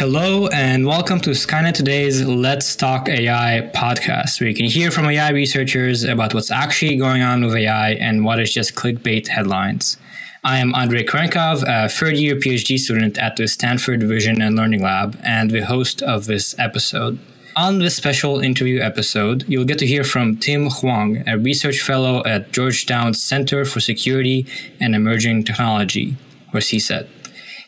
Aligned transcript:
Hello 0.00 0.46
and 0.46 0.86
welcome 0.86 1.20
to 1.20 1.32
Skynet 1.32 1.74
Today's 1.74 2.24
Let's 2.24 2.74
Talk 2.74 3.06
AI 3.06 3.70
podcast, 3.74 4.40
where 4.40 4.48
you 4.48 4.56
can 4.56 4.64
hear 4.64 4.90
from 4.90 5.04
AI 5.04 5.28
researchers 5.28 6.04
about 6.04 6.32
what's 6.32 6.50
actually 6.50 6.96
going 6.96 7.20
on 7.20 7.44
with 7.44 7.54
AI 7.54 7.90
and 7.90 8.24
what 8.24 8.40
is 8.40 8.50
just 8.50 8.74
clickbait 8.74 9.28
headlines. 9.28 9.98
I 10.42 10.56
am 10.56 10.74
Andrey 10.74 11.04
Kurenkov, 11.04 11.64
a 11.66 11.90
third 11.90 12.16
year 12.16 12.36
PhD 12.36 12.78
student 12.78 13.18
at 13.18 13.36
the 13.36 13.46
Stanford 13.46 14.02
Vision 14.02 14.40
and 14.40 14.56
Learning 14.56 14.82
Lab, 14.82 15.20
and 15.22 15.50
the 15.50 15.66
host 15.66 16.00
of 16.00 16.24
this 16.24 16.58
episode. 16.58 17.18
On 17.54 17.78
this 17.78 17.94
special 17.94 18.40
interview 18.40 18.80
episode, 18.80 19.44
you'll 19.48 19.66
get 19.66 19.78
to 19.80 19.86
hear 19.86 20.02
from 20.02 20.38
Tim 20.38 20.70
Hwang, 20.70 21.28
a 21.28 21.36
research 21.36 21.82
fellow 21.82 22.24
at 22.24 22.52
Georgetown's 22.52 23.22
Center 23.22 23.66
for 23.66 23.80
Security 23.80 24.46
and 24.80 24.94
Emerging 24.94 25.44
Technology, 25.44 26.16
or 26.54 26.60
CSET. 26.60 27.06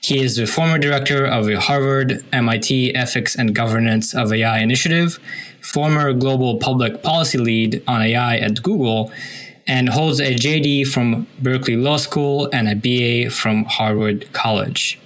He 0.04 0.18
is 0.18 0.34
the 0.34 0.46
former 0.48 0.78
director 0.78 1.24
of 1.24 1.46
the 1.46 1.60
Harvard 1.60 2.24
MIT 2.32 2.92
Ethics 2.92 3.36
and 3.36 3.54
Governance 3.54 4.12
of 4.12 4.32
AI 4.32 4.58
Initiative, 4.58 5.20
former 5.60 6.12
global 6.12 6.58
public 6.58 7.04
policy 7.04 7.38
lead 7.38 7.84
on 7.86 8.02
AI 8.02 8.38
at 8.38 8.64
Google, 8.64 9.12
and 9.64 9.90
holds 9.90 10.18
a 10.18 10.34
JD 10.34 10.88
from 10.88 11.28
Berkeley 11.38 11.76
Law 11.76 11.98
School 11.98 12.50
and 12.52 12.68
a 12.68 12.74
BA 12.74 13.30
from 13.30 13.64
Harvard 13.64 14.26
College. 14.32 14.98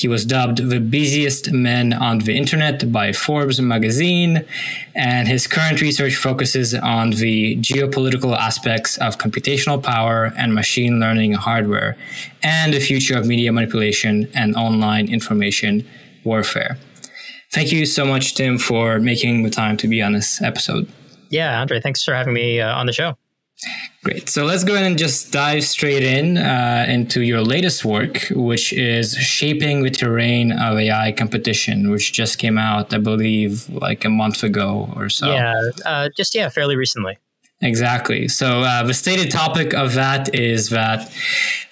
He 0.00 0.08
was 0.08 0.24
dubbed 0.24 0.70
the 0.70 0.80
busiest 0.80 1.52
man 1.52 1.92
on 1.92 2.20
the 2.20 2.34
internet 2.34 2.90
by 2.90 3.12
Forbes 3.12 3.60
magazine, 3.60 4.46
and 4.94 5.28
his 5.28 5.46
current 5.46 5.82
research 5.82 6.16
focuses 6.16 6.72
on 6.72 7.10
the 7.10 7.56
geopolitical 7.56 8.34
aspects 8.34 8.96
of 8.96 9.18
computational 9.18 9.82
power 9.82 10.32
and 10.38 10.54
machine 10.54 11.00
learning 11.00 11.34
hardware, 11.34 11.98
and 12.42 12.72
the 12.72 12.80
future 12.80 13.18
of 13.18 13.26
media 13.26 13.52
manipulation 13.52 14.26
and 14.32 14.56
online 14.56 15.06
information 15.12 15.86
warfare. 16.24 16.78
Thank 17.52 17.70
you 17.70 17.84
so 17.84 18.06
much, 18.06 18.34
Tim, 18.34 18.56
for 18.56 19.00
making 19.00 19.42
the 19.42 19.50
time 19.50 19.76
to 19.76 19.86
be 19.86 20.00
on 20.00 20.14
this 20.14 20.40
episode. 20.40 20.88
Yeah, 21.28 21.60
Andre, 21.60 21.78
thanks 21.78 22.02
for 22.02 22.14
having 22.14 22.32
me 22.32 22.58
uh, 22.58 22.74
on 22.74 22.86
the 22.86 22.94
show. 22.94 23.18
Great. 24.02 24.30
So 24.30 24.44
let's 24.44 24.64
go 24.64 24.74
ahead 24.74 24.86
and 24.86 24.98
just 24.98 25.30
dive 25.30 25.62
straight 25.64 26.02
in 26.02 26.38
uh, 26.38 26.86
into 26.88 27.20
your 27.20 27.42
latest 27.42 27.84
work, 27.84 28.28
which 28.30 28.72
is 28.72 29.14
Shaping 29.14 29.82
the 29.82 29.90
Terrain 29.90 30.52
of 30.52 30.78
AI 30.78 31.12
Competition, 31.12 31.90
which 31.90 32.12
just 32.12 32.38
came 32.38 32.56
out, 32.56 32.94
I 32.94 32.98
believe, 32.98 33.68
like 33.68 34.06
a 34.06 34.08
month 34.08 34.42
ago 34.42 34.90
or 34.96 35.10
so. 35.10 35.30
Yeah, 35.30 35.60
uh, 35.84 36.08
just, 36.16 36.34
yeah, 36.34 36.48
fairly 36.48 36.76
recently. 36.76 37.18
Exactly. 37.62 38.26
So 38.28 38.60
uh, 38.60 38.84
the 38.84 38.94
stated 38.94 39.30
topic 39.30 39.74
of 39.74 39.92
that 39.92 40.34
is 40.34 40.70
that 40.70 41.12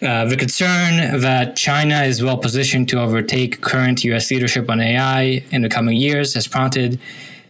uh, 0.02 0.26
the 0.26 0.36
concern 0.36 1.20
that 1.20 1.56
China 1.56 2.02
is 2.02 2.22
well 2.22 2.36
positioned 2.36 2.90
to 2.90 3.00
overtake 3.00 3.62
current 3.62 4.04
U.S. 4.04 4.30
leadership 4.30 4.68
on 4.68 4.82
AI 4.82 5.42
in 5.50 5.62
the 5.62 5.70
coming 5.70 5.96
years 5.96 6.34
has 6.34 6.46
prompted 6.46 7.00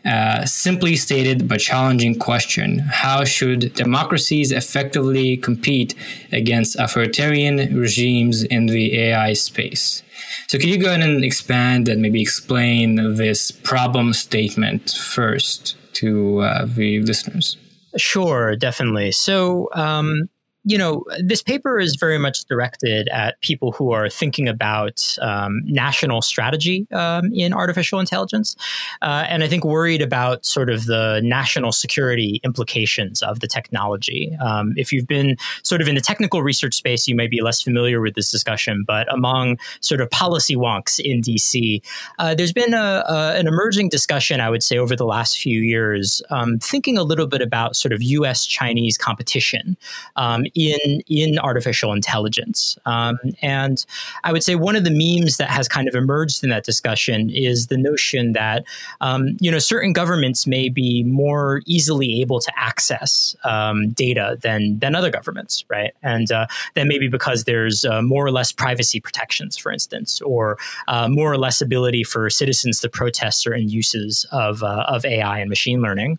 uh, 0.05 0.45
simply 0.45 0.97
stated 0.97 1.49
but 1.49 1.61
challenging 1.61 2.19
question 2.19 2.79
How 2.79 3.25
should 3.25 3.75
democracies 3.75 4.53
effectively 4.53 5.37
compete 5.37 5.95
against 6.33 6.79
authoritarian 6.79 7.77
regimes 7.77 8.43
in 8.43 8.67
the 8.67 8.99
AI 8.99 9.33
space? 9.33 10.03
So, 10.49 10.59
could 10.59 10.69
you 10.69 10.79
go 10.79 10.89
ahead 10.89 11.03
and 11.03 11.25
expand 11.25 11.89
and 11.89 12.01
maybe 12.01 12.23
explain 12.23 13.17
this 13.17 13.51
problem 13.51 14.13
statement 14.13 14.91
first 14.91 15.77
to 15.95 16.41
uh, 16.41 16.67
the 16.67 17.01
listeners? 17.01 17.57
Sure, 17.97 18.57
definitely. 18.57 19.13
So, 19.13 19.69
um, 19.75 20.29
you 20.65 20.77
know, 20.77 21.05
this 21.25 21.43
paper 21.43 21.79
is 21.79 21.97
very 21.97 22.19
much 22.19 22.45
directed 22.45 23.09
at 23.09 23.41
people 23.41 23.73
who 23.73 23.93
are 23.93 24.09
thinking 24.11 24.49
about 24.49 25.17
um, 25.23 25.63
national 25.65 26.21
strategy 26.21 26.87
um, 26.93 27.33
in 27.33 27.53
artificial 27.53 28.01
intelligence, 28.01 28.57
uh, 29.01 29.25
and 29.29 29.45
I 29.45 29.49
think 29.49 29.65
worried 29.65 30.03
about 30.03 30.45
sort 30.45 30.69
of 30.69 30.87
the 30.87 31.21
national 31.23 31.73
security 31.73 32.41
implications 32.45 33.23
of 33.23 33.41
the 33.41 33.47
technology. 33.47 34.37
Um, 34.41 34.75
if 34.77 34.93
you've 34.93 35.07
been 35.07 35.37
sort 35.63 35.81
of 35.81 35.89
in 35.89 35.95
the 35.95 36.01
technical 36.01 36.43
research 36.43 36.75
space, 36.75 37.07
you 37.07 37.15
may 37.15 37.29
be 37.29 37.41
less 37.41 37.63
familiar 37.63 38.01
with 38.01 38.15
this 38.15 38.31
discussion, 38.31 38.85
but 38.87 39.11
among 39.13 39.59
sort 39.81 40.01
of 40.01 40.11
policy 40.11 40.57
wonks 40.57 40.99
in 40.99 41.23
DC, 41.23 41.81
uh, 42.19 42.35
there's 42.35 42.53
been 42.53 42.75
a, 42.75 43.05
a, 43.09 43.39
an 43.39 43.47
emerging 43.47 43.89
discussion, 43.89 44.41
I 44.41 44.51
would 44.51 44.63
say, 44.63 44.77
over 44.77 44.97
the 44.97 45.07
last 45.07 45.39
few 45.39 45.61
years, 45.61 46.21
um, 46.31 46.59
thinking 46.59 46.99
a 46.99 47.05
little 47.05 47.27
bit 47.27 47.41
about 47.41 47.77
sort 47.77 47.93
of 47.93 48.03
U.S. 48.03 48.45
Chinese 48.45 48.99
competition 48.99 49.77
um, 50.17 50.45
in 50.55 51.03
in 51.07 51.39
artificial 51.39 51.93
intelligence. 51.93 52.79
Um, 52.87 53.19
and 53.43 53.85
I 54.25 54.33
would 54.33 54.43
say 54.43 54.55
one 54.55 54.77
of 54.77 54.85
the 54.85 54.91
memes 54.91 55.37
that 55.37 55.51
has 55.51 55.69
kind 55.69 55.89
of 55.89 55.95
emerged 55.95 56.43
in 56.43 56.51
that 56.51 56.65
discussion 56.65 57.31
is 57.31 57.67
the 57.69 57.77
notion 57.77 58.33
that 58.33 58.65
um, 59.01 59.37
you 59.41 59.51
know 59.51 59.59
certain 59.59 59.93
governments 59.93 60.47
may 60.47 60.69
be 60.69 61.03
more 61.05 61.63
easily 61.67 62.21
able 62.21 62.41
to 62.41 62.53
access 62.57 63.37
um, 63.45 63.91
data 63.91 64.39
than 64.43 64.79
than 64.79 64.95
other 64.95 65.11
governments, 65.11 65.65
right? 65.69 65.93
And 66.03 66.31
uh, 66.31 66.47
that 66.75 66.87
may 66.87 66.99
be 66.99 67.09
because 67.09 67.45
there's 67.45 67.85
uh, 67.85 68.03
more 68.03 68.25
or 68.25 68.31
less 68.31 68.53
privacy 68.53 69.01
protections, 69.01 69.57
for 69.57 69.73
instance, 69.73 70.21
or 70.23 70.59
uh, 70.89 71.09
more 71.09 71.33
or 71.33 71.39
less 71.39 71.61
ability 71.61 72.05
for 72.05 72.31
citizens 72.31 72.81
to 72.81 72.89
protest 72.89 73.41
certain 73.41 73.69
uses 73.69 74.27
of 74.33 74.63
uh, 74.63 74.85
of 74.89 75.05
AI 75.05 75.39
and 75.39 75.49
machine 75.49 75.81
learning. 75.81 76.19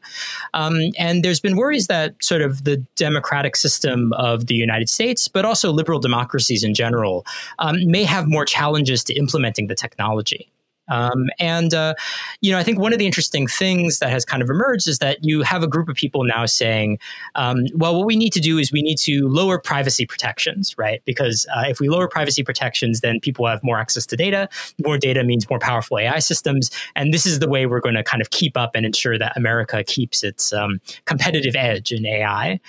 Um, 0.54 0.92
and 0.98 1.24
there's 1.24 1.40
been 1.40 1.56
worries 1.56 1.88
that 1.88 2.16
sort 2.22 2.42
of 2.42 2.64
the 2.64 2.78
democratic 2.96 3.56
system 3.56 4.14
of 4.20 4.48
the 4.48 4.54
United 4.54 4.90
States, 4.90 5.28
but 5.28 5.46
also 5.46 5.72
liberal 5.72 6.00
democracies 6.00 6.64
in 6.64 6.74
general, 6.74 7.26
um, 7.58 7.76
may 7.90 8.04
have 8.04 8.28
more 8.28 8.46
challenges 8.46 9.04
to 9.06 9.14
implementing 9.14 9.68
the 9.68 9.76
technology. 9.76 10.52
Um, 10.90 11.30
and, 11.40 11.74
uh, 11.74 11.96
you 12.42 12.52
know, 12.52 12.58
I 12.58 12.64
think 12.64 12.80
one 12.80 12.94
of 12.94 13.00
the 13.00 13.06
interesting 13.06 13.48
things 13.48 14.00
that 14.00 14.10
has 14.10 14.26
kind 14.26 14.42
of 14.42 14.50
emerged 14.50 14.88
is 14.88 15.00
that 15.00 15.24
you 15.24 15.42
have 15.44 15.64
a 15.64 15.68
group 15.68 15.90
of 15.90 15.96
people 15.96 16.24
now 16.24 16.46
saying, 16.46 17.00
um, 17.36 17.66
well, 17.76 17.96
what 17.96 18.06
we 18.06 18.16
need 18.16 18.34
to 18.34 18.40
do 18.40 18.58
is 18.58 18.72
we 18.72 18.82
need 18.82 18.98
to 19.00 19.28
lower 19.28 19.60
privacy 19.60 20.06
protections, 20.06 20.76
right? 20.78 21.02
Because 21.06 21.46
uh, 21.56 21.64
if 21.68 21.80
we 21.80 21.90
lower 21.90 22.08
privacy 22.08 22.44
protections, 22.44 23.02
then 23.02 23.20
people 23.20 23.48
have 23.48 23.64
more 23.64 23.80
access 23.80 24.06
to 24.08 24.16
data. 24.16 24.50
More 24.86 24.98
data 24.98 25.24
means 25.24 25.50
more 25.50 25.60
powerful 25.60 26.00
AI 26.00 26.20
systems. 26.20 26.72
And 26.96 27.14
this 27.14 27.26
is 27.26 27.40
the 27.40 27.50
way 27.50 27.66
we're 27.66 27.80
going 27.80 27.96
to 27.96 28.04
kind 28.04 28.22
of 28.22 28.30
keep 28.30 28.58
up 28.58 28.72
and 28.76 28.86
ensure 28.86 29.18
that 29.18 29.36
America 29.36 29.84
keeps 29.84 30.24
its 30.24 30.54
um, 30.54 30.82
competitive 31.06 31.56
edge 31.56 31.92
in 31.92 32.06
AI. 32.06 32.60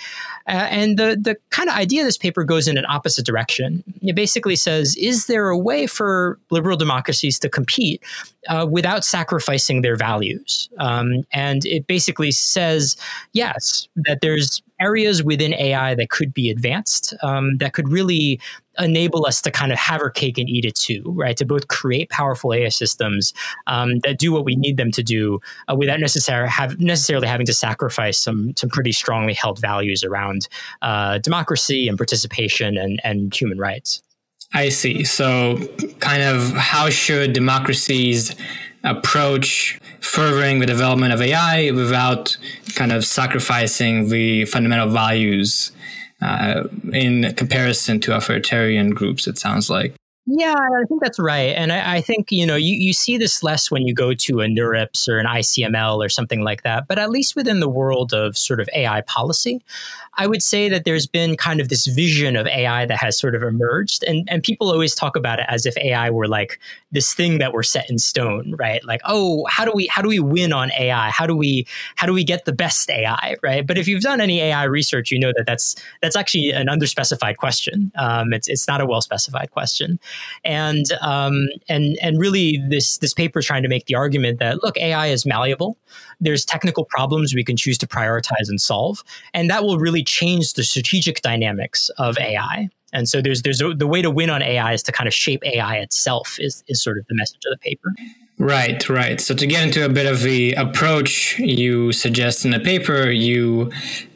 Uh, 0.47 0.67
and 0.69 0.97
the, 0.97 1.17
the 1.19 1.37
kind 1.49 1.69
of 1.69 1.75
idea 1.75 2.01
of 2.01 2.07
this 2.07 2.17
paper 2.17 2.43
goes 2.43 2.67
in 2.67 2.77
an 2.77 2.85
opposite 2.87 3.25
direction. 3.25 3.83
It 4.01 4.15
basically 4.15 4.55
says, 4.55 4.95
is 4.97 5.27
there 5.27 5.49
a 5.49 5.57
way 5.57 5.87
for 5.87 6.39
liberal 6.49 6.77
democracies 6.77 7.39
to 7.39 7.49
compete 7.49 8.03
uh, 8.47 8.67
without 8.69 9.03
sacrificing 9.03 9.81
their 9.81 9.95
values. 9.95 10.69
Um, 10.79 11.23
and 11.31 11.65
it 11.65 11.87
basically 11.87 12.31
says, 12.31 12.97
yes, 13.33 13.87
that 14.07 14.21
there's 14.21 14.61
areas 14.79 15.23
within 15.23 15.53
AI 15.53 15.93
that 15.95 16.09
could 16.09 16.33
be 16.33 16.49
advanced, 16.49 17.13
um, 17.21 17.57
that 17.57 17.73
could 17.73 17.87
really 17.87 18.39
enable 18.79 19.25
us 19.25 19.41
to 19.41 19.51
kind 19.51 19.71
of 19.71 19.77
have 19.77 20.01
our 20.01 20.09
cake 20.09 20.37
and 20.37 20.49
eat 20.49 20.65
it 20.65 20.75
too, 20.75 21.03
right? 21.15 21.37
To 21.37 21.45
both 21.45 21.67
create 21.67 22.09
powerful 22.09 22.53
AI 22.53 22.69
systems 22.69 23.33
um, 23.67 23.99
that 23.99 24.17
do 24.17 24.31
what 24.31 24.45
we 24.45 24.55
need 24.55 24.77
them 24.77 24.91
to 24.91 25.03
do 25.03 25.39
uh, 25.67 25.75
without 25.75 25.99
necessarily 25.99 26.49
have, 26.49 26.79
necessarily 26.79 27.27
having 27.27 27.45
to 27.45 27.53
sacrifice 27.53 28.17
some 28.17 28.53
some 28.55 28.69
pretty 28.69 28.91
strongly 28.91 29.33
held 29.33 29.59
values 29.59 30.03
around 30.03 30.47
uh, 30.81 31.17
democracy 31.19 31.87
and 31.87 31.97
participation 31.97 32.77
and, 32.77 32.99
and 33.03 33.33
human 33.35 33.59
rights. 33.59 34.01
I 34.53 34.69
see. 34.69 35.03
So, 35.03 35.57
kind 35.99 36.23
of 36.23 36.51
how 36.51 36.89
should 36.89 37.33
democracies 37.33 38.35
approach 38.83 39.79
furthering 39.99 40.59
the 40.59 40.65
development 40.65 41.13
of 41.13 41.21
AI 41.21 41.71
without 41.71 42.37
kind 42.75 42.91
of 42.91 43.05
sacrificing 43.05 44.09
the 44.09 44.45
fundamental 44.45 44.89
values 44.89 45.71
uh, 46.21 46.63
in 46.91 47.33
comparison 47.35 47.99
to 48.01 48.15
authoritarian 48.15 48.91
groups, 48.91 49.27
it 49.27 49.37
sounds 49.37 49.69
like. 49.69 49.95
Yeah, 50.27 50.53
I 50.53 50.85
think 50.87 51.01
that's 51.01 51.19
right. 51.19 51.55
And 51.57 51.71
I, 51.71 51.95
I, 51.95 52.01
think, 52.01 52.31
you 52.31 52.45
know, 52.45 52.55
you, 52.55 52.75
you 52.75 52.93
see 52.93 53.17
this 53.17 53.41
less 53.41 53.71
when 53.71 53.87
you 53.87 53.93
go 53.93 54.13
to 54.13 54.41
a 54.41 54.45
NeurIPS 54.45 55.09
or 55.09 55.17
an 55.17 55.25
ICML 55.25 55.97
or 55.97 56.09
something 56.09 56.41
like 56.43 56.61
that. 56.61 56.87
But 56.87 56.99
at 56.99 57.09
least 57.09 57.35
within 57.35 57.59
the 57.59 57.67
world 57.67 58.13
of 58.13 58.37
sort 58.37 58.59
of 58.59 58.69
AI 58.75 59.01
policy, 59.01 59.61
I 60.15 60.27
would 60.27 60.43
say 60.43 60.69
that 60.69 60.85
there's 60.85 61.07
been 61.07 61.37
kind 61.37 61.59
of 61.59 61.69
this 61.69 61.87
vision 61.87 62.35
of 62.35 62.45
AI 62.45 62.85
that 62.85 62.97
has 62.99 63.17
sort 63.17 63.33
of 63.33 63.43
emerged. 63.43 64.03
And, 64.03 64.27
and 64.29 64.43
people 64.43 64.69
always 64.69 64.93
talk 64.93 65.15
about 65.15 65.39
it 65.39 65.45
as 65.49 65.65
if 65.65 65.75
AI 65.77 66.09
were 66.09 66.27
like 66.27 66.59
this 66.91 67.13
thing 67.13 67.37
that 67.39 67.53
were 67.53 67.63
set 67.63 67.89
in 67.89 67.97
stone, 67.97 68.53
right? 68.59 68.83
Like, 68.85 69.01
oh, 69.05 69.45
how 69.49 69.63
do 69.65 69.71
we 69.73 69.87
how 69.87 70.01
do 70.01 70.09
we 70.09 70.19
win 70.19 70.51
on 70.53 70.71
AI? 70.73 71.09
How 71.09 71.25
do 71.25 71.35
we 71.35 71.65
how 71.95 72.05
do 72.05 72.13
we 72.13 72.23
get 72.23 72.45
the 72.45 72.53
best 72.53 72.89
AI, 72.89 73.35
right? 73.41 73.65
But 73.65 73.77
if 73.77 73.87
you've 73.87 74.01
done 74.03 74.19
any 74.19 74.41
AI 74.41 74.63
research, 74.63 75.11
you 75.11 75.19
know 75.19 75.31
that 75.37 75.45
that's 75.45 75.75
that's 76.01 76.15
actually 76.15 76.51
an 76.51 76.67
underspecified 76.67 77.37
question. 77.37 77.91
Um, 77.97 78.33
it's 78.33 78.49
it's 78.49 78.67
not 78.67 78.81
a 78.81 78.85
well 78.85 79.01
specified 79.01 79.51
question, 79.51 79.99
and 80.43 80.85
um, 81.01 81.47
and 81.69 81.97
and 82.01 82.19
really 82.19 82.61
this 82.69 82.97
this 82.97 83.13
paper 83.13 83.39
is 83.39 83.45
trying 83.45 83.63
to 83.63 83.69
make 83.69 83.85
the 83.85 83.95
argument 83.95 84.39
that 84.39 84.63
look, 84.63 84.77
AI 84.77 85.07
is 85.07 85.25
malleable. 85.25 85.77
There's 86.19 86.45
technical 86.45 86.85
problems 86.85 87.33
we 87.33 87.43
can 87.43 87.57
choose 87.57 87.77
to 87.79 87.87
prioritize 87.87 88.47
and 88.47 88.59
solve, 88.59 89.03
and 89.33 89.49
that 89.49 89.63
will 89.63 89.77
really 89.77 90.03
change 90.03 90.53
the 90.53 90.63
strategic 90.63 91.21
dynamics 91.21 91.89
of 91.97 92.17
AI. 92.19 92.69
And 92.93 93.07
so 93.07 93.21
there's 93.21 93.41
there's 93.41 93.61
a, 93.61 93.73
the 93.73 93.87
way 93.87 94.01
to 94.01 94.11
win 94.11 94.29
on 94.29 94.41
AI 94.41 94.73
is 94.73 94.83
to 94.83 94.91
kind 94.91 95.07
of 95.07 95.13
shape 95.13 95.43
AI 95.45 95.77
itself 95.77 96.37
is 96.39 96.63
is 96.67 96.83
sort 96.83 96.97
of 96.97 97.05
the 97.07 97.15
message 97.15 97.41
of 97.45 97.51
the 97.51 97.57
paper. 97.57 97.93
Right, 98.41 98.89
right. 98.89 99.21
So 99.21 99.35
to 99.35 99.45
get 99.45 99.63
into 99.63 99.85
a 99.85 99.89
bit 99.89 100.07
of 100.07 100.21
the 100.21 100.53
approach 100.53 101.37
you 101.37 101.91
suggest 101.91 102.43
in 102.43 102.49
the 102.49 102.59
paper, 102.59 103.11
you 103.11 103.71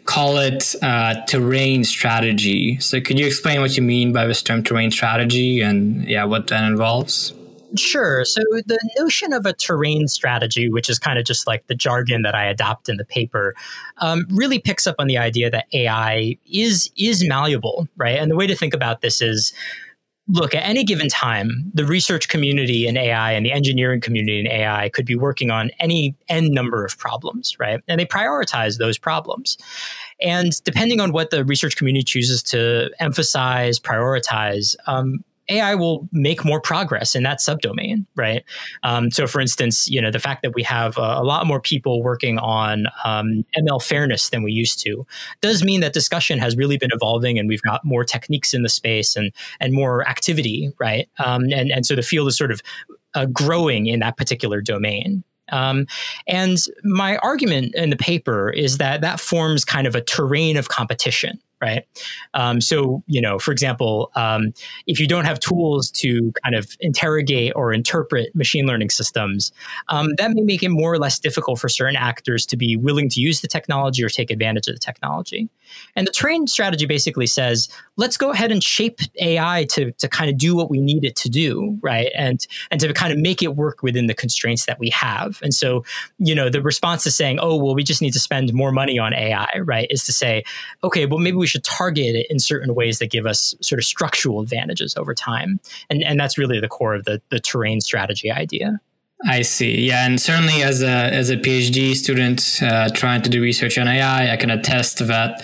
call 0.06 0.40
it 0.40 0.74
uh, 0.82 1.24
terrain 1.28 1.84
strategy. 1.84 2.80
So 2.80 3.00
could 3.00 3.20
you 3.20 3.28
explain 3.28 3.62
what 3.62 3.78
you 3.78 3.84
mean 3.84 4.14
by 4.14 4.26
this 4.26 4.42
term 4.42 4.64
terrain 4.64 4.90
strategy 4.90 5.62
and 5.62 6.08
yeah, 6.08 6.24
what 6.24 6.48
that 6.48 6.64
involves? 6.64 7.36
Sure. 7.78 8.26
So 8.26 8.42
the 8.66 8.80
notion 8.98 9.32
of 9.32 9.46
a 9.46 9.54
terrain 9.54 10.08
strategy, 10.08 10.70
which 10.70 10.90
is 10.90 10.98
kind 10.98 11.20
of 11.20 11.26
just 11.26 11.46
like 11.46 11.68
the 11.68 11.76
jargon 11.76 12.24
that 12.24 12.34
I 12.34 12.46
adopt 12.46 12.90
in 12.90 12.98
the 12.98 13.06
paper, 13.06 13.54
um, 14.00 14.26
really 14.32 14.58
picks 14.58 14.88
up 14.88 14.96
on 14.98 15.06
the 15.06 15.20
idea 15.20 15.52
that 15.52 15.68
AI 15.72 16.36
is 16.52 16.90
is 16.98 17.24
malleable, 17.28 17.88
right? 17.96 18.18
And 18.18 18.32
the 18.32 18.36
way 18.36 18.48
to 18.48 18.56
think 18.56 18.74
about 18.74 19.02
this 19.02 19.22
is 19.22 19.54
look, 20.28 20.56
at 20.56 20.64
any 20.66 20.84
given 20.84 21.08
time, 21.08 21.72
the 21.74 21.86
research 21.86 22.30
community 22.30 22.88
in 22.88 22.98
AI 22.98 23.32
and 23.32 23.46
the 23.46 23.52
engineering 23.52 24.02
community 24.02 24.40
in 24.40 24.48
AI 24.48 24.90
could 24.90 25.06
be 25.06 25.16
working 25.16 25.52
on 25.52 25.70
any 25.80 26.16
n 26.30 26.52
number 26.52 26.84
of 26.84 26.98
problems, 26.98 27.60
right? 27.60 27.82
And 27.88 28.00
they 28.00 28.06
prioritize 28.06 28.78
those 28.78 28.98
problems. 28.98 29.58
And 30.22 30.52
depending 30.64 31.00
on 31.00 31.12
what 31.12 31.30
the 31.30 31.46
research 31.46 31.76
community 31.76 32.04
chooses 32.04 32.42
to 32.44 32.90
emphasize, 33.00 33.80
prioritize, 33.80 34.76
um, 34.88 35.24
AI 35.50 35.76
will 35.76 36.08
make 36.12 36.44
more 36.44 36.60
progress 36.60 37.16
in 37.16 37.24
that 37.24 37.40
subdomain, 37.40 38.06
right? 38.16 38.44
Um, 38.84 39.12
so, 39.12 39.28
for 39.28 39.40
instance, 39.40 39.88
you 39.90 40.02
know 40.02 40.12
the 40.12 40.20
fact 40.20 40.42
that 40.42 40.54
we 40.56 40.64
have 40.64 40.98
a, 40.98 41.02
a 41.20 41.24
lot 41.24 41.46
more 41.46 41.60
people 41.60 42.02
working 42.02 42.38
on 42.40 42.88
um, 43.04 43.46
ML 43.58 43.82
fairness 43.82 44.30
than 44.30 44.44
we 44.44 44.52
used 44.52 44.80
to 44.80 45.06
does 45.42 45.64
mean 45.64 45.82
that 45.82 45.94
discussion 45.94 46.40
has 46.40 46.58
really 46.58 46.78
been 46.78 46.92
evolving, 46.94 47.38
and 47.38 47.48
we've 47.48 47.62
got 47.62 47.86
more 47.86 48.04
techniques 48.04 48.54
in 48.54 48.64
the 48.64 48.70
space 48.70 49.16
and 49.16 49.32
and 49.60 49.74
more 49.74 50.08
activity, 50.08 50.72
right? 50.80 51.10
Um, 51.24 51.44
and 51.52 51.72
and 51.72 51.86
so 51.86 51.96
the 51.96 52.02
field 52.02 52.28
is 52.28 52.38
sort 52.38 52.52
of 52.52 52.62
uh, 53.14 53.26
growing 53.26 53.88
in 53.88 54.00
that 54.00 54.18
particular 54.18 54.62
domain. 54.62 55.24
Um, 55.52 55.86
and 56.28 56.58
my 56.84 57.18
argument 57.18 57.76
in 57.76 57.90
the 57.90 57.98
paper 57.98 58.50
is 58.50 58.78
that 58.78 59.02
that 59.02 59.20
forms 59.20 59.64
kind 59.64 59.88
of 59.88 59.96
a 59.96 60.02
terrain 60.02 60.58
of 60.58 60.70
competition, 60.70 61.40
right? 61.66 61.84
Um, 62.36 62.62
so, 62.62 63.04
you 63.08 63.20
know, 63.20 63.40
for 63.40 63.52
example, 63.52 64.12
um, 64.16 64.54
if 64.86 65.00
you 65.00 65.08
don't 65.08 65.26
have 65.26 65.40
tools 65.40 65.90
to 65.92 66.32
kind 66.44 66.56
of 66.56 66.70
interrogate 66.80 67.54
or 67.56 67.74
interpret 67.74 68.36
machine 68.36 68.68
learning 68.68 68.92
systems, 68.92 69.52
um, 69.90 70.10
that 70.18 70.32
may 70.32 70.42
make 70.42 70.62
it 70.62 70.70
more 70.70 70.94
or 70.94 71.00
less 71.00 71.18
difficult 71.18 71.60
for 71.60 71.68
certain 71.68 71.96
actors 71.96 72.46
to 72.46 72.58
be 72.58 72.78
willing 72.78 73.10
to 73.10 73.20
use 73.20 73.42
the 73.42 73.48
technology 73.48 74.04
or 74.04 74.10
take 74.10 74.30
advantage 74.30 74.68
of 74.68 74.76
the 74.76 74.80
technology. 74.80 75.50
And 75.96 76.08
the 76.08 76.12
terrain 76.12 76.48
strategy 76.48 76.86
basically 76.86 77.28
says, 77.28 77.70
let's 77.98 78.18
go 78.18 78.32
ahead 78.32 78.52
and 78.52 78.64
shape 78.64 79.00
AI 79.22 79.66
to, 79.72 79.92
to 79.94 80.08
kind 80.08 80.30
of 80.30 80.38
do 80.38 80.56
what 80.56 80.70
we 80.70 80.80
need 80.80 81.06
it 81.06 81.16
to 81.18 81.30
do, 81.30 81.78
right? 81.82 82.12
And 82.16 82.46
and 82.72 82.80
to 82.82 82.94
kind 82.94 83.14
of 83.14 83.20
make 83.20 83.42
it 83.42 83.56
work 83.56 83.84
within 83.84 84.08
the 84.08 84.14
constraints 84.14 84.66
that 84.66 84.80
we 84.80 84.90
have. 84.90 85.40
And 85.42 85.54
so, 85.54 85.84
you 86.18 86.36
know, 86.36 86.50
the 86.50 86.62
response 86.62 87.06
is 87.06 87.16
saying, 87.16 87.40
oh, 87.42 87.56
well, 87.56 87.76
we 87.76 87.84
just 87.84 88.02
need 88.02 88.14
to 88.14 88.20
spend 88.20 88.54
more 88.54 88.72
money 88.72 89.00
on 89.00 89.14
AI, 89.14 89.50
right? 89.64 89.88
Is 89.90 90.06
to 90.06 90.14
say, 90.14 90.44
okay, 90.84 91.06
well, 91.06 91.20
maybe 91.20 91.38
we 91.38 91.48
should 91.48 91.64
target 91.64 92.16
it 92.16 92.28
in 92.30 92.40
certain 92.40 92.76
ways 92.76 93.00
that 93.00 93.12
give 93.12 93.26
us 93.26 93.56
sort 93.62 93.80
of 93.80 93.86
structural 93.86 94.42
advantages 94.42 94.96
over 94.98 95.14
time. 95.14 95.60
And 95.90 96.04
and 96.04 96.20
that's 96.20 96.38
really 96.38 96.60
the 96.60 96.68
core 96.68 96.96
of 96.96 97.06
the 97.06 97.22
the 97.30 97.40
terrain 97.40 97.82
strategy 97.82 98.32
idea. 98.32 98.80
I 99.28 99.42
see. 99.42 99.88
Yeah, 99.88 100.06
and 100.06 100.22
certainly 100.22 100.62
as 100.62 100.84
a 100.84 100.88
as 100.88 101.32
a 101.32 101.38
PhD 101.38 101.96
student 101.96 102.60
uh, 102.62 102.90
trying 102.94 103.24
to 103.24 103.30
do 103.30 103.42
research 103.42 103.76
on 103.80 103.88
AI, 103.88 104.32
I 104.32 104.38
can 104.38 104.52
attest 104.52 105.00
that. 105.08 105.44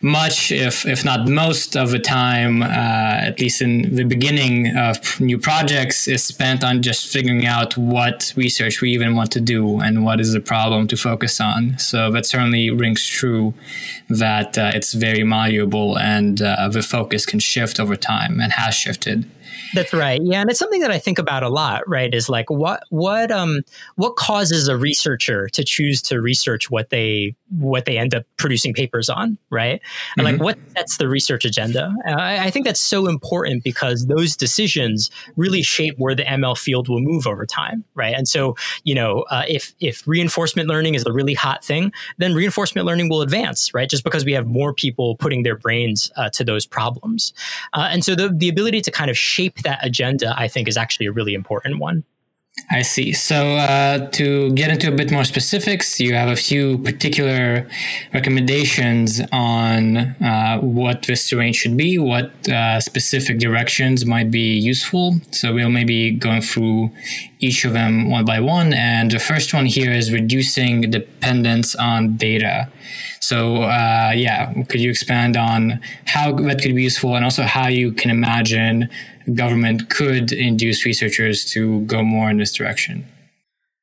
Much, 0.00 0.50
if 0.50 0.84
if 0.84 1.04
not 1.04 1.28
most 1.28 1.76
of 1.76 1.92
the 1.92 2.00
time, 2.00 2.62
uh, 2.62 2.66
at 2.66 3.38
least 3.38 3.62
in 3.62 3.94
the 3.94 4.02
beginning 4.02 4.76
of 4.76 5.20
new 5.20 5.38
projects, 5.38 6.08
is 6.08 6.24
spent 6.24 6.64
on 6.64 6.82
just 6.82 7.06
figuring 7.06 7.46
out 7.46 7.76
what 7.76 8.32
research 8.34 8.80
we 8.80 8.90
even 8.90 9.14
want 9.14 9.30
to 9.32 9.40
do 9.40 9.78
and 9.78 10.04
what 10.04 10.18
is 10.18 10.32
the 10.32 10.40
problem 10.40 10.88
to 10.88 10.96
focus 10.96 11.40
on. 11.40 11.78
So 11.78 12.10
that 12.10 12.26
certainly 12.26 12.70
rings 12.70 13.06
true 13.06 13.54
that 14.08 14.58
uh, 14.58 14.72
it's 14.74 14.94
very 14.94 15.22
malleable 15.22 15.96
and 15.96 16.42
uh, 16.42 16.68
the 16.68 16.82
focus 16.82 17.24
can 17.24 17.38
shift 17.38 17.78
over 17.78 17.94
time 17.94 18.40
and 18.40 18.52
has 18.54 18.74
shifted. 18.74 19.30
That's 19.74 19.92
right. 19.92 20.20
Yeah, 20.22 20.40
and 20.40 20.50
it's 20.50 20.58
something 20.58 20.80
that 20.80 20.90
I 20.90 20.98
think 20.98 21.18
about 21.18 21.42
a 21.42 21.48
lot, 21.48 21.88
right? 21.88 22.12
Is 22.12 22.28
like 22.28 22.50
what 22.50 22.82
what 22.90 23.30
um 23.30 23.60
what 23.96 24.16
causes 24.16 24.68
a 24.68 24.76
researcher 24.76 25.48
to 25.48 25.64
choose 25.64 26.02
to 26.02 26.20
research 26.20 26.70
what 26.70 26.90
they 26.90 27.34
what 27.58 27.84
they 27.84 27.98
end 27.98 28.14
up 28.14 28.24
producing 28.38 28.72
papers 28.72 29.08
on, 29.08 29.36
right? 29.50 29.80
And 30.16 30.26
mm-hmm. 30.26 30.36
like 30.36 30.42
what 30.42 30.58
sets 30.76 30.96
the 30.96 31.08
research 31.08 31.44
agenda? 31.44 31.94
I, 32.06 32.46
I, 32.46 32.50
think 32.50 32.64
that's 32.64 32.80
so 32.80 33.08
important 33.08 33.62
because 33.62 34.06
those 34.06 34.36
decisions 34.36 35.10
really 35.36 35.62
shape 35.62 35.94
where 35.98 36.14
the 36.14 36.24
ML 36.24 36.56
field 36.56 36.88
will 36.88 37.00
move 37.00 37.26
over 37.26 37.44
time, 37.44 37.84
right? 37.94 38.14
And 38.16 38.26
so, 38.26 38.56
you 38.84 38.94
know, 38.94 39.24
uh, 39.30 39.44
if 39.48 39.74
if 39.80 40.06
reinforcement 40.06 40.68
learning 40.68 40.94
is 40.94 41.04
the 41.04 41.12
really 41.12 41.34
hot 41.34 41.64
thing, 41.64 41.92
then 42.18 42.34
reinforcement 42.34 42.86
learning 42.86 43.08
will 43.08 43.20
advance, 43.20 43.74
right? 43.74 43.88
Just 43.88 44.04
because 44.04 44.24
we 44.24 44.32
have 44.32 44.46
more 44.46 44.72
people 44.72 45.16
putting 45.16 45.42
their 45.42 45.56
brains 45.56 46.10
uh, 46.16 46.30
to 46.30 46.44
those 46.44 46.66
problems, 46.66 47.34
uh, 47.74 47.88
and 47.90 48.04
so 48.04 48.14
the 48.14 48.32
the 48.34 48.48
ability 48.48 48.80
to 48.80 48.90
kind 48.90 49.10
of 49.10 49.18
shape 49.18 49.41
that 49.64 49.84
agenda, 49.84 50.34
I 50.36 50.48
think, 50.48 50.68
is 50.68 50.76
actually 50.76 51.06
a 51.06 51.12
really 51.12 51.34
important 51.34 51.78
one. 51.78 52.04
I 52.70 52.82
see. 52.82 53.12
So, 53.12 53.56
uh, 53.56 54.10
to 54.10 54.52
get 54.52 54.70
into 54.70 54.88
a 54.88 54.94
bit 54.94 55.10
more 55.10 55.24
specifics, 55.24 55.98
you 55.98 56.14
have 56.14 56.28
a 56.28 56.36
few 56.36 56.78
particular 56.78 57.68
recommendations 58.12 59.20
on 59.32 59.96
uh, 59.96 60.58
what 60.60 61.02
this 61.02 61.28
terrain 61.28 61.54
should 61.54 61.76
be, 61.76 61.98
what 61.98 62.30
uh, 62.48 62.78
specific 62.80 63.38
directions 63.38 64.04
might 64.04 64.30
be 64.30 64.58
useful. 64.58 65.16
So, 65.32 65.54
we'll 65.54 65.70
maybe 65.70 66.12
go 66.12 66.40
through 66.40 66.90
each 67.40 67.64
of 67.64 67.72
them 67.72 68.10
one 68.10 68.24
by 68.24 68.38
one. 68.40 68.72
And 68.74 69.10
the 69.10 69.18
first 69.18 69.52
one 69.52 69.66
here 69.66 69.92
is 69.92 70.12
reducing 70.12 70.90
dependence 70.90 71.74
on 71.74 72.16
data. 72.16 72.70
So, 73.20 73.62
uh, 73.62 74.12
yeah, 74.14 74.52
could 74.68 74.80
you 74.80 74.90
expand 74.90 75.36
on 75.36 75.80
how 76.06 76.32
that 76.32 76.60
could 76.60 76.74
be 76.74 76.82
useful 76.82 77.16
and 77.16 77.24
also 77.24 77.44
how 77.44 77.68
you 77.68 77.92
can 77.92 78.10
imagine 78.10 78.88
government 79.34 79.90
could 79.90 80.32
induce 80.32 80.84
researchers 80.84 81.44
to 81.52 81.80
go 81.82 82.02
more 82.02 82.30
in 82.30 82.38
this 82.38 82.52
direction? 82.52 83.06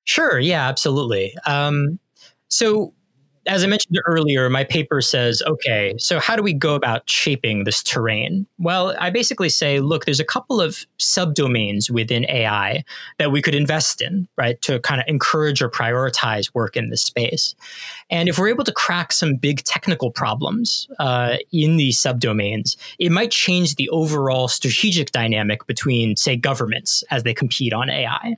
Sure. 0.03 0.39
Yeah, 0.39 0.68
absolutely. 0.68 1.36
Um, 1.45 2.00
so, 2.47 2.94
as 3.49 3.63
I 3.63 3.67
mentioned 3.67 3.97
earlier, 4.05 4.47
my 4.47 4.63
paper 4.63 5.01
says, 5.01 5.41
okay, 5.47 5.95
so 5.97 6.19
how 6.19 6.35
do 6.35 6.43
we 6.43 6.53
go 6.53 6.75
about 6.75 7.09
shaping 7.09 7.63
this 7.63 7.81
terrain? 7.81 8.45
Well, 8.59 8.95
I 8.99 9.09
basically 9.09 9.49
say, 9.49 9.79
look, 9.79 10.05
there's 10.05 10.19
a 10.19 10.25
couple 10.25 10.61
of 10.61 10.85
subdomains 10.99 11.89
within 11.89 12.29
AI 12.29 12.83
that 13.18 13.31
we 13.31 13.41
could 13.41 13.56
invest 13.56 14.01
in, 14.01 14.27
right, 14.37 14.61
to 14.61 14.79
kind 14.81 15.01
of 15.01 15.07
encourage 15.07 15.63
or 15.63 15.69
prioritize 15.69 16.53
work 16.53 16.77
in 16.77 16.91
this 16.91 17.01
space. 17.01 17.56
And 18.11 18.29
if 18.29 18.37
we're 18.37 18.49
able 18.49 18.65
to 18.65 18.71
crack 18.71 19.11
some 19.11 19.35
big 19.35 19.63
technical 19.63 20.11
problems 20.11 20.87
uh, 20.99 21.37
in 21.51 21.77
these 21.77 21.99
subdomains, 21.99 22.77
it 22.99 23.11
might 23.11 23.31
change 23.31 23.75
the 23.75 23.89
overall 23.89 24.47
strategic 24.47 25.09
dynamic 25.09 25.65
between, 25.65 26.15
say, 26.15 26.35
governments 26.35 27.03
as 27.09 27.23
they 27.23 27.33
compete 27.33 27.73
on 27.73 27.89
AI. 27.89 28.35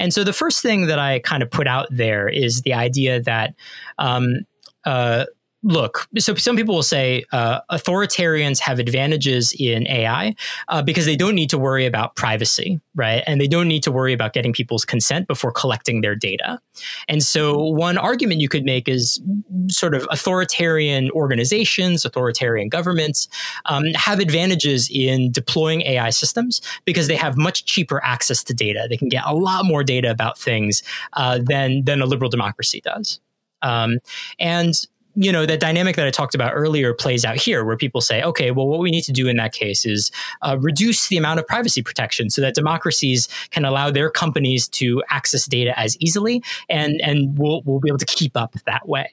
And 0.00 0.12
so 0.12 0.24
the 0.24 0.32
first 0.32 0.62
thing 0.62 0.86
that 0.86 0.98
I 0.98 1.20
kind 1.20 1.44
of 1.44 1.50
put 1.50 1.68
out 1.68 1.86
there 1.90 2.28
is 2.28 2.62
the 2.62 2.74
idea 2.74 3.20
that 3.22 3.54
um, 3.98 4.40
uh, 4.84 5.24
look, 5.62 6.06
so 6.18 6.34
some 6.36 6.56
people 6.56 6.74
will 6.74 6.82
say 6.82 7.24
uh, 7.32 7.60
authoritarians 7.70 8.60
have 8.60 8.78
advantages 8.78 9.52
in 9.58 9.86
AI 9.88 10.34
uh, 10.68 10.82
because 10.82 11.04
they 11.04 11.16
don't 11.16 11.34
need 11.34 11.50
to 11.50 11.58
worry 11.58 11.84
about 11.84 12.14
privacy, 12.14 12.80
right? 12.94 13.24
And 13.26 13.40
they 13.40 13.48
don't 13.48 13.66
need 13.66 13.82
to 13.82 13.92
worry 13.92 14.12
about 14.12 14.32
getting 14.32 14.52
people's 14.52 14.84
consent 14.84 15.26
before 15.26 15.50
collecting 15.50 16.00
their 16.00 16.14
data. 16.14 16.60
And 17.08 17.22
so, 17.22 17.58
one 17.58 17.98
argument 17.98 18.40
you 18.40 18.48
could 18.48 18.64
make 18.64 18.88
is 18.88 19.20
sort 19.68 19.94
of 19.94 20.06
authoritarian 20.10 21.10
organizations, 21.10 22.04
authoritarian 22.04 22.68
governments 22.68 23.28
um, 23.66 23.86
have 23.94 24.20
advantages 24.20 24.88
in 24.92 25.32
deploying 25.32 25.82
AI 25.82 26.10
systems 26.10 26.60
because 26.84 27.08
they 27.08 27.16
have 27.16 27.36
much 27.36 27.64
cheaper 27.64 28.02
access 28.04 28.44
to 28.44 28.54
data. 28.54 28.86
They 28.88 28.96
can 28.96 29.08
get 29.08 29.24
a 29.26 29.34
lot 29.34 29.64
more 29.64 29.82
data 29.82 30.10
about 30.10 30.38
things 30.38 30.82
uh, 31.14 31.40
than 31.42 31.84
than 31.84 32.00
a 32.00 32.06
liberal 32.06 32.30
democracy 32.30 32.80
does. 32.80 33.20
Um, 33.62 33.98
and 34.38 34.74
you 35.20 35.32
know, 35.32 35.46
that 35.46 35.58
dynamic 35.58 35.96
that 35.96 36.06
I 36.06 36.10
talked 36.10 36.36
about 36.36 36.52
earlier 36.54 36.94
plays 36.94 37.24
out 37.24 37.36
here, 37.36 37.64
where 37.64 37.76
people 37.76 38.00
say, 38.00 38.22
okay, 38.22 38.52
well, 38.52 38.68
what 38.68 38.78
we 38.78 38.92
need 38.92 39.02
to 39.02 39.12
do 39.12 39.26
in 39.26 39.36
that 39.38 39.52
case 39.52 39.84
is 39.84 40.12
uh, 40.42 40.56
reduce 40.60 41.08
the 41.08 41.16
amount 41.16 41.40
of 41.40 41.46
privacy 41.46 41.82
protection 41.82 42.30
so 42.30 42.40
that 42.40 42.54
democracies 42.54 43.28
can 43.50 43.64
allow 43.64 43.90
their 43.90 44.10
companies 44.10 44.68
to 44.68 45.02
access 45.10 45.46
data 45.46 45.78
as 45.78 45.96
easily, 45.98 46.40
and 46.68 47.00
and 47.00 47.36
we'll 47.36 47.62
we'll 47.64 47.80
be 47.80 47.88
able 47.88 47.98
to 47.98 48.06
keep 48.06 48.36
up 48.36 48.54
that 48.66 48.88
way. 48.88 49.10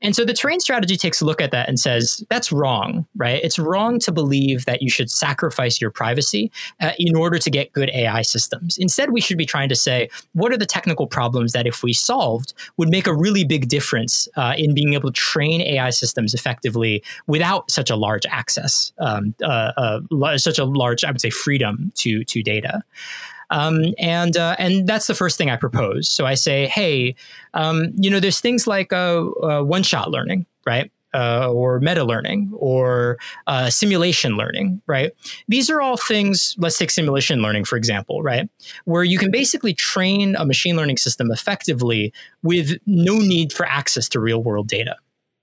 And 0.00 0.14
so 0.14 0.24
the 0.24 0.32
terrain 0.32 0.60
strategy 0.60 0.96
takes 0.96 1.20
a 1.20 1.24
look 1.24 1.40
at 1.40 1.50
that 1.50 1.68
and 1.68 1.78
says 1.78 2.24
that's 2.30 2.52
wrong, 2.52 3.06
right? 3.16 3.42
It's 3.42 3.58
wrong 3.58 3.98
to 4.00 4.12
believe 4.12 4.64
that 4.66 4.82
you 4.82 4.90
should 4.90 5.10
sacrifice 5.10 5.80
your 5.80 5.90
privacy 5.90 6.52
uh, 6.80 6.92
in 6.98 7.16
order 7.16 7.38
to 7.38 7.50
get 7.50 7.72
good 7.72 7.90
AI 7.90 8.22
systems. 8.22 8.78
Instead, 8.78 9.10
we 9.10 9.20
should 9.20 9.38
be 9.38 9.46
trying 9.46 9.68
to 9.68 9.74
say, 9.74 10.08
what 10.32 10.52
are 10.52 10.56
the 10.56 10.66
technical 10.66 11.06
problems 11.06 11.52
that 11.52 11.66
if 11.66 11.82
we 11.82 11.92
solved 11.92 12.54
would 12.76 12.88
make 12.88 13.06
a 13.06 13.14
really 13.14 13.44
big 13.44 13.68
difference 13.68 14.28
uh, 14.36 14.54
in 14.56 14.74
being 14.74 14.94
able 14.94 15.10
to 15.10 15.20
train 15.20 15.60
AI 15.60 15.90
systems 15.90 16.34
effectively 16.34 17.02
without 17.26 17.70
such 17.70 17.90
a 17.90 17.96
large 17.96 18.26
access, 18.26 18.92
um, 18.98 19.34
uh, 19.42 19.72
uh 19.76 20.38
such 20.38 20.58
a 20.58 20.64
large, 20.64 21.04
I 21.04 21.10
would 21.10 21.20
say, 21.20 21.30
freedom 21.30 21.92
to, 21.96 22.24
to 22.24 22.42
data. 22.42 22.82
Um, 23.50 23.94
and 23.98 24.36
uh, 24.36 24.56
and 24.58 24.86
that's 24.86 25.06
the 25.06 25.14
first 25.14 25.38
thing 25.38 25.50
I 25.50 25.56
propose. 25.56 26.08
So 26.08 26.26
I 26.26 26.34
say, 26.34 26.66
hey, 26.66 27.14
um, 27.54 27.92
you 27.96 28.10
know, 28.10 28.20
there's 28.20 28.40
things 28.40 28.66
like 28.66 28.92
uh, 28.92 29.26
uh, 29.42 29.62
one 29.62 29.82
shot 29.82 30.10
learning, 30.10 30.46
right? 30.66 30.90
Uh, 31.14 31.50
or 31.50 31.80
meta 31.80 32.04
learning 32.04 32.52
or 32.54 33.16
uh, 33.46 33.70
simulation 33.70 34.36
learning, 34.36 34.82
right? 34.86 35.12
These 35.48 35.70
are 35.70 35.80
all 35.80 35.96
things, 35.96 36.54
let's 36.58 36.76
take 36.76 36.90
simulation 36.90 37.40
learning, 37.40 37.64
for 37.64 37.76
example, 37.76 38.22
right? 38.22 38.46
Where 38.84 39.04
you 39.04 39.16
can 39.16 39.30
basically 39.30 39.72
train 39.72 40.36
a 40.36 40.44
machine 40.44 40.76
learning 40.76 40.98
system 40.98 41.30
effectively 41.32 42.12
with 42.42 42.76
no 42.84 43.16
need 43.18 43.54
for 43.54 43.64
access 43.64 44.06
to 44.10 44.20
real 44.20 44.42
world 44.42 44.68
data, 44.68 44.96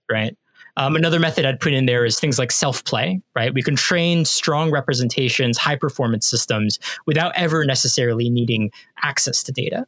right? 0.10 0.38
Um, 0.77 0.96
another 0.96 1.20
method 1.20 1.46
I'd 1.46 1.60
put 1.60 1.74
in 1.74 1.86
there 1.86 2.05
is 2.05 2.20
things 2.20 2.38
like 2.38 2.51
self 2.51 2.84
play, 2.84 3.22
right? 3.36 3.53
We 3.53 3.62
can 3.62 3.75
train 3.75 4.25
strong 4.25 4.72
representations, 4.72 5.58
high 5.58 5.75
performance 5.77 6.27
systems 6.27 6.79
without 7.05 7.32
ever 7.36 7.63
necessarily 7.65 8.29
needing 8.29 8.72
access 9.01 9.44
to 9.44 9.51
data. 9.51 9.88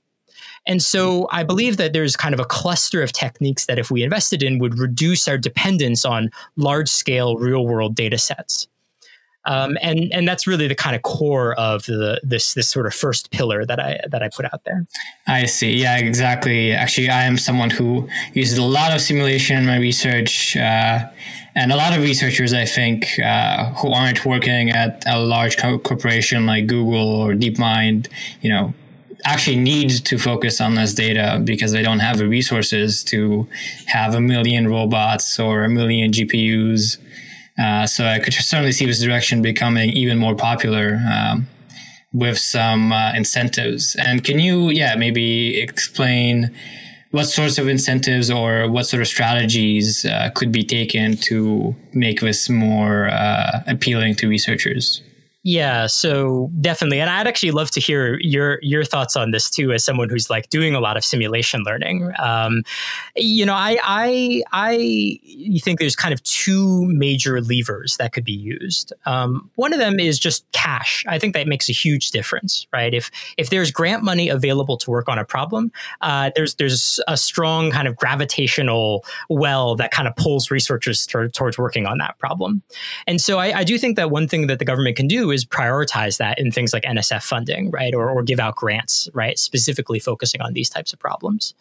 And 0.65 0.81
so 0.81 1.27
I 1.31 1.43
believe 1.43 1.77
that 1.77 1.93
there's 1.93 2.15
kind 2.15 2.33
of 2.33 2.39
a 2.39 2.45
cluster 2.45 3.01
of 3.01 3.13
techniques 3.13 3.65
that 3.65 3.79
if 3.79 3.89
we 3.89 4.03
invested 4.03 4.43
in 4.43 4.59
would 4.59 4.77
reduce 4.77 5.27
our 5.27 5.37
dependence 5.37 6.03
on 6.03 6.29
large 6.57 6.89
scale 6.89 7.37
real 7.37 7.65
world 7.65 7.95
data 7.95 8.17
sets. 8.17 8.67
Um, 9.47 9.77
and 9.81 10.11
and 10.13 10.27
that's 10.27 10.45
really 10.45 10.67
the 10.67 10.75
kind 10.75 10.93
of 10.95 11.03
core 11.03 11.53
of 11.57 11.85
the 11.85 12.19
this 12.21 12.53
this 12.53 12.69
sort 12.69 12.85
of 12.85 12.93
first 12.93 13.31
pillar 13.31 13.65
that 13.65 13.79
I 13.79 13.99
that 14.09 14.21
I 14.21 14.27
put 14.27 14.45
out 14.45 14.61
there. 14.65 14.85
I 15.25 15.45
see. 15.45 15.73
Yeah, 15.73 15.97
exactly. 15.97 16.73
Actually, 16.73 17.09
I 17.09 17.23
am 17.23 17.37
someone 17.37 17.69
who 17.69 18.09
uses 18.33 18.57
a 18.57 18.63
lot 18.63 18.93
of 18.93 18.99
simulation 18.99 19.57
in 19.57 19.65
my 19.65 19.77
research, 19.77 20.57
uh, 20.57 21.07
and 21.55 21.71
a 21.71 21.77
lot 21.77 21.97
of 21.97 22.03
researchers, 22.03 22.53
I 22.53 22.65
think, 22.65 23.19
uh, 23.19 23.71
who 23.75 23.93
aren't 23.93 24.25
working 24.25 24.69
at 24.69 25.03
a 25.07 25.17
large 25.17 25.55
co- 25.55 25.79
corporation 25.79 26.45
like 26.45 26.67
Google 26.67 27.07
or 27.07 27.33
DeepMind, 27.33 28.09
you 28.41 28.49
know, 28.49 28.73
actually 29.23 29.55
need 29.55 29.89
to 30.05 30.17
focus 30.17 30.59
on 30.59 30.75
this 30.75 30.93
data 30.93 31.41
because 31.43 31.71
they 31.71 31.81
don't 31.81 31.99
have 31.99 32.17
the 32.17 32.27
resources 32.27 33.01
to 33.05 33.47
have 33.85 34.13
a 34.13 34.21
million 34.21 34.67
robots 34.67 35.39
or 35.39 35.63
a 35.63 35.69
million 35.69 36.11
GPUs 36.11 36.97
uh, 37.57 37.87
so 37.87 38.05
I 38.05 38.19
could 38.19 38.33
certainly 38.33 38.71
see 38.71 38.85
this 38.85 39.01
direction 39.01 39.41
becoming 39.41 39.89
even 39.91 40.17
more 40.17 40.35
popular 40.35 41.01
um, 41.11 41.47
with 42.13 42.37
some 42.37 42.91
uh, 42.91 43.13
incentives. 43.13 43.95
And 43.95 44.23
can 44.23 44.39
you, 44.39 44.69
yeah, 44.69 44.95
maybe 44.95 45.59
explain 45.59 46.55
what 47.11 47.25
sorts 47.25 47.57
of 47.57 47.67
incentives 47.67 48.29
or 48.29 48.69
what 48.69 48.85
sort 48.85 49.01
of 49.01 49.07
strategies 49.07 50.05
uh, 50.05 50.29
could 50.35 50.51
be 50.51 50.63
taken 50.63 51.15
to 51.17 51.75
make 51.93 52.21
this 52.21 52.49
more 52.49 53.07
uh, 53.09 53.63
appealing 53.67 54.15
to 54.15 54.27
researchers? 54.27 55.01
Yeah, 55.47 55.87
so 55.87 56.51
definitely, 56.59 56.99
and 56.99 57.09
I'd 57.09 57.25
actually 57.25 57.51
love 57.51 57.71
to 57.71 57.79
hear 57.79 58.19
your 58.19 58.59
your 58.61 58.83
thoughts 58.83 59.15
on 59.15 59.31
this 59.31 59.49
too, 59.49 59.71
as 59.71 59.81
someone 59.81 60.09
who's 60.09 60.29
like 60.29 60.49
doing 60.49 60.75
a 60.75 60.81
lot 60.81 60.97
of 60.97 61.05
simulation 61.05 61.63
learning. 61.63 62.11
Um, 62.19 62.63
you 63.15 63.45
know, 63.45 63.53
I 63.53 63.77
I 63.81 64.43
I 64.51 65.59
think 65.59 65.79
there's 65.79 65.95
kind 65.95 66.13
of 66.13 66.21
two 66.23 66.83
major 66.87 67.39
levers 67.39 67.95
that 67.95 68.11
could 68.11 68.25
be 68.25 68.33
used. 68.33 68.91
Um, 69.05 69.49
one 69.55 69.71
of 69.71 69.79
them 69.79 70.01
is 70.01 70.19
just 70.19 70.45
cash. 70.51 71.05
I 71.07 71.17
think 71.17 71.33
that 71.33 71.47
makes 71.47 71.69
a 71.69 71.73
huge 71.73 72.11
difference, 72.11 72.67
right? 72.73 72.93
If 72.93 73.09
if 73.37 73.49
there's 73.49 73.71
grant 73.71 74.03
money 74.03 74.27
available 74.27 74.75
to 74.75 74.91
work 74.91 75.07
on 75.07 75.17
a 75.17 75.23
problem, 75.23 75.71
uh, 76.01 76.29
there's 76.35 76.55
there's 76.55 76.99
a 77.07 77.15
strong 77.15 77.71
kind 77.71 77.87
of 77.87 77.95
gravitational 77.95 79.05
well 79.29 79.77
that 79.77 79.91
kind 79.91 80.09
of 80.09 80.15
pulls 80.17 80.51
researchers 80.51 81.05
t- 81.05 81.29
towards 81.29 81.57
working 81.57 81.85
on 81.85 81.99
that 81.99 82.19
problem. 82.19 82.63
And 83.07 83.21
so 83.21 83.39
I, 83.39 83.59
I 83.59 83.63
do 83.63 83.77
think 83.77 83.95
that 83.95 84.11
one 84.11 84.27
thing 84.27 84.47
that 84.47 84.59
the 84.59 84.65
government 84.65 84.97
can 84.97 85.07
do 85.07 85.31
is 85.36 85.36
prioritize 85.45 86.17
that 86.17 86.39
in 86.39 86.51
things 86.51 86.73
like 86.73 86.83
NSF 86.83 87.23
funding, 87.23 87.71
right? 87.71 87.93
Or, 87.93 88.09
or 88.09 88.23
give 88.23 88.39
out 88.39 88.55
grants, 88.55 89.09
right? 89.13 89.37
Specifically 89.37 89.99
focusing 89.99 90.41
on 90.41 90.53
these 90.53 90.69
types 90.69 90.93
of 90.93 90.99
problems. 90.99 91.53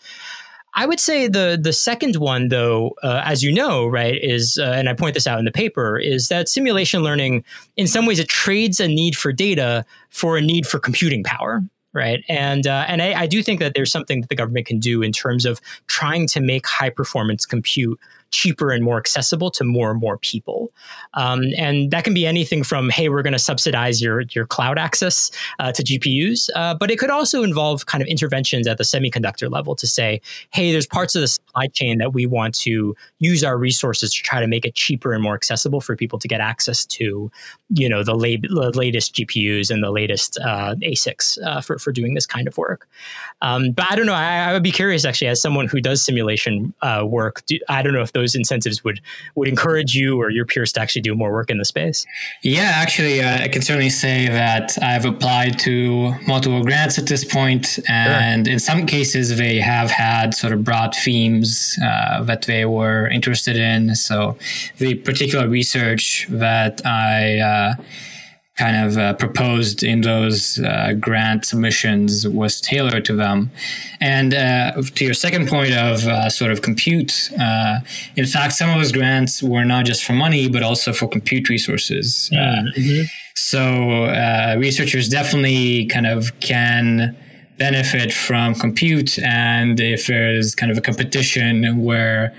I 0.78 0.84
would 0.84 1.00
say 1.00 1.26
the 1.26 1.58
the 1.60 1.72
second 1.72 2.16
one, 2.16 2.48
though, 2.48 2.94
uh, 3.02 3.22
as 3.24 3.42
you 3.42 3.50
know, 3.50 3.86
right, 3.86 4.22
is 4.22 4.58
uh, 4.60 4.74
and 4.76 4.90
I 4.90 4.92
point 4.92 5.14
this 5.14 5.26
out 5.26 5.38
in 5.38 5.46
the 5.46 5.50
paper, 5.50 5.98
is 5.98 6.28
that 6.28 6.50
simulation 6.50 7.02
learning, 7.02 7.44
in 7.78 7.86
some 7.86 8.04
ways, 8.04 8.18
it 8.18 8.28
trades 8.28 8.78
a 8.78 8.86
need 8.86 9.16
for 9.16 9.32
data 9.32 9.86
for 10.10 10.36
a 10.36 10.42
need 10.42 10.66
for 10.66 10.78
computing 10.78 11.24
power, 11.24 11.62
right? 11.94 12.22
And 12.28 12.66
uh, 12.66 12.84
and 12.88 13.00
I, 13.00 13.22
I, 13.22 13.26
do 13.26 13.42
think 13.42 13.58
that 13.60 13.72
there's 13.74 13.90
something 13.90 14.20
that 14.20 14.28
the 14.28 14.36
government 14.36 14.66
can 14.66 14.78
do 14.78 15.00
in 15.00 15.12
terms 15.12 15.46
of 15.46 15.62
trying 15.86 16.26
to 16.28 16.40
make 16.40 16.66
high 16.66 16.90
performance 16.90 17.46
compute 17.46 17.98
cheaper 18.36 18.70
and 18.70 18.84
more 18.84 18.98
accessible 18.98 19.50
to 19.50 19.64
more 19.64 19.90
and 19.90 19.98
more 19.98 20.18
people. 20.18 20.70
Um, 21.14 21.40
and 21.56 21.90
that 21.90 22.04
can 22.04 22.12
be 22.12 22.26
anything 22.26 22.62
from, 22.62 22.90
hey, 22.90 23.08
we're 23.08 23.22
going 23.22 23.32
to 23.32 23.38
subsidize 23.38 24.02
your, 24.02 24.22
your 24.32 24.46
cloud 24.46 24.78
access 24.78 25.30
uh, 25.58 25.72
to 25.72 25.82
GPUs, 25.82 26.50
uh, 26.54 26.74
but 26.74 26.90
it 26.90 26.98
could 26.98 27.08
also 27.08 27.42
involve 27.42 27.86
kind 27.86 28.02
of 28.02 28.08
interventions 28.08 28.66
at 28.66 28.76
the 28.76 28.84
semiconductor 28.84 29.50
level 29.50 29.74
to 29.74 29.86
say, 29.86 30.20
hey, 30.52 30.70
there's 30.70 30.86
parts 30.86 31.14
of 31.14 31.22
the 31.22 31.28
supply 31.28 31.66
chain 31.68 31.96
that 31.98 32.12
we 32.12 32.26
want 32.26 32.54
to 32.56 32.94
use 33.20 33.42
our 33.42 33.56
resources 33.56 34.12
to 34.14 34.22
try 34.22 34.40
to 34.40 34.46
make 34.46 34.66
it 34.66 34.74
cheaper 34.74 35.14
and 35.14 35.22
more 35.22 35.34
accessible 35.34 35.80
for 35.80 35.96
people 35.96 36.18
to 36.18 36.28
get 36.28 36.40
access 36.42 36.84
to, 36.84 37.30
you 37.70 37.88
know, 37.88 38.02
the, 38.04 38.12
the 38.12 38.72
latest 38.74 39.14
GPUs 39.14 39.70
and 39.70 39.82
the 39.82 39.90
latest 39.90 40.38
uh, 40.38 40.74
ASICs 40.82 41.38
uh, 41.42 41.62
for, 41.62 41.78
for 41.78 41.90
doing 41.90 42.12
this 42.12 42.26
kind 42.26 42.46
of 42.46 42.58
work. 42.58 42.86
Um, 43.40 43.72
but 43.72 43.86
I 43.90 43.96
don't 43.96 44.06
know. 44.06 44.14
I, 44.14 44.50
I, 44.50 44.52
would 44.52 44.62
be 44.62 44.72
curious, 44.72 45.04
actually, 45.04 45.28
as 45.28 45.40
someone 45.40 45.66
who 45.66 45.80
does 45.80 46.02
simulation 46.02 46.74
uh, 46.82 47.04
work, 47.06 47.44
do, 47.46 47.58
I 47.68 47.82
don't 47.82 47.92
know 47.92 48.02
if 48.02 48.12
those 48.12 48.25
incentives 48.34 48.84
would 48.84 49.00
would 49.34 49.48
encourage 49.48 49.94
you 49.94 50.20
or 50.20 50.30
your 50.30 50.44
peers 50.44 50.72
to 50.72 50.80
actually 50.80 51.02
do 51.02 51.14
more 51.14 51.32
work 51.32 51.50
in 51.50 51.58
the 51.58 51.64
space? 51.64 52.06
Yeah, 52.42 52.72
actually, 52.74 53.22
uh, 53.22 53.44
I 53.44 53.48
can 53.48 53.62
certainly 53.62 53.90
say 53.90 54.28
that 54.28 54.76
I've 54.82 55.04
applied 55.04 55.58
to 55.60 56.14
multiple 56.26 56.62
grants 56.62 56.98
at 56.98 57.06
this 57.06 57.24
point, 57.24 57.78
and 57.88 58.46
sure. 58.46 58.52
in 58.52 58.58
some 58.58 58.86
cases, 58.86 59.36
they 59.36 59.60
have 59.60 59.90
had 59.90 60.34
sort 60.34 60.52
of 60.52 60.64
broad 60.64 60.94
themes 60.94 61.78
uh, 61.82 62.22
that 62.24 62.42
they 62.42 62.64
were 62.64 63.08
interested 63.08 63.56
in. 63.56 63.94
So, 63.94 64.36
the 64.78 64.94
particular 64.94 65.48
research 65.48 66.26
that 66.30 66.84
I 66.84 67.38
uh, 67.38 67.74
kind 68.56 68.86
of 68.86 68.96
uh, 68.96 69.12
proposed 69.14 69.82
in 69.82 70.00
those 70.00 70.58
uh, 70.60 70.94
grant 70.98 71.44
submissions 71.44 72.26
was 72.26 72.60
tailored 72.60 73.04
to 73.04 73.14
them. 73.14 73.50
And 74.00 74.32
uh, 74.32 74.82
to 74.94 75.04
your 75.04 75.14
second 75.14 75.48
point 75.48 75.74
of 75.74 76.06
uh, 76.06 76.30
sort 76.30 76.50
of 76.50 76.62
compute, 76.62 77.30
uh, 77.38 77.80
in 78.16 78.24
fact, 78.24 78.54
some 78.54 78.70
of 78.70 78.76
those 78.76 78.92
grants 78.92 79.42
were 79.42 79.64
not 79.64 79.84
just 79.84 80.04
for 80.04 80.14
money, 80.14 80.48
but 80.48 80.62
also 80.62 80.92
for 80.94 81.06
compute 81.06 81.50
resources. 81.50 82.30
Uh, 82.32 82.36
mm-hmm. 82.36 83.02
So 83.34 84.58
researchers 84.58 85.08
definitely 85.08 85.86
kind 85.86 86.06
of 86.06 86.40
can 86.40 87.14
benefit 87.58 88.12
from 88.12 88.54
compute. 88.54 89.18
And 89.18 89.78
if 89.78 90.06
there's 90.06 90.54
kind 90.54 90.72
of 90.72 90.78
a 90.78 90.80
competition 90.80 91.82
where 91.82 92.34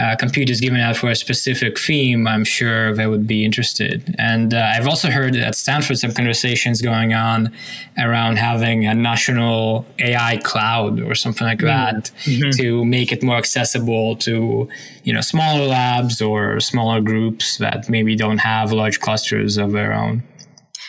uh, 0.00 0.14
compute 0.16 0.50
is 0.50 0.60
given 0.60 0.78
out 0.78 0.96
for 0.96 1.10
a 1.10 1.16
specific 1.16 1.78
theme, 1.78 2.26
I'm 2.26 2.44
sure 2.44 2.94
they 2.94 3.06
would 3.06 3.26
be 3.26 3.44
interested. 3.44 4.14
And 4.18 4.52
uh, 4.52 4.72
I've 4.74 4.86
also 4.86 5.10
heard 5.10 5.34
at 5.36 5.54
Stanford 5.54 5.98
some 5.98 6.12
conversations 6.12 6.82
going 6.82 7.14
on 7.14 7.50
around 7.98 8.36
having 8.36 8.86
a 8.86 8.94
national 8.94 9.86
AI 9.98 10.36
cloud 10.38 11.00
or 11.00 11.14
something 11.14 11.46
like 11.46 11.60
mm. 11.60 11.66
that 11.66 12.10
mm-hmm. 12.24 12.50
to 12.58 12.84
make 12.84 13.10
it 13.10 13.22
more 13.22 13.36
accessible 13.36 14.16
to 14.16 14.68
you 15.04 15.12
know 15.12 15.22
smaller 15.22 15.66
labs 15.66 16.20
or 16.20 16.60
smaller 16.60 17.00
groups 17.00 17.56
that 17.58 17.88
maybe 17.88 18.14
don't 18.14 18.38
have 18.38 18.72
large 18.72 19.00
clusters 19.00 19.56
of 19.56 19.72
their 19.72 19.94
own. 19.94 20.22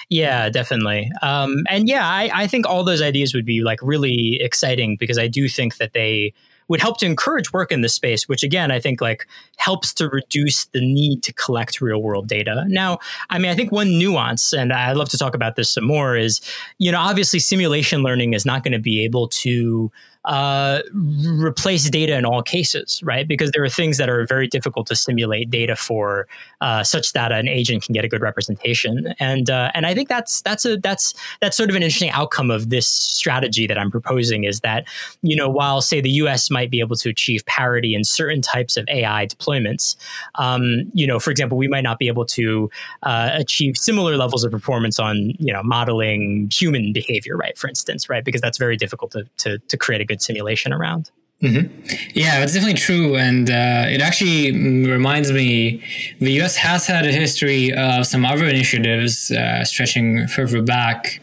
Yeah, 0.10 0.50
definitely. 0.50 1.12
Um, 1.22 1.64
and 1.70 1.88
yeah, 1.90 2.08
I, 2.08 2.30
I 2.34 2.48
think 2.48 2.66
all 2.66 2.84
those 2.84 3.02
ideas 3.02 3.34
would 3.34 3.46
be 3.46 3.62
like 3.62 3.80
really 3.82 4.42
exciting 4.42 4.96
because 4.98 5.18
I 5.18 5.28
do 5.28 5.50
think 5.50 5.78
that 5.78 5.94
they 5.94 6.34
would 6.68 6.82
help 6.82 6.98
to 7.00 7.06
encourage 7.06 7.54
work 7.54 7.72
in 7.72 7.82
this 7.82 7.94
space, 7.94 8.28
which 8.28 8.44
again, 8.44 8.72
I 8.72 8.80
think 8.80 9.02
like 9.02 9.28
helps 9.58 9.94
to 9.96 10.10
reduce 10.10 10.66
the 10.66 10.82
need 10.82 11.24
to 11.24 11.34
collect 11.34 11.82
real 11.82 12.02
world 12.02 12.28
data. 12.28 12.66
Now, 12.68 13.00
I 13.30 13.40
mean, 13.40 13.52
I 13.52 13.56
think 13.56 13.72
one 13.72 13.98
nuance, 13.98 14.54
and 14.54 14.74
I'd 14.74 14.98
love 14.98 15.10
to 15.10 15.18
talk 15.18 15.36
about 15.36 15.56
this 15.56 15.70
some 15.70 15.86
more, 15.86 16.16
is, 16.16 16.42
you 16.78 16.92
know, 16.92 17.00
obviously 17.00 17.40
simulation 17.40 18.04
learning 18.04 18.34
is 18.34 18.46
not 18.46 18.64
going 18.64 18.74
to 18.74 18.80
be 18.80 19.04
able 19.04 19.28
to 19.30 19.92
uh, 20.28 20.82
replace 20.94 21.90
data 21.90 22.16
in 22.18 22.26
all 22.26 22.44
cases, 22.44 23.02
right? 23.02 23.28
Because 23.28 23.52
there 23.52 23.64
are 23.64 23.70
things 23.70 23.98
that 23.98 24.10
are 24.10 24.26
very 24.26 24.46
difficult 24.46 24.86
to 24.88 24.96
simulate 24.96 25.50
data 25.50 25.76
for, 25.76 26.28
uh, 26.60 26.84
such 26.84 27.14
that 27.14 27.32
an 27.32 27.48
agent 27.48 27.84
can 27.84 27.94
get 27.94 28.04
a 28.04 28.10
good 28.10 28.22
representation. 28.22 29.14
And 29.20 29.50
uh, 29.50 29.72
and 29.74 29.86
I 29.86 29.94
think 29.94 30.10
that's 30.10 30.42
that's 30.42 30.66
a 30.66 30.78
that's 30.78 31.14
that's 31.40 31.56
sort 31.56 31.70
of 31.70 31.78
an 31.78 31.84
interesting 31.84 32.10
outcome 32.10 32.52
of 32.52 32.70
this 32.70 32.88
strategy 32.88 33.68
that 33.68 33.78
I'm 33.78 33.90
proposing 33.90 34.44
is 34.44 34.60
that 34.60 34.86
you 35.22 35.36
know 35.36 35.50
while 35.50 35.82
say 35.82 36.02
the 36.02 36.12
U.S. 36.12 36.52
might 36.52 36.70
be 36.70 36.82
able 36.82 36.98
to 36.98 37.10
achieve 37.10 37.46
parity 37.46 37.96
in 37.96 38.04
certain 38.04 38.42
types 38.42 38.76
of 38.76 38.86
AI 38.90 39.28
deployments, 39.28 39.96
um, 40.36 40.92
you 40.94 41.08
know, 41.08 41.20
for 41.20 41.32
example, 41.32 41.58
we 41.58 41.70
might 41.70 41.84
not 41.84 42.00
be 42.00 42.10
able 42.10 42.26
to 42.26 42.70
uh, 43.04 43.30
achieve 43.34 43.78
similar 43.78 44.18
levels 44.18 44.44
of 44.44 44.52
performance 44.52 45.00
on 45.00 45.32
you 45.40 45.54
know 45.54 45.64
modeling 45.64 46.50
human 46.52 46.92
behavior, 46.92 47.38
right? 47.38 47.58
For 47.58 47.70
instance, 47.70 48.10
right? 48.10 48.26
Because 48.26 48.42
that's 48.42 48.58
very 48.58 48.76
difficult 48.76 49.12
to 49.12 49.24
to, 49.38 49.58
to 49.60 49.78
create 49.78 50.02
a 50.02 50.06
good 50.06 50.17
simulation 50.22 50.74
around. 50.74 51.12
Mm-hmm. 51.42 51.86
Yeah, 52.16 52.40
that's 52.40 52.54
definitely 52.54 52.80
true. 52.80 53.16
And 53.16 53.48
uh, 53.50 53.86
it 53.88 54.02
actually 54.02 54.52
reminds 54.88 55.32
me 55.32 55.84
the 56.20 56.32
US 56.42 56.56
has 56.56 56.88
had 56.88 57.06
a 57.06 57.12
history 57.12 57.72
of 57.74 58.08
some 58.08 58.26
other 58.26 58.46
initiatives 58.48 59.30
uh, 59.30 59.64
stretching 59.64 60.28
further 60.28 60.64
back. 60.64 61.20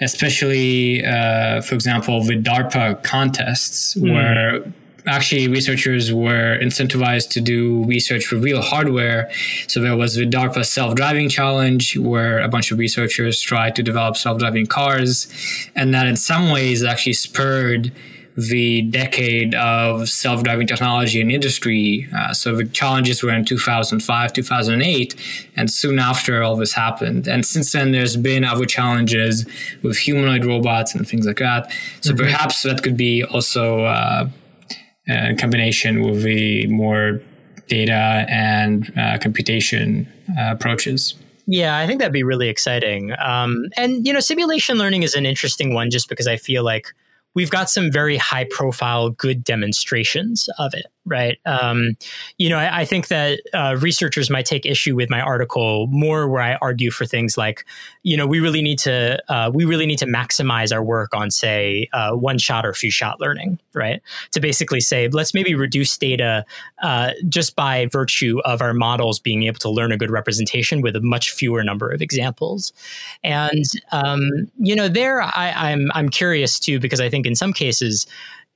especially, 0.00 1.04
uh, 1.04 1.62
for 1.62 1.74
example, 1.74 2.18
with 2.20 2.44
DARPA 2.44 3.02
contests, 3.02 3.94
mm. 3.94 4.12
where 4.12 4.72
actually 5.06 5.46
researchers 5.48 6.12
were 6.12 6.58
incentivized 6.60 7.30
to 7.30 7.40
do 7.40 7.84
research 7.84 8.26
for 8.26 8.36
real 8.36 8.60
hardware. 8.60 9.30
So 9.68 9.80
there 9.80 9.96
was 9.96 10.16
the 10.16 10.26
DARPA 10.26 10.64
self-driving 10.64 11.28
challenge 11.28 11.96
where 11.96 12.40
a 12.40 12.48
bunch 12.48 12.72
of 12.72 12.78
researchers 12.78 13.40
tried 13.40 13.76
to 13.76 13.82
develop 13.82 14.16
self-driving 14.16 14.66
cars. 14.66 15.28
And 15.76 15.94
that 15.94 16.06
in 16.08 16.16
some 16.16 16.50
ways 16.50 16.82
actually 16.82 17.12
spurred 17.12 17.92
the 18.36 18.82
decade 18.82 19.54
of 19.54 20.08
self-driving 20.08 20.66
technology 20.66 21.20
and 21.20 21.32
industry. 21.32 22.06
Uh, 22.14 22.34
so 22.34 22.54
the 22.54 22.64
challenges 22.66 23.22
were 23.22 23.30
in 23.30 23.44
2005, 23.44 24.32
2008, 24.32 25.14
and 25.56 25.70
soon 25.70 25.98
after 25.98 26.42
all 26.42 26.54
this 26.56 26.74
happened. 26.74 27.26
And 27.26 27.46
since 27.46 27.72
then, 27.72 27.92
there's 27.92 28.16
been 28.16 28.44
other 28.44 28.66
challenges 28.66 29.46
with 29.82 29.96
humanoid 29.96 30.44
robots 30.44 30.94
and 30.94 31.08
things 31.08 31.26
like 31.26 31.38
that. 31.38 31.72
So 32.00 32.12
mm-hmm. 32.12 32.24
perhaps 32.24 32.62
that 32.62 32.82
could 32.82 32.96
be 32.96 33.24
also 33.24 33.84
uh, 33.84 34.28
in 35.06 35.36
combination 35.38 36.02
with 36.02 36.22
the 36.22 36.66
more 36.66 37.22
data 37.68 38.26
and 38.28 38.92
uh, 38.98 39.18
computation 39.18 40.06
uh, 40.38 40.52
approaches. 40.52 41.14
Yeah, 41.46 41.78
I 41.78 41.86
think 41.86 42.00
that'd 42.00 42.12
be 42.12 42.24
really 42.24 42.48
exciting. 42.48 43.12
Um, 43.18 43.66
and 43.76 44.06
you 44.06 44.12
know, 44.12 44.20
simulation 44.20 44.78
learning 44.78 45.04
is 45.04 45.14
an 45.14 45.24
interesting 45.24 45.74
one, 45.74 45.90
just 45.90 46.08
because 46.08 46.26
I 46.26 46.36
feel 46.36 46.64
like 46.64 46.92
we've 47.36 47.50
got 47.50 47.70
some 47.70 47.92
very 47.92 48.16
high 48.16 48.46
profile, 48.50 49.10
good 49.10 49.44
demonstrations 49.44 50.48
of 50.58 50.74
it 50.74 50.86
right? 51.06 51.38
Um, 51.46 51.96
you 52.36 52.48
know, 52.48 52.58
I, 52.58 52.80
I 52.80 52.84
think 52.84 53.08
that 53.08 53.40
uh, 53.54 53.76
researchers 53.80 54.28
might 54.28 54.44
take 54.44 54.66
issue 54.66 54.96
with 54.96 55.08
my 55.08 55.20
article 55.20 55.86
more, 55.86 56.28
where 56.28 56.42
I 56.42 56.56
argue 56.56 56.90
for 56.90 57.06
things 57.06 57.38
like, 57.38 57.64
you 58.02 58.16
know, 58.16 58.26
we 58.26 58.40
really 58.40 58.60
need 58.60 58.78
to 58.80 59.22
uh, 59.32 59.50
we 59.54 59.64
really 59.64 59.86
need 59.86 59.98
to 60.00 60.06
maximize 60.06 60.74
our 60.74 60.82
work 60.82 61.14
on, 61.14 61.30
say, 61.30 61.88
uh, 61.92 62.12
one 62.12 62.38
shot 62.38 62.66
or 62.66 62.74
few 62.74 62.90
shot 62.90 63.20
learning, 63.20 63.58
right? 63.72 64.02
To 64.32 64.40
basically 64.40 64.80
say, 64.80 65.08
let's 65.08 65.32
maybe 65.32 65.54
reduce 65.54 65.96
data 65.96 66.44
uh, 66.82 67.12
just 67.28 67.54
by 67.54 67.86
virtue 67.86 68.40
of 68.44 68.60
our 68.60 68.74
models 68.74 69.20
being 69.20 69.44
able 69.44 69.58
to 69.60 69.70
learn 69.70 69.92
a 69.92 69.96
good 69.96 70.10
representation 70.10 70.80
with 70.80 70.96
a 70.96 71.00
much 71.00 71.30
fewer 71.30 71.62
number 71.62 71.90
of 71.90 72.02
examples. 72.02 72.72
And 73.22 73.64
um, 73.92 74.50
you 74.58 74.74
know, 74.74 74.88
there 74.88 75.22
I, 75.22 75.52
I'm 75.56 75.92
I'm 75.94 76.08
curious 76.08 76.58
too 76.58 76.80
because 76.80 77.00
I 77.00 77.08
think 77.08 77.25
in 77.26 77.34
some 77.34 77.52
cases 77.52 78.06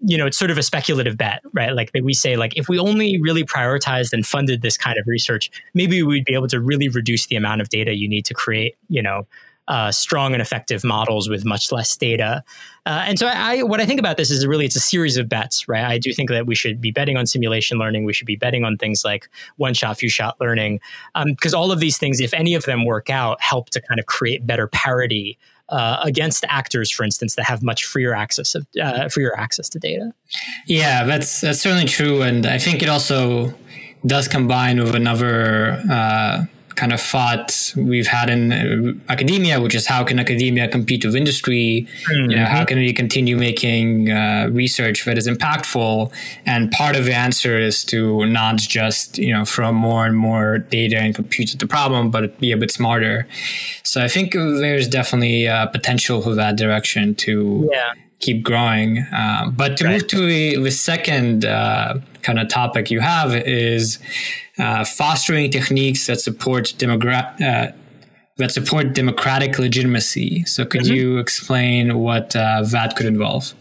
you 0.02 0.16
know, 0.16 0.26
it's 0.26 0.38
sort 0.38 0.50
of 0.50 0.56
a 0.56 0.62
speculative 0.62 1.16
bet, 1.16 1.42
right? 1.52 1.74
Like 1.74 1.90
we 2.02 2.14
say, 2.14 2.36
like 2.36 2.56
if 2.56 2.68
we 2.68 2.78
only 2.78 3.20
really 3.20 3.44
prioritized 3.44 4.12
and 4.12 4.26
funded 4.26 4.62
this 4.62 4.78
kind 4.78 4.98
of 4.98 5.06
research, 5.06 5.50
maybe 5.74 6.02
we'd 6.02 6.24
be 6.24 6.34
able 6.34 6.48
to 6.48 6.60
really 6.60 6.88
reduce 6.88 7.26
the 7.26 7.36
amount 7.36 7.60
of 7.60 7.68
data 7.68 7.94
you 7.94 8.08
need 8.08 8.24
to 8.24 8.34
create, 8.34 8.76
you 8.88 9.02
know, 9.02 9.26
uh, 9.68 9.92
strong 9.92 10.32
and 10.32 10.42
effective 10.42 10.82
models 10.82 11.28
with 11.28 11.44
much 11.44 11.70
less 11.70 11.96
data. 11.96 12.42
Uh, 12.86 13.04
and 13.06 13.18
so, 13.18 13.28
I, 13.28 13.62
what 13.62 13.80
I 13.80 13.86
think 13.86 14.00
about 14.00 14.16
this 14.16 14.30
is 14.30 14.44
really 14.46 14.64
it's 14.64 14.74
a 14.74 14.80
series 14.80 15.16
of 15.16 15.28
bets, 15.28 15.68
right? 15.68 15.84
I 15.84 15.98
do 15.98 16.12
think 16.12 16.30
that 16.30 16.46
we 16.46 16.54
should 16.54 16.80
be 16.80 16.90
betting 16.90 17.16
on 17.16 17.26
simulation 17.26 17.78
learning. 17.78 18.04
We 18.04 18.12
should 18.12 18.26
be 18.26 18.36
betting 18.36 18.64
on 18.64 18.78
things 18.78 19.04
like 19.04 19.28
one 19.58 19.74
shot, 19.74 19.98
few 19.98 20.08
shot 20.08 20.36
learning, 20.40 20.80
because 21.24 21.54
um, 21.54 21.60
all 21.60 21.70
of 21.70 21.78
these 21.78 21.98
things, 21.98 22.20
if 22.20 22.34
any 22.34 22.54
of 22.54 22.64
them 22.64 22.84
work 22.84 23.10
out, 23.10 23.40
help 23.40 23.70
to 23.70 23.80
kind 23.82 24.00
of 24.00 24.06
create 24.06 24.46
better 24.46 24.66
parity 24.66 25.38
uh, 25.70 26.00
against 26.02 26.44
actors, 26.48 26.90
for 26.90 27.04
instance, 27.04 27.34
that 27.36 27.44
have 27.44 27.62
much 27.62 27.84
freer 27.84 28.14
access 28.14 28.54
of 28.54 28.66
uh, 28.80 29.08
freer 29.08 29.34
access 29.36 29.68
to 29.70 29.78
data. 29.78 30.12
Yeah, 30.66 31.04
that's 31.04 31.40
that's 31.40 31.60
certainly 31.60 31.86
true, 31.86 32.22
and 32.22 32.46
I 32.46 32.58
think 32.58 32.82
it 32.82 32.88
also 32.88 33.54
does 34.06 34.28
combine 34.28 34.82
with 34.82 34.94
another 34.94 35.82
uh, 35.90 36.44
kind 36.80 36.94
of 36.94 37.00
thought 37.00 37.74
we've 37.76 38.06
had 38.06 38.30
in 38.30 38.42
uh, 38.52 39.12
academia, 39.12 39.60
which 39.60 39.74
is 39.74 39.86
how 39.86 40.02
can 40.02 40.18
academia 40.18 40.66
compete 40.66 41.04
with 41.04 41.14
industry? 41.14 41.86
Mm-hmm. 42.08 42.30
You 42.30 42.36
know, 42.36 42.46
how 42.46 42.64
can 42.64 42.78
we 42.78 42.92
continue 42.94 43.36
making 43.36 44.10
uh, 44.10 44.48
research 44.50 45.04
that 45.04 45.18
is 45.18 45.28
impactful? 45.28 46.10
And 46.46 46.70
part 46.70 46.96
of 46.96 47.04
the 47.04 47.14
answer 47.14 47.58
is 47.58 47.84
to 47.92 48.24
not 48.24 48.56
just 48.56 49.18
you 49.18 49.32
know 49.34 49.44
throw 49.44 49.70
more 49.72 50.06
and 50.06 50.16
more 50.16 50.58
data 50.58 50.96
and 50.96 51.14
compute 51.14 51.50
the 51.58 51.66
problem, 51.66 52.10
but 52.10 52.22
be 52.40 52.50
a 52.52 52.56
bit 52.56 52.70
smarter. 52.70 53.28
So 53.82 54.02
I 54.02 54.08
think 54.08 54.32
there's 54.32 54.88
definitely 54.88 55.48
uh, 55.48 55.66
potential 55.66 56.22
for 56.22 56.34
that 56.34 56.56
direction 56.56 57.14
to. 57.26 57.68
Yeah 57.70 57.92
keep 58.20 58.42
growing. 58.42 58.98
Uh, 58.98 59.50
but 59.50 59.78
to 59.78 59.84
right. 59.84 59.92
move 59.92 60.06
to 60.06 60.26
the, 60.26 60.56
the 60.56 60.70
second 60.70 61.46
uh, 61.46 61.94
kind 62.22 62.38
of 62.38 62.48
topic 62.48 62.90
you 62.90 63.00
have 63.00 63.34
is 63.34 63.98
uh, 64.58 64.84
fostering 64.84 65.50
techniques 65.50 66.06
that 66.06 66.20
support 66.20 66.74
demogra- 66.78 67.40
uh, 67.40 67.72
that 68.36 68.50
support 68.50 68.94
democratic 68.94 69.58
legitimacy. 69.58 70.44
So, 70.44 70.64
could 70.64 70.82
mm-hmm. 70.82 70.94
you 70.94 71.18
explain 71.18 71.98
what 71.98 72.34
uh, 72.34 72.62
that 72.62 72.96
could 72.96 73.06
involve? 73.06 73.54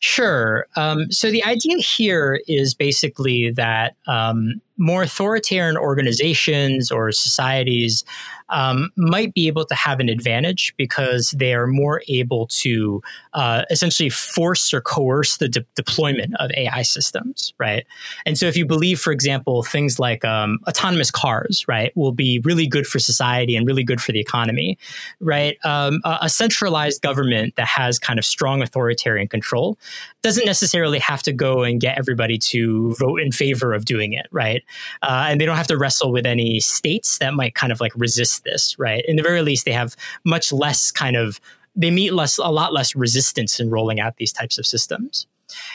Sure. 0.00 0.66
Um, 0.76 1.10
so 1.10 1.30
the 1.30 1.42
idea 1.44 1.78
here 1.78 2.42
is 2.46 2.74
basically 2.74 3.52
that 3.52 3.96
um, 4.06 4.60
more 4.76 5.04
authoritarian 5.04 5.78
organizations 5.78 6.90
or 6.90 7.10
societies 7.10 8.04
um, 8.48 8.90
might 8.96 9.34
be 9.34 9.46
able 9.46 9.64
to 9.64 9.74
have 9.74 10.00
an 10.00 10.08
advantage 10.08 10.74
because 10.76 11.34
they 11.36 11.54
are 11.54 11.66
more 11.66 12.02
able 12.08 12.46
to 12.48 13.02
uh, 13.32 13.64
essentially 13.70 14.10
force 14.10 14.72
or 14.72 14.80
coerce 14.80 15.38
the 15.38 15.48
de- 15.48 15.64
deployment 15.74 16.34
of 16.38 16.50
AI 16.56 16.82
systems, 16.82 17.54
right? 17.58 17.86
And 18.26 18.36
so, 18.36 18.46
if 18.46 18.56
you 18.56 18.66
believe, 18.66 19.00
for 19.00 19.12
example, 19.12 19.62
things 19.62 19.98
like 19.98 20.24
um, 20.24 20.58
autonomous 20.68 21.10
cars, 21.10 21.64
right, 21.68 21.94
will 21.96 22.12
be 22.12 22.40
really 22.44 22.66
good 22.66 22.86
for 22.86 22.98
society 22.98 23.56
and 23.56 23.66
really 23.66 23.84
good 23.84 24.00
for 24.00 24.12
the 24.12 24.20
economy, 24.20 24.78
right? 25.20 25.56
Um, 25.64 26.00
a, 26.04 26.18
a 26.22 26.28
centralized 26.28 27.02
government 27.02 27.56
that 27.56 27.66
has 27.66 27.98
kind 27.98 28.18
of 28.18 28.24
strong 28.24 28.62
authoritarian 28.62 29.28
control 29.28 29.78
doesn't 30.22 30.46
necessarily 30.46 30.98
have 30.98 31.22
to 31.22 31.32
go 31.32 31.62
and 31.62 31.80
get 31.80 31.98
everybody 31.98 32.38
to 32.38 32.94
vote 32.94 33.20
in 33.20 33.30
favor 33.30 33.74
of 33.74 33.84
doing 33.84 34.12
it, 34.12 34.26
right? 34.30 34.62
Uh, 35.02 35.26
and 35.28 35.40
they 35.40 35.46
don't 35.46 35.56
have 35.56 35.66
to 35.66 35.76
wrestle 35.76 36.12
with 36.12 36.26
any 36.26 36.60
states 36.60 37.18
that 37.18 37.34
might 37.34 37.54
kind 37.54 37.72
of 37.72 37.80
like 37.80 37.92
resist 37.94 38.33
this, 38.40 38.78
right? 38.78 39.04
In 39.06 39.16
the 39.16 39.22
very 39.22 39.42
least, 39.42 39.64
they 39.64 39.72
have 39.72 39.96
much 40.24 40.52
less 40.52 40.90
kind 40.90 41.16
of 41.16 41.40
they 41.76 41.90
meet 41.90 42.12
less 42.12 42.38
a 42.38 42.50
lot 42.50 42.72
less 42.72 42.94
resistance 42.94 43.58
in 43.58 43.68
rolling 43.68 43.98
out 43.98 44.16
these 44.16 44.32
types 44.32 44.58
of 44.58 44.66
systems. 44.66 45.26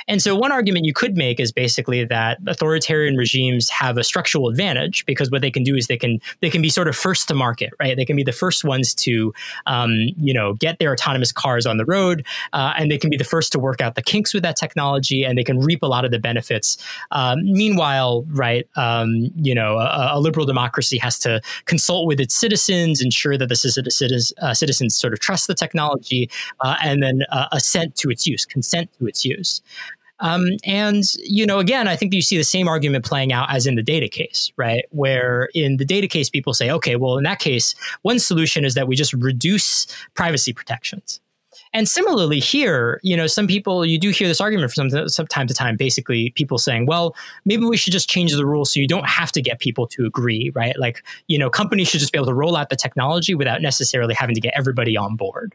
And 0.08 0.22
so, 0.22 0.36
one 0.36 0.52
argument 0.52 0.86
you 0.86 0.94
could 0.94 1.16
make 1.16 1.40
is 1.40 1.52
basically 1.52 2.06
that 2.06 2.40
authoritarian 2.48 3.16
regimes 3.16 3.70
have 3.70 3.98
a 3.98 4.04
structural 4.04 4.50
advantage 4.50 5.06
because 5.06 5.30
what 5.32 5.42
they 5.42 5.52
can 5.52 5.64
do 5.64 5.76
is 5.76 5.88
they 5.88 5.98
can 5.98 6.20
they 6.42 6.50
can 6.50 6.62
be 6.62 6.70
sort 6.70 6.88
of 6.88 6.96
first 6.96 7.28
to 7.28 7.34
market, 7.34 7.72
right? 7.80 7.96
They 7.96 8.06
can 8.06 8.16
be 8.16 8.24
the 8.24 8.32
first 8.32 8.64
ones 8.64 8.94
to, 8.96 9.34
um, 9.66 9.92
you 10.18 10.34
know, 10.34 10.54
get 10.54 10.80
their 10.80 10.92
autonomous 10.92 11.32
cars 11.32 11.66
on 11.66 11.78
the 11.78 11.86
road, 11.86 12.26
uh, 12.54 12.74
and 12.78 12.92
they 12.92 12.98
can 12.98 13.10
be 13.10 13.18
the 13.18 13.24
first 13.24 13.52
to 13.54 13.60
work 13.60 13.82
out 13.82 13.96
the 13.96 14.02
kinks 14.02 14.34
with 14.34 14.44
that 14.44 14.56
technology, 14.56 15.24
and 15.24 15.38
they 15.38 15.44
can 15.44 15.60
reap 15.60 15.84
a 15.84 15.88
lot 15.88 16.06
of 16.06 16.12
the 16.12 16.20
benefits. 16.20 16.78
Um, 17.12 17.44
meanwhile, 17.44 18.26
right, 18.30 18.68
um, 18.76 19.30
you 19.36 19.54
know, 19.54 19.78
a, 19.78 20.12
a, 20.14 20.20
liberal 20.20 20.46
democracy 20.46 20.98
has 20.98 21.18
to 21.20 21.42
consult 21.66 22.08
with 22.08 22.20
its 22.20 22.36
citizens, 22.36 23.02
ensure 23.02 23.38
that 23.38 23.48
the 23.48 23.56
citizens, 23.56 24.34
uh, 24.42 24.54
citizens 24.54 24.96
sort 24.96 25.14
of 25.14 25.20
trust 25.20 25.48
the 25.48 25.54
technology, 25.54 26.30
uh, 26.62 26.76
and 26.84 27.02
then 27.02 27.22
uh, 27.32 27.48
assent 27.52 27.96
to 27.96 28.10
its 28.10 28.28
use, 28.28 28.46
consent 28.46 28.90
to 29.00 29.08
its 29.08 29.26
use. 29.26 29.59
Um, 30.22 30.48
and, 30.66 31.04
you 31.24 31.46
know, 31.46 31.60
again, 31.60 31.88
I 31.88 31.96
think 31.96 32.14
you 32.14 32.22
see 32.22 32.38
the 32.38 32.44
same 32.44 32.68
argument 32.68 33.06
playing 33.06 33.32
out 33.32 33.50
as 33.50 33.66
in 33.66 33.76
the 33.76 33.84
data 33.84 34.10
case, 34.10 34.52
right? 34.58 34.84
Where 34.90 35.50
in 35.54 35.78
the 35.78 35.86
data 35.86 36.08
case, 36.08 36.30
people 36.30 36.54
say, 36.54 36.70
okay, 36.70 36.98
well, 36.98 37.18
in 37.18 37.24
that 37.24 37.40
case, 37.40 37.74
one 38.02 38.20
solution 38.20 38.66
is 38.66 38.74
that 38.74 38.88
we 38.88 38.96
just 38.96 39.14
reduce 39.14 39.88
privacy 40.16 40.52
protections. 40.52 41.22
And 41.72 41.88
similarly 41.88 42.40
here, 42.40 43.00
you 43.04 43.16
know, 43.16 43.28
some 43.28 43.46
people 43.46 43.86
you 43.86 44.00
do 44.00 44.10
hear 44.10 44.28
this 44.28 44.42
argument 44.42 44.72
from 44.72 44.90
some, 44.90 45.08
some 45.08 45.28
time 45.28 45.46
to 45.48 45.54
time. 45.54 45.78
Basically, 45.78 46.32
people 46.32 46.58
saying, 46.58 46.88
"Well, 46.88 47.16
maybe 47.46 47.64
we 47.64 47.78
should 47.78 47.94
just 47.94 48.10
change 48.10 48.34
the 48.34 48.46
rules 48.46 48.74
so 48.74 48.80
you 48.80 48.88
don't 48.88 49.08
have 49.08 49.32
to 49.34 49.42
get 49.42 49.60
people 49.60 49.86
to 49.88 50.06
agree, 50.06 50.52
right? 50.56 50.78
Like, 50.80 51.04
you 51.28 51.38
know, 51.38 51.50
companies 51.50 51.88
should 51.88 52.00
just 52.00 52.12
be 52.12 52.18
able 52.18 52.26
to 52.26 52.34
roll 52.34 52.56
out 52.56 52.70
the 52.70 52.76
technology 52.76 53.36
without 53.36 53.62
necessarily 53.62 54.16
having 54.16 54.34
to 54.34 54.42
get 54.42 54.54
everybody 54.56 54.98
on 54.98 55.16
board." 55.16 55.54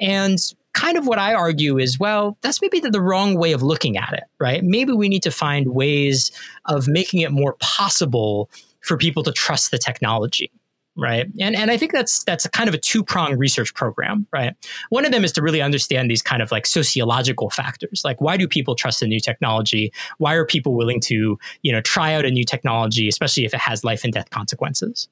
And 0.00 0.38
kind 0.76 0.98
of 0.98 1.06
what 1.06 1.18
I 1.18 1.34
argue 1.34 1.78
is, 1.78 1.98
well, 1.98 2.36
that's 2.42 2.60
maybe 2.60 2.80
the, 2.80 2.90
the, 2.90 3.00
wrong 3.00 3.36
way 3.38 3.52
of 3.52 3.62
looking 3.62 3.96
at 3.96 4.12
it, 4.12 4.24
right? 4.38 4.62
Maybe 4.62 4.92
we 4.92 5.08
need 5.08 5.22
to 5.22 5.30
find 5.30 5.68
ways 5.68 6.30
of 6.66 6.86
making 6.86 7.20
it 7.20 7.32
more 7.32 7.56
possible 7.60 8.50
for 8.82 8.96
people 8.96 9.22
to 9.22 9.32
trust 9.32 9.70
the 9.70 9.78
technology. 9.78 10.52
Right. 10.98 11.26
And 11.38 11.54
and 11.54 11.70
I 11.70 11.76
think 11.76 11.92
that's 11.92 12.24
that's 12.24 12.46
kind 12.48 12.70
of 12.70 12.74
a 12.74 12.78
two-pronged 12.78 13.38
research 13.38 13.74
program, 13.74 14.26
right? 14.32 14.54
One 14.88 15.04
of 15.04 15.12
them 15.12 15.24
is 15.24 15.32
to 15.32 15.42
really 15.42 15.60
understand 15.60 16.10
these 16.10 16.22
kind 16.22 16.40
of 16.40 16.50
like 16.50 16.64
sociological 16.64 17.50
factors. 17.50 18.00
Like 18.02 18.18
why 18.22 18.38
do 18.38 18.48
people 18.48 18.74
trust 18.74 19.02
a 19.02 19.06
new 19.06 19.20
technology? 19.20 19.92
Why 20.16 20.32
are 20.36 20.46
people 20.46 20.74
willing 20.74 21.00
to, 21.02 21.38
you 21.60 21.72
know, 21.72 21.82
try 21.82 22.14
out 22.14 22.24
a 22.24 22.30
new 22.30 22.44
technology, 22.44 23.08
especially 23.08 23.44
if 23.44 23.52
it 23.52 23.60
has 23.60 23.84
life 23.84 24.04
and 24.04 24.12
death 24.12 24.30
consequences? 24.30 25.08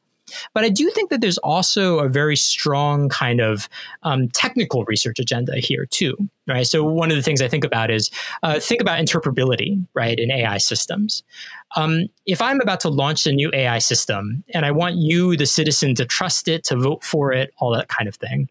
But 0.53 0.65
I 0.65 0.69
do 0.69 0.91
think 0.91 1.11
that 1.11 1.21
there's 1.21 1.39
also 1.39 1.99
a 1.99 2.09
very 2.09 2.37
strong 2.37 3.09
kind 3.09 3.41
of 3.41 3.69
um, 4.03 4.29
technical 4.29 4.85
research 4.85 5.19
agenda 5.19 5.57
here 5.57 5.87
too, 5.87 6.17
right? 6.47 6.67
So 6.67 6.85
one 6.85 7.11
of 7.11 7.17
the 7.17 7.23
things 7.23 7.41
I 7.41 7.49
think 7.49 7.65
about 7.65 7.91
is 7.91 8.11
uh, 8.43 8.61
think 8.61 8.81
about 8.81 8.99
interpretability, 8.99 9.85
right, 9.95 10.19
in 10.19 10.31
AI 10.31 10.59
systems. 10.59 11.23
Um, 11.77 12.07
if 12.27 12.41
I'm 12.41 12.61
about 12.61 12.81
to 12.81 12.89
launch 12.89 13.27
a 13.27 13.33
new 13.33 13.51
AI 13.53 13.79
system 13.79 14.45
and 14.53 14.65
I 14.65 14.71
want 14.71 14.97
you, 14.97 15.37
the 15.37 15.47
citizen, 15.47 15.95
to 15.97 16.05
trust 16.05 16.49
it, 16.49 16.65
to 16.65 16.77
vote 16.77 17.03
for 17.03 17.33
it, 17.33 17.53
all 17.59 17.73
that 17.73 17.89
kind 17.89 18.09
of 18.09 18.17
thing, 18.17 18.49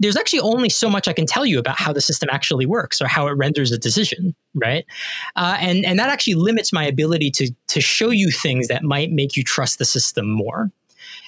there's 0.00 0.16
actually 0.16 0.40
only 0.40 0.68
so 0.68 0.88
much 0.88 1.08
I 1.08 1.12
can 1.12 1.26
tell 1.26 1.46
you 1.46 1.58
about 1.58 1.78
how 1.78 1.92
the 1.92 2.00
system 2.00 2.28
actually 2.32 2.66
works 2.66 3.00
or 3.00 3.06
how 3.06 3.26
it 3.26 3.32
renders 3.32 3.72
a 3.72 3.78
decision, 3.78 4.34
right? 4.54 4.84
Uh, 5.36 5.56
and 5.60 5.84
and 5.84 5.98
that 5.98 6.10
actually 6.10 6.34
limits 6.34 6.72
my 6.72 6.84
ability 6.84 7.30
to 7.32 7.50
to 7.68 7.80
show 7.80 8.10
you 8.10 8.30
things 8.30 8.68
that 8.68 8.82
might 8.82 9.10
make 9.10 9.36
you 9.36 9.42
trust 9.42 9.78
the 9.78 9.84
system 9.84 10.28
more. 10.28 10.70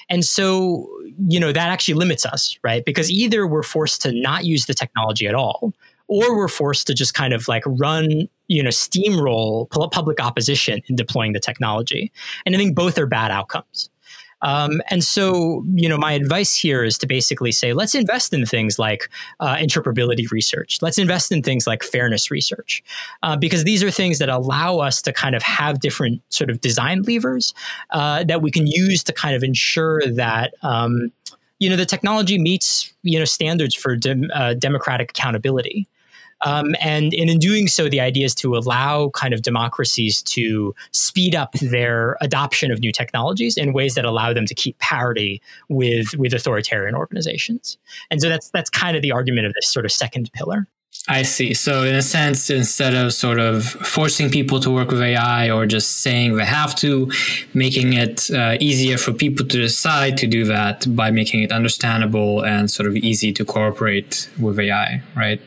And 0.09 0.23
so, 0.23 0.89
you 1.27 1.39
know, 1.39 1.51
that 1.51 1.69
actually 1.69 1.95
limits 1.95 2.25
us, 2.25 2.57
right? 2.63 2.83
Because 2.85 3.11
either 3.11 3.45
we're 3.45 3.63
forced 3.63 4.01
to 4.03 4.11
not 4.11 4.45
use 4.45 4.65
the 4.65 4.73
technology 4.73 5.27
at 5.27 5.35
all, 5.35 5.73
or 6.07 6.37
we're 6.37 6.47
forced 6.47 6.87
to 6.87 6.93
just 6.93 7.13
kind 7.13 7.33
of 7.33 7.47
like 7.47 7.63
run, 7.65 8.29
you 8.47 8.63
know, 8.63 8.69
steamroll 8.69 9.69
public 9.91 10.21
opposition 10.21 10.81
in 10.87 10.95
deploying 10.95 11.33
the 11.33 11.39
technology. 11.39 12.11
And 12.45 12.55
I 12.55 12.57
think 12.57 12.75
both 12.75 12.97
are 12.97 13.05
bad 13.05 13.31
outcomes. 13.31 13.89
Um, 14.41 14.81
and 14.89 15.03
so, 15.03 15.63
you 15.73 15.89
know, 15.89 15.97
my 15.97 16.13
advice 16.13 16.55
here 16.55 16.83
is 16.83 16.97
to 16.99 17.07
basically 17.07 17.51
say, 17.51 17.73
let's 17.73 17.95
invest 17.95 18.33
in 18.33 18.45
things 18.45 18.77
like 18.77 19.09
uh, 19.39 19.55
interpretability 19.55 20.29
research. 20.31 20.79
Let's 20.81 20.97
invest 20.97 21.31
in 21.31 21.41
things 21.41 21.65
like 21.65 21.83
fairness 21.83 22.29
research, 22.29 22.83
uh, 23.23 23.35
because 23.35 23.63
these 23.63 23.83
are 23.83 23.91
things 23.91 24.19
that 24.19 24.29
allow 24.29 24.79
us 24.79 25.01
to 25.03 25.13
kind 25.13 25.35
of 25.35 25.41
have 25.43 25.79
different 25.79 26.21
sort 26.29 26.49
of 26.49 26.61
design 26.61 27.01
levers 27.03 27.53
uh, 27.91 28.23
that 28.25 28.41
we 28.41 28.51
can 28.51 28.67
use 28.67 29.03
to 29.05 29.13
kind 29.13 29.35
of 29.35 29.43
ensure 29.43 30.01
that. 30.05 30.53
Um, 30.61 31.11
you 31.59 31.71
know 31.71 31.75
the 31.75 31.87
technology 31.87 32.37
meets 32.37 32.93
you 33.01 33.17
know 33.17 33.25
standards 33.25 33.73
for 33.73 33.95
dem- 33.95 34.29
uh, 34.31 34.53
democratic 34.53 35.09
accountability 35.09 35.87
um, 36.41 36.75
and, 36.79 37.13
and 37.13 37.29
in 37.29 37.39
doing 37.39 37.67
so, 37.67 37.89
the 37.89 37.99
idea 37.99 38.25
is 38.25 38.35
to 38.35 38.55
allow 38.55 39.09
kind 39.09 39.33
of 39.33 39.41
democracies 39.41 40.21
to 40.23 40.75
speed 40.91 41.35
up 41.35 41.53
their 41.53 42.17
adoption 42.21 42.71
of 42.71 42.79
new 42.79 42.91
technologies 42.91 43.57
in 43.57 43.73
ways 43.73 43.95
that 43.95 44.05
allow 44.05 44.33
them 44.33 44.45
to 44.45 44.55
keep 44.55 44.77
parity 44.79 45.41
with, 45.69 46.15
with 46.17 46.33
authoritarian 46.33 46.95
organizations. 46.95 47.77
And 48.11 48.21
so 48.21 48.29
that's, 48.29 48.49
that's 48.49 48.69
kind 48.69 48.95
of 48.95 49.01
the 49.01 49.11
argument 49.11 49.47
of 49.47 49.53
this 49.53 49.69
sort 49.69 49.85
of 49.85 49.91
second 49.91 50.31
pillar. 50.33 50.67
I 51.09 51.21
see. 51.21 51.53
So, 51.53 51.83
in 51.83 51.95
a 51.95 52.01
sense, 52.01 52.49
instead 52.49 52.93
of 52.93 53.13
sort 53.13 53.39
of 53.39 53.63
forcing 53.63 54.29
people 54.29 54.59
to 54.59 54.69
work 54.69 54.89
with 54.89 55.01
AI 55.01 55.49
or 55.49 55.65
just 55.65 55.99
saying 55.99 56.35
they 56.35 56.45
have 56.45 56.75
to, 56.77 57.09
making 57.53 57.93
it 57.93 58.29
uh, 58.31 58.57
easier 58.59 58.97
for 58.97 59.13
people 59.13 59.45
to 59.45 59.57
decide 59.57 60.17
to 60.17 60.27
do 60.27 60.43
that 60.45 60.85
by 60.95 61.11
making 61.11 61.43
it 61.43 61.51
understandable 61.51 62.43
and 62.43 62.69
sort 62.69 62.87
of 62.89 62.95
easy 62.97 63.31
to 63.33 63.45
cooperate 63.45 64.29
with 64.37 64.59
AI, 64.59 65.01
right? 65.15 65.39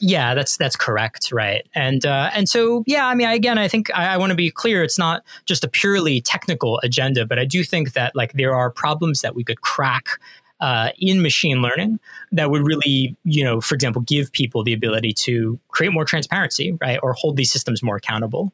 Yeah, 0.00 0.34
that's 0.34 0.56
that's 0.56 0.76
correct, 0.76 1.32
right? 1.32 1.66
And 1.74 2.06
uh, 2.06 2.30
and 2.34 2.48
so 2.48 2.84
yeah, 2.86 3.06
I 3.06 3.14
mean, 3.14 3.28
again, 3.28 3.58
I 3.58 3.68
think 3.68 3.90
I, 3.94 4.14
I 4.14 4.16
want 4.16 4.30
to 4.30 4.36
be 4.36 4.50
clear. 4.50 4.82
It's 4.82 4.98
not 4.98 5.24
just 5.44 5.64
a 5.64 5.68
purely 5.68 6.20
technical 6.20 6.78
agenda, 6.82 7.26
but 7.26 7.38
I 7.38 7.44
do 7.44 7.64
think 7.64 7.92
that 7.94 8.14
like 8.14 8.32
there 8.34 8.54
are 8.54 8.70
problems 8.70 9.22
that 9.22 9.34
we 9.34 9.42
could 9.42 9.60
crack 9.60 10.20
uh, 10.60 10.90
in 10.98 11.22
machine 11.22 11.62
learning 11.62 12.00
that 12.32 12.50
would 12.50 12.66
really, 12.66 13.16
you 13.24 13.44
know, 13.44 13.60
for 13.60 13.74
example, 13.74 14.02
give 14.02 14.32
people 14.32 14.64
the 14.64 14.72
ability 14.72 15.12
to 15.12 15.58
create 15.68 15.92
more 15.92 16.04
transparency, 16.04 16.76
right, 16.80 16.98
or 17.02 17.12
hold 17.12 17.36
these 17.36 17.50
systems 17.50 17.82
more 17.82 17.96
accountable. 17.96 18.52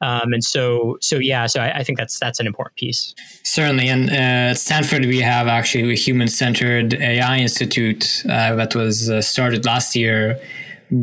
Um, 0.00 0.32
and 0.32 0.42
so, 0.42 0.98
so 1.00 1.16
yeah, 1.16 1.46
so 1.46 1.60
I, 1.60 1.78
I, 1.78 1.84
think 1.84 1.96
that's 1.98 2.18
that's 2.18 2.40
an 2.40 2.46
important 2.46 2.76
piece. 2.76 3.14
Certainly, 3.44 3.88
and 3.88 4.10
uh, 4.10 4.50
at 4.50 4.58
Stanford 4.58 5.04
we 5.04 5.20
have 5.20 5.46
actually 5.46 5.90
a 5.92 5.96
human-centered 5.96 6.94
AI 6.94 7.38
institute 7.38 8.24
uh, 8.28 8.56
that 8.56 8.74
was 8.74 9.08
uh, 9.08 9.22
started 9.22 9.64
last 9.64 9.94
year 9.94 10.40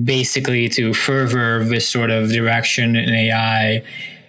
basically 0.03 0.69
to 0.69 0.93
further 0.93 1.63
this 1.63 1.87
sort 1.87 2.09
of 2.09 2.31
direction 2.31 2.95
in 2.95 3.09
AI 3.09 3.83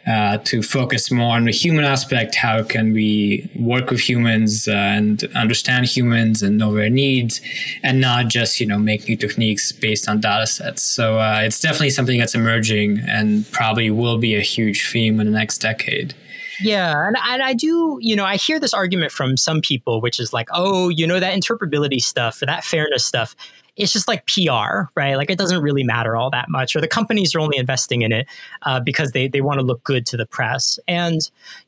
uh, 0.07 0.39
to 0.39 0.63
focus 0.63 1.11
more 1.11 1.37
on 1.37 1.45
the 1.45 1.53
human 1.53 1.85
aspect. 1.85 2.35
How 2.35 2.63
can 2.65 2.93
we 2.93 3.49
work 3.55 3.91
with 3.91 4.01
humans 4.01 4.67
uh, 4.67 4.73
and 4.73 5.23
understand 5.35 5.87
humans 5.87 6.43
and 6.43 6.59
know 6.59 6.75
their 6.75 6.91
needs, 6.91 7.41
and 7.83 8.01
not 8.01 8.29
just 8.29 8.59
you 8.59 8.67
know 8.67 8.79
make 8.79 9.07
new 9.07 9.17
techniques 9.17 9.71
based 9.71 10.09
on 10.09 10.21
data 10.21 10.47
sets. 10.47 10.83
So 10.83 11.21
uh, 11.21 11.43
it's 11.45 11.61
definitely 11.61 11.91
something 11.91 12.19
that's 12.19 12.35
emerging 12.35 12.99
and 13.07 13.49
probably 13.53 13.91
will 13.91 14.19
be 14.19 14.35
a 14.35 14.41
huge 14.41 14.91
theme 14.91 15.21
in 15.21 15.27
the 15.27 15.33
next 15.33 15.59
decade. 15.59 16.15
Yeah, 16.61 17.07
and, 17.07 17.17
and 17.17 17.43
I 17.43 17.55
do, 17.55 17.99
you 18.01 18.15
know, 18.15 18.25
I 18.25 18.37
hear 18.37 18.61
this 18.61 18.75
argument 18.75 19.11
from 19.11 19.37
some 19.37 19.61
people, 19.61 20.01
which 20.01 20.21
is 20.21 20.33
like, 20.33 20.49
oh, 20.53 20.91
you 20.91 21.07
know, 21.07 21.19
that 21.19 21.35
interpretability 21.35 22.01
stuff 22.01 22.41
or 22.41 22.47
that 22.47 22.63
fairness 22.63 23.05
stuff 23.05 23.35
it's 23.83 23.93
just 23.93 24.07
like 24.07 24.25
PR, 24.27 24.85
right? 24.95 25.17
Like 25.17 25.29
it 25.29 25.39
doesn't 25.39 25.61
really 25.61 25.83
matter 25.83 26.17
all 26.17 26.31
that 26.31 26.49
much, 26.49 26.77
or 26.77 26.81
the 26.81 26.89
companies 26.89 27.35
are 27.35 27.41
only 27.41 27.59
investing 27.59 28.03
in 28.03 28.13
it 28.13 28.29
uh, 28.63 28.79
because 28.79 29.11
they 29.11 29.27
they 29.27 29.41
want 29.41 29.59
to 29.59 29.67
look 29.67 29.83
good 29.83 30.07
to 30.07 30.17
the 30.17 30.25
press. 30.25 30.79
And 30.87 31.21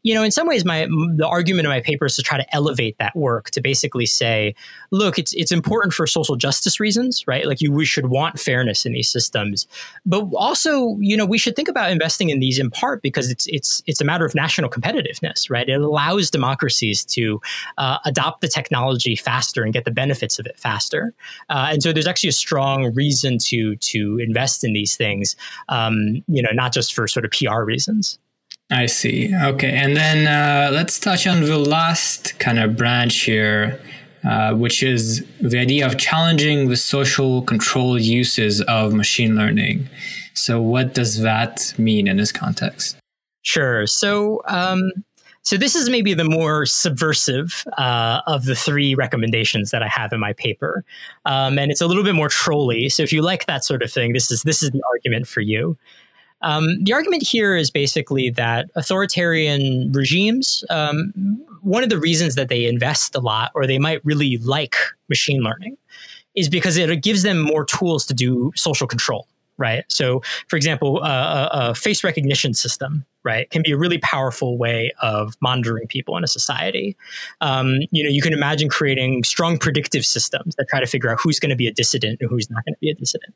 you 0.05 0.15
know, 0.15 0.23
in 0.23 0.31
some 0.31 0.47
ways, 0.47 0.65
my 0.65 0.87
the 1.17 1.27
argument 1.27 1.67
in 1.67 1.71
my 1.71 1.81
paper 1.81 2.07
is 2.07 2.15
to 2.17 2.23
try 2.23 2.39
to 2.39 2.55
elevate 2.55 2.97
that 2.99 3.17
work 3.17 3.51
to 3.51 3.61
basically 3.61 4.07
say, 4.07 4.55
look, 4.93 5.19
it's 5.19 5.35
it's 5.35 5.51
important 5.51 5.93
for 5.93 6.07
social 6.07 6.37
justice 6.37 6.79
reasons, 6.79 7.27
right? 7.27 7.47
Like 7.47 7.61
you 7.61 7.73
we 7.73 7.85
should 7.85 8.07
want 8.07 8.39
fairness 8.39 8.87
in 8.87 8.93
these 8.93 9.09
systems, 9.09 9.67
but 10.07 10.25
also 10.35 10.97
you 11.01 11.17
know 11.17 11.27
we 11.27 11.39
should 11.39 11.57
think 11.57 11.69
about 11.69 11.91
investing 11.91 12.31
in 12.31 12.39
these 12.39 12.61
in 12.61 12.71
part 12.71 13.03
because 13.03 13.29
it's 13.29 13.47
it's 13.49 13.83
it's 13.87 14.01
a 14.01 14.05
matter 14.05 14.25
of 14.25 14.37
national 14.37 14.71
competitiveness, 14.71 15.51
right? 15.51 15.69
It 15.69 15.81
allows 15.81 16.31
democracies 16.31 17.05
to 17.07 17.41
uh, 17.77 17.99
adopt 18.05 18.41
the 18.41 18.49
technology 18.49 19.17
faster 19.17 19.65
and 19.65 19.73
get 19.73 19.85
the 19.85 19.91
benefits 19.91 20.39
of 20.39 20.47
it 20.47 20.57
faster, 20.61 21.13
uh, 21.51 21.71
and 21.73 21.83
so 21.83 21.93
there's 22.05 22.11
actually 22.11 22.29
a 22.29 22.33
strong 22.33 22.95
reason 22.95 23.39
to 23.39 23.77
to 23.77 24.19
invest 24.19 24.63
in 24.65 24.73
these 24.73 24.97
things. 24.97 25.37
Um, 25.69 26.23
you 26.29 26.43
know, 26.43 26.51
not 26.53 26.73
just 26.73 26.95
for 26.95 27.09
sort 27.09 27.25
of 27.25 27.31
PR 27.31 27.63
reasons. 27.63 28.19
I 28.71 28.87
see. 28.87 29.35
Okay, 29.35 29.71
and 29.71 29.97
then 29.97 30.27
uh, 30.27 30.71
let's 30.73 30.99
touch 30.99 31.27
on 31.27 31.43
the 31.43 31.59
last 31.59 32.39
kind 32.39 32.59
of 32.59 32.77
branch 32.77 33.23
here, 33.23 33.81
uh, 34.25 34.55
which 34.55 34.83
is 34.83 35.25
the 35.41 35.59
idea 35.59 35.87
of 35.87 35.99
challenging 35.99 36.69
the 36.69 36.77
social 36.77 37.43
control 37.43 37.99
uses 37.99 38.61
of 38.63 38.93
machine 38.93 39.37
learning. 39.37 39.89
So, 40.35 40.61
what 40.61 40.95
does 40.95 41.21
that 41.21 41.75
mean 41.79 42.09
in 42.09 42.17
this 42.17 42.33
context? 42.33 42.97
Sure. 43.43 43.87
So, 43.87 44.41
um, 44.47 44.91
so 45.45 45.59
this 45.59 45.77
is 45.77 45.91
maybe 45.91 46.15
the 46.15 46.25
more 46.25 46.65
subversive 46.65 47.65
uh, 47.77 48.23
of 48.27 48.47
the 48.47 48.55
three 48.55 48.95
recommendations 48.95 49.71
that 49.71 49.83
I 49.83 49.89
have 49.89 50.13
in 50.13 50.19
my 50.19 50.33
paper, 50.33 50.85
um, 51.27 51.59
and 51.59 51.71
it's 51.71 51.83
a 51.83 51.87
little 51.87 52.03
bit 52.03 52.15
more 52.15 52.31
trolly. 52.31 52.89
So 52.89 53.03
if 53.03 53.13
you 53.13 53.21
like 53.21 53.45
that 53.47 53.63
sort 53.63 53.83
of 53.83 53.93
thing, 53.93 54.15
this 54.15 54.31
is 54.31 54.43
this 54.43 54.63
is 54.63 54.71
the 54.71 54.83
argument 54.91 55.29
for 55.29 55.43
you. 55.43 55.77
Um, 56.41 56.83
the 56.83 56.95
argument 56.95 57.23
here 57.23 57.57
is 57.57 57.71
basically 57.71 58.31
that 58.31 58.71
authoritarian 58.75 59.93
regimes, 59.93 60.65
um, 60.71 61.13
one 61.63 61.83
of 61.83 61.91
the 61.91 61.99
reasons 61.99 62.35
that 62.35 62.49
they 62.49 62.67
invest 62.67 63.15
a 63.15 63.21
lot, 63.21 63.51
or 63.55 63.67
they 63.67 63.79
might 63.79 64.05
really 64.05 64.39
like 64.39 64.77
machine 65.09 65.43
learning, 65.43 65.77
is 66.35 66.49
because 66.49 66.77
it 66.79 67.03
gives 67.03 67.23
them 67.23 67.39
more 67.39 67.65
tools 67.65 68.07
to 68.07 68.15
do 68.15 68.51
social 68.57 68.87
control 68.87 69.29
right? 69.59 69.85
So, 69.89 70.23
for 70.49 70.57
example, 70.57 71.01
uh, 71.03 71.49
a, 71.53 71.71
a, 71.71 71.75
face 71.75 72.03
recognition 72.03 72.55
system, 72.55 73.05
right, 73.23 73.49
can 73.51 73.63
be 73.63 73.73
a 73.73 73.77
really 73.77 73.99
powerful 73.99 74.59
way 74.59 74.93
of 75.01 75.35
monitoring 75.41 75.87
people 75.87 76.17
in 76.17 76.25
a 76.25 76.27
society. 76.27 76.97
Um, 77.41 77.79
you 77.91 78.03
know, 78.03 78.11
you 78.11 78.21
can 78.21 78.33
imagine 78.33 78.69
creating 78.69 79.23
strong 79.25 79.59
predictive 79.59 80.05
systems 80.05 80.55
that 80.57 80.67
try 80.69 80.81
to 80.81 80.87
figure 80.87 81.11
out 81.11 81.19
who's 81.23 81.39
going 81.39 81.51
to 81.51 81.57
be 81.57 81.67
a 81.67 81.73
dissident 81.73 82.21
and 82.21 82.29
who's 82.29 82.51
not 82.51 82.65
going 82.65 82.75
to 82.75 82.81
be 82.81 82.91
a 82.91 82.95
dissident, 82.95 83.35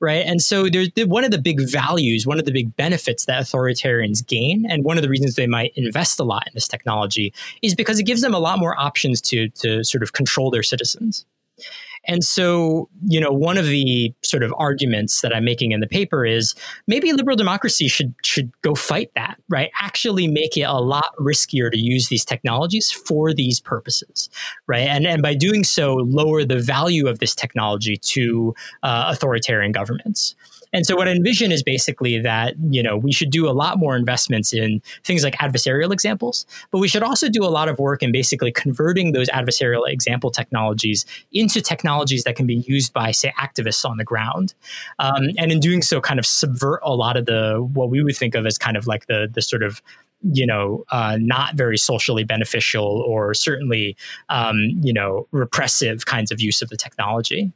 right? 0.00 0.24
And 0.26 0.42
so, 0.42 0.68
there's 0.68 0.90
one 1.06 1.24
of 1.24 1.30
the 1.30 1.38
big 1.38 1.60
values, 1.60 2.26
one 2.26 2.38
of 2.38 2.44
the 2.44 2.52
big 2.52 2.74
benefits 2.76 3.26
that 3.26 3.42
authoritarians 3.42 4.26
gain, 4.26 4.66
and 4.68 4.84
one 4.84 4.98
of 4.98 5.02
the 5.02 5.08
reasons 5.08 5.36
they 5.36 5.46
might 5.46 5.72
invest 5.76 6.18
a 6.18 6.24
lot 6.24 6.46
in 6.46 6.52
this 6.54 6.68
technology 6.68 7.32
is 7.62 7.74
because 7.74 7.98
it 7.98 8.04
gives 8.04 8.20
them 8.20 8.34
a 8.34 8.38
lot 8.38 8.58
more 8.58 8.78
options 8.78 9.20
to 9.20 9.48
to 9.50 9.84
sort 9.84 10.02
of 10.02 10.12
control 10.12 10.50
their 10.50 10.62
citizens. 10.62 11.24
And 12.06 12.24
so, 12.24 12.88
you 13.06 13.20
know, 13.20 13.30
one 13.30 13.56
of 13.56 13.66
the 13.66 14.12
sort 14.22 14.42
of 14.42 14.52
arguments 14.58 15.20
that 15.20 15.34
I'm 15.34 15.44
making 15.44 15.72
in 15.72 15.80
the 15.80 15.86
paper 15.86 16.26
is 16.26 16.54
maybe 16.86 17.12
liberal 17.12 17.36
democracy 17.36 17.88
should 17.88 18.14
should 18.24 18.50
go 18.62 18.74
fight 18.74 19.10
that, 19.14 19.38
right? 19.48 19.70
Actually 19.80 20.26
make 20.26 20.56
it 20.56 20.62
a 20.62 20.80
lot 20.80 21.14
riskier 21.18 21.70
to 21.70 21.78
use 21.78 22.08
these 22.08 22.24
technologies 22.24 22.90
for 22.90 23.32
these 23.32 23.60
purposes, 23.60 24.28
right? 24.66 24.88
And 24.88 25.06
and 25.06 25.22
by 25.22 25.34
doing 25.34 25.64
so, 25.64 25.94
lower 25.94 26.44
the 26.44 26.58
value 26.58 27.06
of 27.06 27.20
this 27.20 27.34
technology 27.34 27.96
to 27.96 28.54
uh, 28.82 29.04
authoritarian 29.08 29.72
governments. 29.72 30.34
And 30.72 30.86
so 30.86 30.96
what 30.96 31.08
I 31.08 31.12
envision 31.12 31.52
is 31.52 31.62
basically 31.62 32.18
that, 32.20 32.54
you 32.70 32.82
know, 32.82 32.96
we 32.96 33.12
should 33.12 33.30
do 33.30 33.48
a 33.48 33.52
lot 33.52 33.78
more 33.78 33.96
investments 33.96 34.52
in 34.52 34.80
things 35.04 35.22
like 35.22 35.34
adversarial 35.36 35.92
examples, 35.92 36.46
but 36.70 36.78
we 36.78 36.88
should 36.88 37.02
also 37.02 37.28
do 37.28 37.44
a 37.44 37.50
lot 37.50 37.68
of 37.68 37.78
work 37.78 38.02
in 38.02 38.12
basically 38.12 38.50
converting 38.52 39.12
those 39.12 39.28
adversarial 39.28 39.88
example 39.88 40.30
technologies 40.30 41.04
into 41.32 41.60
technologies 41.60 42.24
that 42.24 42.36
can 42.36 42.46
be 42.46 42.64
used 42.66 42.92
by, 42.92 43.10
say, 43.10 43.32
activists 43.38 43.84
on 43.84 43.98
the 43.98 44.04
ground. 44.04 44.54
Um, 44.98 45.30
and 45.38 45.52
in 45.52 45.60
doing 45.60 45.82
so, 45.82 46.00
kind 46.00 46.18
of 46.18 46.26
subvert 46.26 46.80
a 46.82 46.94
lot 46.94 47.16
of 47.16 47.26
the, 47.26 47.58
what 47.72 47.90
we 47.90 48.02
would 48.02 48.16
think 48.16 48.34
of 48.34 48.46
as 48.46 48.58
kind 48.58 48.76
of 48.76 48.86
like 48.86 49.06
the, 49.06 49.28
the 49.32 49.42
sort 49.42 49.62
of 49.62 49.82
you 50.24 50.46
know, 50.46 50.84
uh, 50.90 51.18
not 51.20 51.56
very 51.56 51.76
socially 51.76 52.22
beneficial 52.22 53.04
or 53.06 53.34
certainly, 53.34 53.96
um, 54.28 54.56
you 54.80 54.92
know, 54.92 55.26
repressive 55.32 56.06
kinds 56.06 56.30
of 56.30 56.40
use 56.40 56.62
of 56.62 56.68
the 56.68 56.76
technology. 56.76 57.52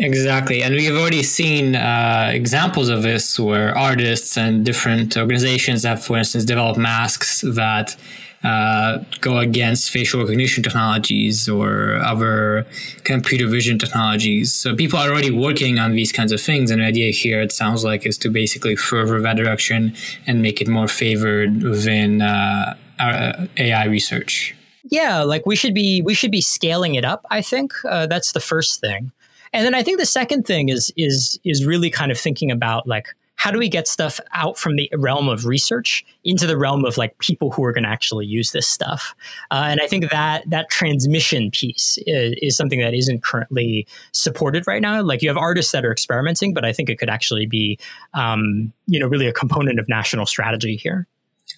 Exactly. 0.00 0.62
And 0.62 0.74
we've 0.76 0.96
already 0.96 1.24
seen 1.24 1.74
uh, 1.74 2.30
examples 2.32 2.88
of 2.88 3.02
this 3.02 3.38
where 3.38 3.76
artists 3.76 4.38
and 4.38 4.64
different 4.64 5.16
organizations 5.16 5.82
have, 5.82 6.04
for 6.04 6.16
instance, 6.16 6.44
developed 6.44 6.78
masks 6.78 7.40
that 7.40 7.96
uh, 8.44 8.98
go 9.20 9.38
against 9.38 9.90
facial 9.90 10.20
recognition 10.20 10.62
technologies 10.62 11.48
or 11.48 11.96
other 11.96 12.64
computer 13.02 13.48
vision 13.48 13.76
technologies. 13.76 14.52
So 14.52 14.76
people 14.76 15.00
are 15.00 15.10
already 15.10 15.32
working 15.32 15.80
on 15.80 15.94
these 15.94 16.12
kinds 16.12 16.30
of 16.30 16.40
things. 16.40 16.70
And 16.70 16.80
the 16.80 16.86
idea 16.86 17.10
here, 17.10 17.42
it 17.42 17.50
sounds 17.50 17.82
like, 17.82 18.06
is 18.06 18.16
to 18.18 18.30
basically 18.30 18.76
further 18.76 19.20
that 19.20 19.36
direction 19.36 19.94
and 20.28 20.40
make 20.40 20.60
it 20.60 20.68
more 20.68 20.86
favored 20.86 21.64
within 21.64 22.22
uh, 22.22 22.76
AI 23.00 23.84
research. 23.86 24.54
Yeah, 24.84 25.22
like 25.22 25.44
we 25.44 25.56
should 25.56 25.74
be 25.74 26.00
we 26.02 26.14
should 26.14 26.30
be 26.30 26.40
scaling 26.40 26.94
it 26.94 27.04
up. 27.04 27.26
I 27.30 27.42
think 27.42 27.74
uh, 27.84 28.06
that's 28.06 28.32
the 28.32 28.40
first 28.40 28.80
thing. 28.80 29.12
And 29.52 29.64
then 29.64 29.74
I 29.74 29.82
think 29.82 29.98
the 29.98 30.06
second 30.06 30.46
thing 30.46 30.68
is 30.68 30.92
is 30.96 31.38
is 31.44 31.64
really 31.64 31.90
kind 31.90 32.10
of 32.10 32.18
thinking 32.18 32.50
about 32.50 32.86
like 32.86 33.08
how 33.38 33.52
do 33.52 33.58
we 33.58 33.68
get 33.68 33.86
stuff 33.86 34.18
out 34.32 34.58
from 34.58 34.74
the 34.74 34.90
realm 34.96 35.28
of 35.28 35.46
research 35.46 36.04
into 36.24 36.44
the 36.44 36.58
realm 36.58 36.84
of 36.84 36.96
like 36.96 37.16
people 37.18 37.52
who 37.52 37.62
are 37.64 37.72
going 37.72 37.84
to 37.84 37.88
actually 37.88 38.26
use 38.26 38.50
this 38.50 38.66
stuff. 38.66 39.14
Uh, 39.52 39.66
and 39.68 39.80
i 39.80 39.86
think 39.86 40.10
that 40.10 40.42
that 40.50 40.68
transmission 40.70 41.50
piece 41.50 41.98
is, 42.06 42.34
is, 42.42 42.56
something 42.56 42.80
that 42.80 42.94
isn't 42.94 43.22
currently 43.22 43.86
supported 44.12 44.66
right 44.66 44.82
now. 44.82 45.00
Like 45.00 45.22
you 45.22 45.28
have 45.28 45.36
artists 45.36 45.70
that 45.72 45.84
are 45.84 45.92
experimenting 45.92 46.52
but 46.52 46.64
i 46.64 46.72
think 46.72 46.90
it 46.90 46.98
could 46.98 47.08
actually 47.08 47.46
be 47.46 47.78
um, 48.14 48.72
you 48.86 48.98
know 48.98 49.06
really 49.06 49.26
a 49.26 49.32
component 49.32 49.78
of 49.78 49.88
national 49.88 50.26
strategy 50.26 50.76
here 50.76 51.06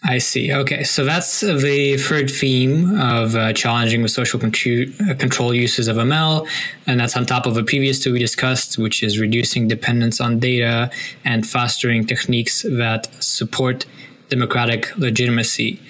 I 0.02 0.16
see. 0.16 0.52
Okay, 0.52 0.82
so 0.82 1.04
that's 1.04 1.40
the 1.40 1.98
third 1.98 2.30
theme 2.30 2.98
of 2.98 3.36
uh, 3.36 3.52
challenging 3.52 4.02
the 4.02 4.08
social 4.08 4.40
uh, 4.40 5.14
control 5.14 5.52
uses 5.52 5.88
of 5.88 5.98
ML, 5.98 6.48
and 6.86 6.98
that's 6.98 7.16
on 7.16 7.26
top 7.26 7.44
of 7.44 7.54
the 7.54 7.62
previous 7.62 8.00
two 8.00 8.14
we 8.14 8.18
discussed, 8.18 8.78
which 8.78 9.02
is 9.02 9.20
reducing 9.20 9.68
dependence 9.68 10.18
on 10.18 10.38
data 10.38 10.90
and 11.22 11.46
fostering 11.46 12.06
techniques 12.06 12.62
that 12.62 13.08
support 13.22 13.84
democratic 14.30 14.96
legitimacy. 14.96 15.80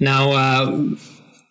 Now, 0.00 0.32
uh, 0.32 0.94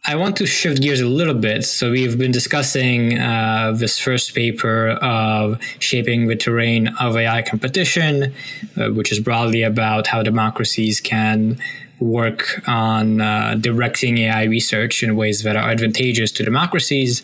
I 0.09 0.15
want 0.15 0.37
to 0.37 0.47
shift 0.47 0.81
gears 0.81 1.01
a 1.01 1.07
little 1.07 1.33
bit. 1.33 1.65
So 1.65 1.91
we've 1.91 2.17
been 2.17 2.31
discussing 2.31 3.19
uh, 3.19 3.73
this 3.75 3.99
first 3.99 4.33
paper 4.33 4.91
of 5.01 5.61
shaping 5.79 6.27
the 6.27 6.35
terrain 6.35 6.87
of 6.99 7.17
AI 7.17 7.41
competition, 7.41 8.33
uh, 8.77 8.87
which 8.91 9.11
is 9.11 9.19
broadly 9.19 9.63
about 9.63 10.07
how 10.07 10.23
democracies 10.23 11.01
can 11.01 11.59
work 11.99 12.61
on 12.67 13.21
uh, 13.21 13.55
directing 13.59 14.17
AI 14.19 14.43
research 14.43 15.01
in 15.01 15.15
ways 15.15 15.43
that 15.43 15.55
are 15.55 15.69
advantageous 15.69 16.31
to 16.33 16.43
democracies. 16.43 17.23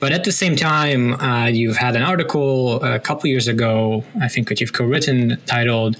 But 0.00 0.12
at 0.12 0.24
the 0.24 0.32
same 0.32 0.56
time, 0.56 1.14
uh, 1.14 1.46
you've 1.46 1.76
had 1.76 1.96
an 1.96 2.02
article 2.02 2.82
a 2.82 2.98
couple 2.98 3.28
years 3.28 3.48
ago, 3.48 4.04
I 4.20 4.28
think, 4.28 4.48
that 4.48 4.60
you've 4.60 4.72
co-written 4.72 5.40
titled 5.46 5.96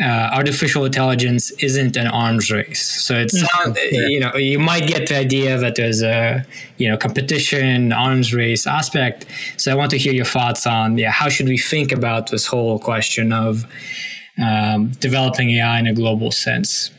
uh, 0.00 0.30
"Artificial 0.32 0.84
Intelligence 0.84 1.50
Isn't 1.62 1.96
an 1.96 2.06
Arms 2.06 2.50
Race." 2.50 2.82
So 2.82 3.16
it's 3.16 3.42
mm-hmm. 3.42 4.10
you 4.10 4.20
know 4.20 4.34
you 4.36 4.58
might 4.58 4.86
get 4.86 5.08
the 5.08 5.16
idea 5.16 5.56
that 5.58 5.76
there's 5.76 6.02
a 6.02 6.44
you 6.76 6.88
know 6.88 6.96
competition, 6.96 7.92
arms 7.92 8.34
race 8.34 8.66
aspect. 8.66 9.26
So 9.56 9.72
I 9.72 9.74
want 9.74 9.90
to 9.92 9.98
hear 9.98 10.12
your 10.12 10.24
thoughts 10.24 10.66
on 10.66 10.98
yeah 10.98 11.10
how 11.10 11.28
should 11.28 11.48
we 11.48 11.58
think 11.58 11.92
about 11.92 12.30
this 12.30 12.46
whole 12.46 12.78
question 12.78 13.32
of 13.32 13.66
um, 14.42 14.88
developing 14.98 15.50
AI 15.50 15.78
in 15.78 15.86
a 15.86 15.94
global 15.94 16.30
sense. 16.30 16.90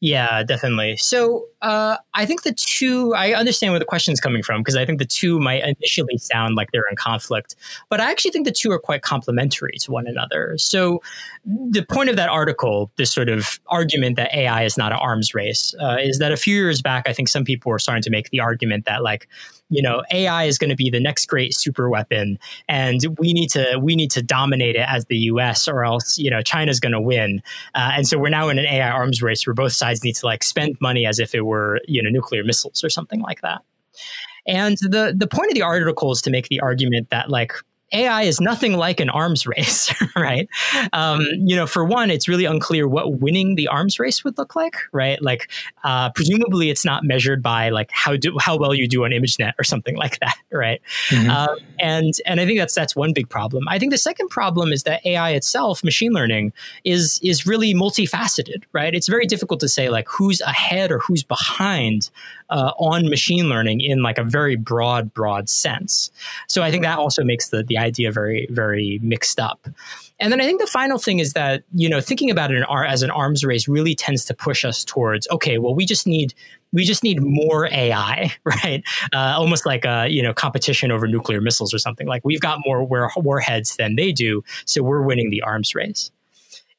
Yeah, 0.00 0.42
definitely. 0.42 0.98
So 0.98 1.46
uh, 1.62 1.96
I 2.12 2.26
think 2.26 2.42
the 2.42 2.52
two, 2.52 3.14
I 3.14 3.32
understand 3.32 3.72
where 3.72 3.78
the 3.78 3.86
question 3.86 4.12
is 4.12 4.20
coming 4.20 4.42
from 4.42 4.60
because 4.60 4.76
I 4.76 4.84
think 4.84 4.98
the 4.98 5.06
two 5.06 5.40
might 5.40 5.62
initially 5.64 6.18
sound 6.18 6.54
like 6.54 6.70
they're 6.70 6.84
in 6.90 6.96
conflict, 6.96 7.56
but 7.88 7.98
I 7.98 8.10
actually 8.10 8.32
think 8.32 8.44
the 8.44 8.52
two 8.52 8.70
are 8.72 8.78
quite 8.78 9.00
complementary 9.00 9.78
to 9.80 9.90
one 9.90 10.06
another. 10.06 10.54
So 10.58 11.00
the 11.46 11.82
point 11.82 12.10
of 12.10 12.16
that 12.16 12.28
article, 12.28 12.90
this 12.96 13.10
sort 13.10 13.30
of 13.30 13.58
argument 13.68 14.16
that 14.16 14.34
AI 14.34 14.64
is 14.64 14.76
not 14.76 14.92
an 14.92 14.98
arms 14.98 15.34
race, 15.34 15.74
uh, 15.80 15.96
is 15.98 16.18
that 16.18 16.30
a 16.30 16.36
few 16.36 16.54
years 16.56 16.82
back, 16.82 17.08
I 17.08 17.14
think 17.14 17.28
some 17.28 17.44
people 17.44 17.70
were 17.70 17.78
starting 17.78 18.02
to 18.02 18.10
make 18.10 18.28
the 18.28 18.40
argument 18.40 18.84
that 18.84 19.02
like, 19.02 19.28
you 19.68 19.82
know 19.82 20.02
AI 20.12 20.44
is 20.44 20.58
going 20.58 20.70
to 20.70 20.76
be 20.76 20.90
the 20.90 21.00
next 21.00 21.26
great 21.26 21.54
super 21.54 21.88
weapon, 21.88 22.38
and 22.68 23.00
we 23.18 23.32
need 23.32 23.48
to 23.50 23.78
we 23.80 23.96
need 23.96 24.10
to 24.12 24.22
dominate 24.22 24.76
it 24.76 24.86
as 24.88 25.04
the 25.06 25.16
U.S. 25.18 25.68
or 25.68 25.84
else 25.84 26.18
you 26.18 26.30
know 26.30 26.42
China's 26.42 26.80
going 26.80 26.92
to 26.92 27.00
win. 27.00 27.42
Uh, 27.74 27.92
and 27.94 28.06
so 28.08 28.18
we're 28.18 28.28
now 28.28 28.48
in 28.48 28.58
an 28.58 28.66
AI 28.66 28.90
arms 28.90 29.22
race 29.22 29.46
where 29.46 29.54
both 29.54 29.72
sides 29.72 30.02
need 30.04 30.16
to 30.16 30.26
like 30.26 30.42
spend 30.42 30.76
money 30.80 31.06
as 31.06 31.18
if 31.18 31.34
it 31.34 31.42
were 31.42 31.80
you 31.86 32.02
know 32.02 32.10
nuclear 32.10 32.44
missiles 32.44 32.84
or 32.84 32.88
something 32.88 33.20
like 33.20 33.40
that. 33.42 33.62
And 34.46 34.76
the 34.78 35.14
the 35.16 35.26
point 35.26 35.50
of 35.50 35.54
the 35.54 35.62
article 35.62 36.12
is 36.12 36.22
to 36.22 36.30
make 36.30 36.48
the 36.48 36.60
argument 36.60 37.10
that 37.10 37.30
like 37.30 37.52
AI 37.92 38.22
is 38.22 38.40
nothing 38.40 38.74
like 38.74 38.98
an 38.98 39.08
arms 39.08 39.46
race, 39.46 39.94
right? 40.16 40.48
Um, 40.92 41.20
you 41.38 41.54
know, 41.54 41.66
for 41.66 41.84
one, 41.84 42.10
it's 42.10 42.26
really 42.26 42.44
unclear 42.44 42.88
what 42.88 43.20
winning 43.20 43.54
the 43.54 43.68
arms 43.68 44.00
race 44.00 44.24
would 44.24 44.36
look 44.38 44.56
like, 44.56 44.76
right? 44.92 45.22
Like, 45.22 45.50
uh, 45.84 46.10
presumably, 46.10 46.68
it's 46.68 46.84
not 46.84 47.04
measured 47.04 47.42
by 47.42 47.68
like 47.68 47.90
how 47.92 48.16
do 48.16 48.36
how 48.40 48.56
well 48.56 48.74
you 48.74 48.88
do 48.88 49.04
on 49.04 49.12
ImageNet 49.12 49.52
or 49.58 49.64
something 49.64 49.96
like 50.06 50.18
that, 50.18 50.36
right? 50.50 50.80
Mm-hmm. 51.10 51.30
Uh, 51.30 51.56
and 51.78 52.14
and 52.26 52.40
I 52.40 52.46
think 52.46 52.58
that's 52.58 52.74
that's 52.74 52.96
one 52.96 53.12
big 53.12 53.28
problem. 53.28 53.68
I 53.68 53.78
think 53.78 53.92
the 53.92 53.98
second 53.98 54.28
problem 54.30 54.72
is 54.72 54.82
that 54.82 55.04
AI 55.06 55.30
itself, 55.30 55.84
machine 55.84 56.12
learning, 56.12 56.52
is 56.84 57.20
is 57.22 57.46
really 57.46 57.72
multifaceted, 57.72 58.64
right? 58.72 58.94
It's 58.94 59.08
very 59.08 59.26
difficult 59.26 59.60
to 59.60 59.68
say 59.68 59.90
like 59.90 60.08
who's 60.08 60.40
ahead 60.40 60.90
or 60.90 60.98
who's 60.98 61.22
behind 61.22 62.10
uh, 62.50 62.72
on 62.78 63.08
machine 63.08 63.48
learning 63.48 63.80
in 63.80 64.02
like 64.02 64.18
a 64.18 64.24
very 64.24 64.56
broad, 64.56 65.12
broad 65.12 65.48
sense. 65.48 66.10
So 66.46 66.62
I 66.62 66.70
think 66.70 66.82
that 66.82 66.98
also 66.98 67.22
makes 67.22 67.50
the 67.50 67.62
the 67.62 67.75
idea 67.78 68.12
very, 68.12 68.46
very 68.50 68.98
mixed 69.02 69.40
up. 69.40 69.68
And 70.18 70.32
then 70.32 70.40
I 70.40 70.44
think 70.44 70.60
the 70.60 70.66
final 70.66 70.98
thing 70.98 71.18
is 71.18 71.34
that 71.34 71.62
you 71.74 71.88
know 71.88 72.00
thinking 72.00 72.30
about 72.30 72.50
it 72.50 72.64
as 72.70 73.02
an 73.02 73.10
arms 73.10 73.44
race 73.44 73.68
really 73.68 73.94
tends 73.94 74.24
to 74.26 74.34
push 74.34 74.64
us 74.64 74.84
towards 74.84 75.28
okay, 75.30 75.58
well 75.58 75.74
we 75.74 75.84
just 75.84 76.06
need 76.06 76.34
we 76.72 76.84
just 76.84 77.02
need 77.02 77.20
more 77.22 77.68
AI, 77.72 78.32
right? 78.44 78.82
Uh, 79.12 79.34
almost 79.36 79.66
like 79.66 79.84
a 79.84 80.08
you 80.08 80.22
know 80.22 80.32
competition 80.32 80.90
over 80.90 81.06
nuclear 81.06 81.40
missiles 81.40 81.74
or 81.74 81.78
something. 81.78 82.06
Like 82.06 82.24
we've 82.24 82.40
got 82.40 82.60
more 82.64 82.84
war- 82.84 83.12
warheads 83.16 83.76
than 83.76 83.96
they 83.96 84.12
do, 84.12 84.42
so 84.64 84.82
we're 84.82 85.02
winning 85.02 85.30
the 85.30 85.42
arms 85.42 85.74
race. 85.74 86.10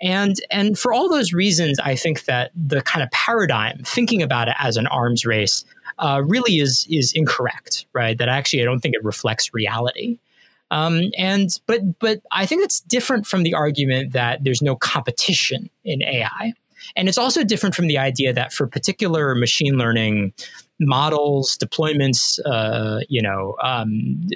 And 0.01 0.35
and 0.51 0.77
for 0.77 0.93
all 0.93 1.09
those 1.09 1.33
reasons, 1.33 1.79
I 1.79 1.95
think 1.95 2.25
that 2.25 2.51
the 2.55 2.81
kind 2.81 3.03
of 3.03 3.09
paradigm, 3.11 3.81
thinking 3.83 4.21
about 4.21 4.47
it 4.47 4.55
as 4.59 4.77
an 4.77 4.87
arms 4.87 5.25
race, 5.25 5.65
uh, 5.97 6.21
really 6.25 6.59
is 6.59 6.85
is 6.89 7.11
incorrect, 7.13 7.87
right? 7.93 8.17
That 8.17 8.29
actually 8.29 8.61
I 8.61 8.65
don't 8.65 8.79
think 8.79 8.95
it 8.95 9.03
reflects 9.03 9.53
reality. 9.53 10.19
Um, 10.71 11.11
and 11.17 11.49
but 11.65 11.99
but 11.99 12.21
I 12.31 12.45
think 12.45 12.63
it's 12.63 12.81
different 12.81 13.25
from 13.25 13.43
the 13.43 13.53
argument 13.53 14.13
that 14.13 14.43
there's 14.43 14.61
no 14.61 14.75
competition 14.75 15.69
in 15.83 16.01
AI. 16.03 16.53
And 16.95 17.09
it's 17.09 17.17
also 17.17 17.43
different 17.43 17.75
from 17.75 17.87
the 17.87 17.97
idea 17.97 18.33
that 18.33 18.53
for 18.53 18.67
particular 18.67 19.35
machine 19.35 19.77
learning 19.77 20.33
models, 20.79 21.57
deployments, 21.57 22.39
uh, 22.45 23.01
you 23.09 23.21
know, 23.21 23.55
um, 23.63 24.27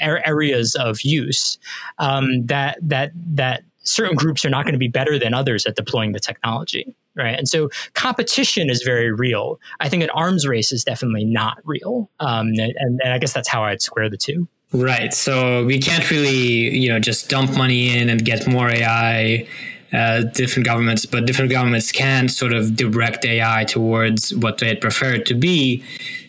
areas 0.00 0.74
of 0.74 1.02
use, 1.02 1.58
um, 1.98 2.46
that 2.46 2.78
that 2.82 3.12
that 3.14 3.62
certain 3.82 4.16
groups 4.16 4.44
are 4.44 4.50
not 4.50 4.64
going 4.64 4.74
to 4.74 4.78
be 4.78 4.88
better 4.88 5.18
than 5.18 5.34
others 5.34 5.66
at 5.66 5.76
deploying 5.76 6.12
the 6.12 6.20
technology 6.20 6.94
right? 7.16 7.36
And 7.36 7.48
so 7.48 7.68
competition 7.94 8.70
is 8.70 8.82
very 8.82 9.12
real. 9.12 9.60
I 9.80 9.88
think 9.88 10.04
an 10.04 10.10
arms 10.10 10.46
race 10.46 10.70
is 10.70 10.84
definitely 10.84 11.24
not 11.24 11.58
real. 11.64 12.08
Um, 12.20 12.48
and, 12.56 12.72
and, 12.78 13.00
i 13.04 13.18
guess 13.18 13.32
that's 13.32 13.48
how 13.48 13.64
i'd 13.64 13.82
square 13.82 14.08
the 14.08 14.16
two 14.16 14.46
right 14.72 15.12
so 15.12 15.64
we 15.64 15.78
can't 15.78 16.10
really 16.10 16.76
you 16.76 16.88
know 16.88 16.98
just 16.98 17.28
dump 17.28 17.56
money 17.56 17.96
in 17.96 18.08
and 18.08 18.24
get 18.24 18.46
more 18.46 18.68
ai 18.68 19.46
uh, 19.92 20.22
different 20.34 20.64
governments 20.64 21.04
but 21.04 21.26
different 21.26 21.50
governments 21.50 21.90
can 21.90 22.28
sort 22.28 22.52
of 22.52 22.76
direct 22.76 23.24
ai 23.24 23.64
towards 23.64 24.34
what 24.34 24.58
they'd 24.58 24.80
prefer 24.80 25.14
it 25.14 25.26
to 25.26 25.34
be 25.34 25.82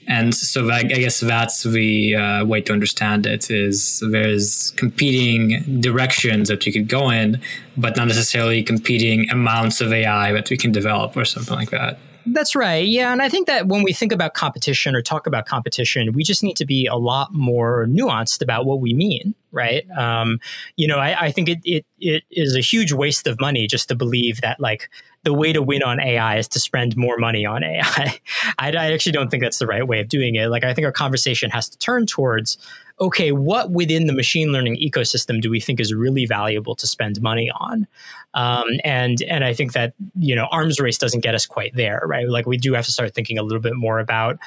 and 0.08 0.36
so 0.36 0.70
I, 0.70 0.84
guess 0.84 1.22
that's 1.22 1.64
the 1.64 2.16
uh, 2.16 2.46
way 2.46 2.60
to 2.62 2.74
understand 2.74 3.26
it 3.26 3.50
is 3.50 4.04
there's 4.12 4.72
competing 4.72 5.80
directions 5.80 6.50
that 6.50 6.66
you 6.66 6.74
could 6.74 6.90
go 6.90 7.10
in, 7.10 7.40
but 7.78 7.96
not 7.96 8.08
necessarily 8.08 8.62
competing 8.62 9.30
amounts 9.30 9.80
of 9.80 9.94
AI 9.94 10.34
that 10.34 10.50
we 10.50 10.58
can 10.58 10.74
develop 10.74 11.16
or 11.16 11.24
something 11.24 11.56
like 11.56 11.70
that. 11.70 11.98
That's 12.26 12.56
right. 12.56 12.88
Yeah. 12.88 13.12
And 13.12 13.22
I 13.22 13.30
think 13.30 13.48
that 13.48 13.68
when 13.68 13.84
we 13.84 13.94
think 13.94 14.12
about 14.12 14.34
competition 14.34 14.96
or 14.96 15.02
talk 15.02 15.28
about 15.28 15.46
competition, 15.46 16.14
we 16.14 16.24
just 16.24 16.44
need 16.44 16.56
to 16.58 16.66
be 16.66 16.86
a 16.86 16.96
lot 16.96 17.34
more 17.34 17.88
nuanced 17.88 18.42
about 18.42 18.66
what 18.66 18.80
we 18.80 18.94
mean, 18.94 19.34
right? 19.52 19.90
Um, 19.98 20.40
you 20.76 20.88
know, 20.88 20.98
I, 20.98 21.26
I 21.26 21.32
think 21.32 21.50
it, 21.50 21.60
it, 21.64 21.86
it 22.00 22.24
is 22.30 22.56
a 22.56 22.62
huge 22.62 22.92
waste 22.92 23.28
of 23.28 23.40
money 23.40 23.68
just 23.68 23.88
to 23.90 23.96
believe 23.96 24.42
that, 24.42 24.60
like, 24.60 24.90
the 25.24 25.34
way 25.34 25.54
to 25.54 25.62
win 25.62 25.84
on 25.84 26.00
AI 26.00 26.38
is 26.38 26.48
to 26.50 26.60
spend 26.60 26.98
more 26.98 27.18
money 27.18 27.46
on 27.46 27.64
AI. 27.64 27.84
I, 28.60 28.72
I 28.72 28.92
actually 28.94 29.12
don't 29.12 29.30
think 29.30 29.44
that's 29.44 29.60
the 29.60 29.68
right 29.68 29.88
way 29.88 30.00
of 30.00 30.08
doing 30.08 30.36
it. 30.36 30.48
Like, 30.48 30.64
I 30.64 30.74
think 30.74 30.86
our 30.86 30.92
conversation 30.92 31.52
has 31.52 31.70
to 31.70 31.78
turn 31.78 32.06
towards 32.06 32.58
okay, 33.02 33.32
what 33.32 33.72
within 33.72 34.06
the 34.06 34.14
machine 34.14 34.52
learning 34.52 34.76
ecosystem 34.76 35.42
do 35.42 35.50
we 35.50 35.60
think 35.60 35.80
is 35.80 35.92
really 35.92 36.28
valuable 36.28 36.76
to 36.76 36.86
spend 36.86 37.20
money 37.20 37.52
on? 37.60 37.88
Um, 38.36 38.68
and 38.86 39.22
and 39.24 39.44
I 39.44 39.54
think 39.54 39.74
that 39.74 39.94
you 40.18 40.36
know 40.36 40.48
arms 40.52 40.80
race 40.80 40.98
doesn't 40.98 41.22
get 41.22 41.36
us 41.36 41.46
quite 41.46 41.76
there, 41.76 42.02
right? 42.06 42.30
Like 42.30 42.46
we 42.46 42.58
do 42.58 42.74
have 42.74 42.86
to 42.86 42.92
start 42.92 43.14
thinking 43.14 43.38
a 43.38 43.44
little 43.44 43.60
bit 43.60 43.76
more 43.76 44.00
about 44.00 44.38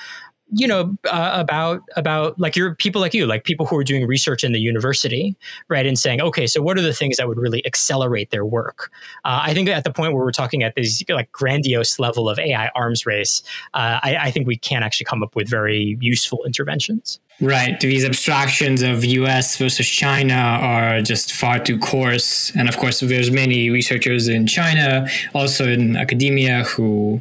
you 0.57 0.69
know, 0.69 0.97
uh, 1.11 1.33
about 1.35 1.83
about 1.97 2.39
like 2.39 2.55
your 2.55 2.75
people 2.77 3.01
like 3.01 3.13
you, 3.13 3.27
like 3.27 3.45
people 3.45 3.67
who 3.67 3.77
are 3.77 3.85
doing 3.85 4.07
research 4.07 4.45
in 4.45 4.53
the 4.53 4.61
university, 4.61 5.37
right, 5.69 5.85
and 5.85 5.99
saying, 5.99 6.21
okay, 6.21 6.47
so 6.47 6.63
what 6.63 6.79
are 6.79 6.83
the 6.83 6.93
things 6.93 7.17
that 7.17 7.27
would 7.27 7.39
really 7.39 7.65
accelerate 7.67 8.31
their 8.31 8.45
work? 8.45 8.91
Uh, 9.25 9.41
I 9.43 9.55
think 9.55 9.69
at 9.69 9.85
the 9.85 9.93
point 9.93 10.13
where 10.13 10.25
we're 10.25 10.33
talking 10.33 10.63
at 10.63 10.75
this 10.77 11.03
like 11.09 11.31
grandiose 11.33 11.99
level 11.99 12.29
of 12.29 12.39
AI 12.39 12.69
arms 12.75 13.05
race, 13.05 13.43
uh, 13.75 13.99
I, 14.03 14.17
I 14.21 14.31
think 14.31 14.47
we 14.47 14.57
can 14.57 14.83
actually 14.83 15.07
come 15.07 15.23
up 15.23 15.35
with 15.35 15.49
very 15.49 15.99
useful 16.01 16.45
interventions. 16.45 17.19
Right. 17.41 17.79
These 17.81 18.05
abstractions 18.05 18.81
of 18.83 19.05
US 19.05 19.57
versus 19.57 19.89
China 19.89 20.35
are 20.35 21.01
just 21.01 21.33
far 21.33 21.59
too 21.59 21.79
coarse. 21.79 22.53
And 22.55 22.69
of 22.69 22.77
course, 22.77 23.01
there's 23.01 23.31
many 23.31 23.71
researchers 23.71 24.29
in 24.29 24.47
China, 24.47 25.09
also 25.35 25.67
in 25.67 25.97
academia, 25.97 26.63
who 26.63 27.21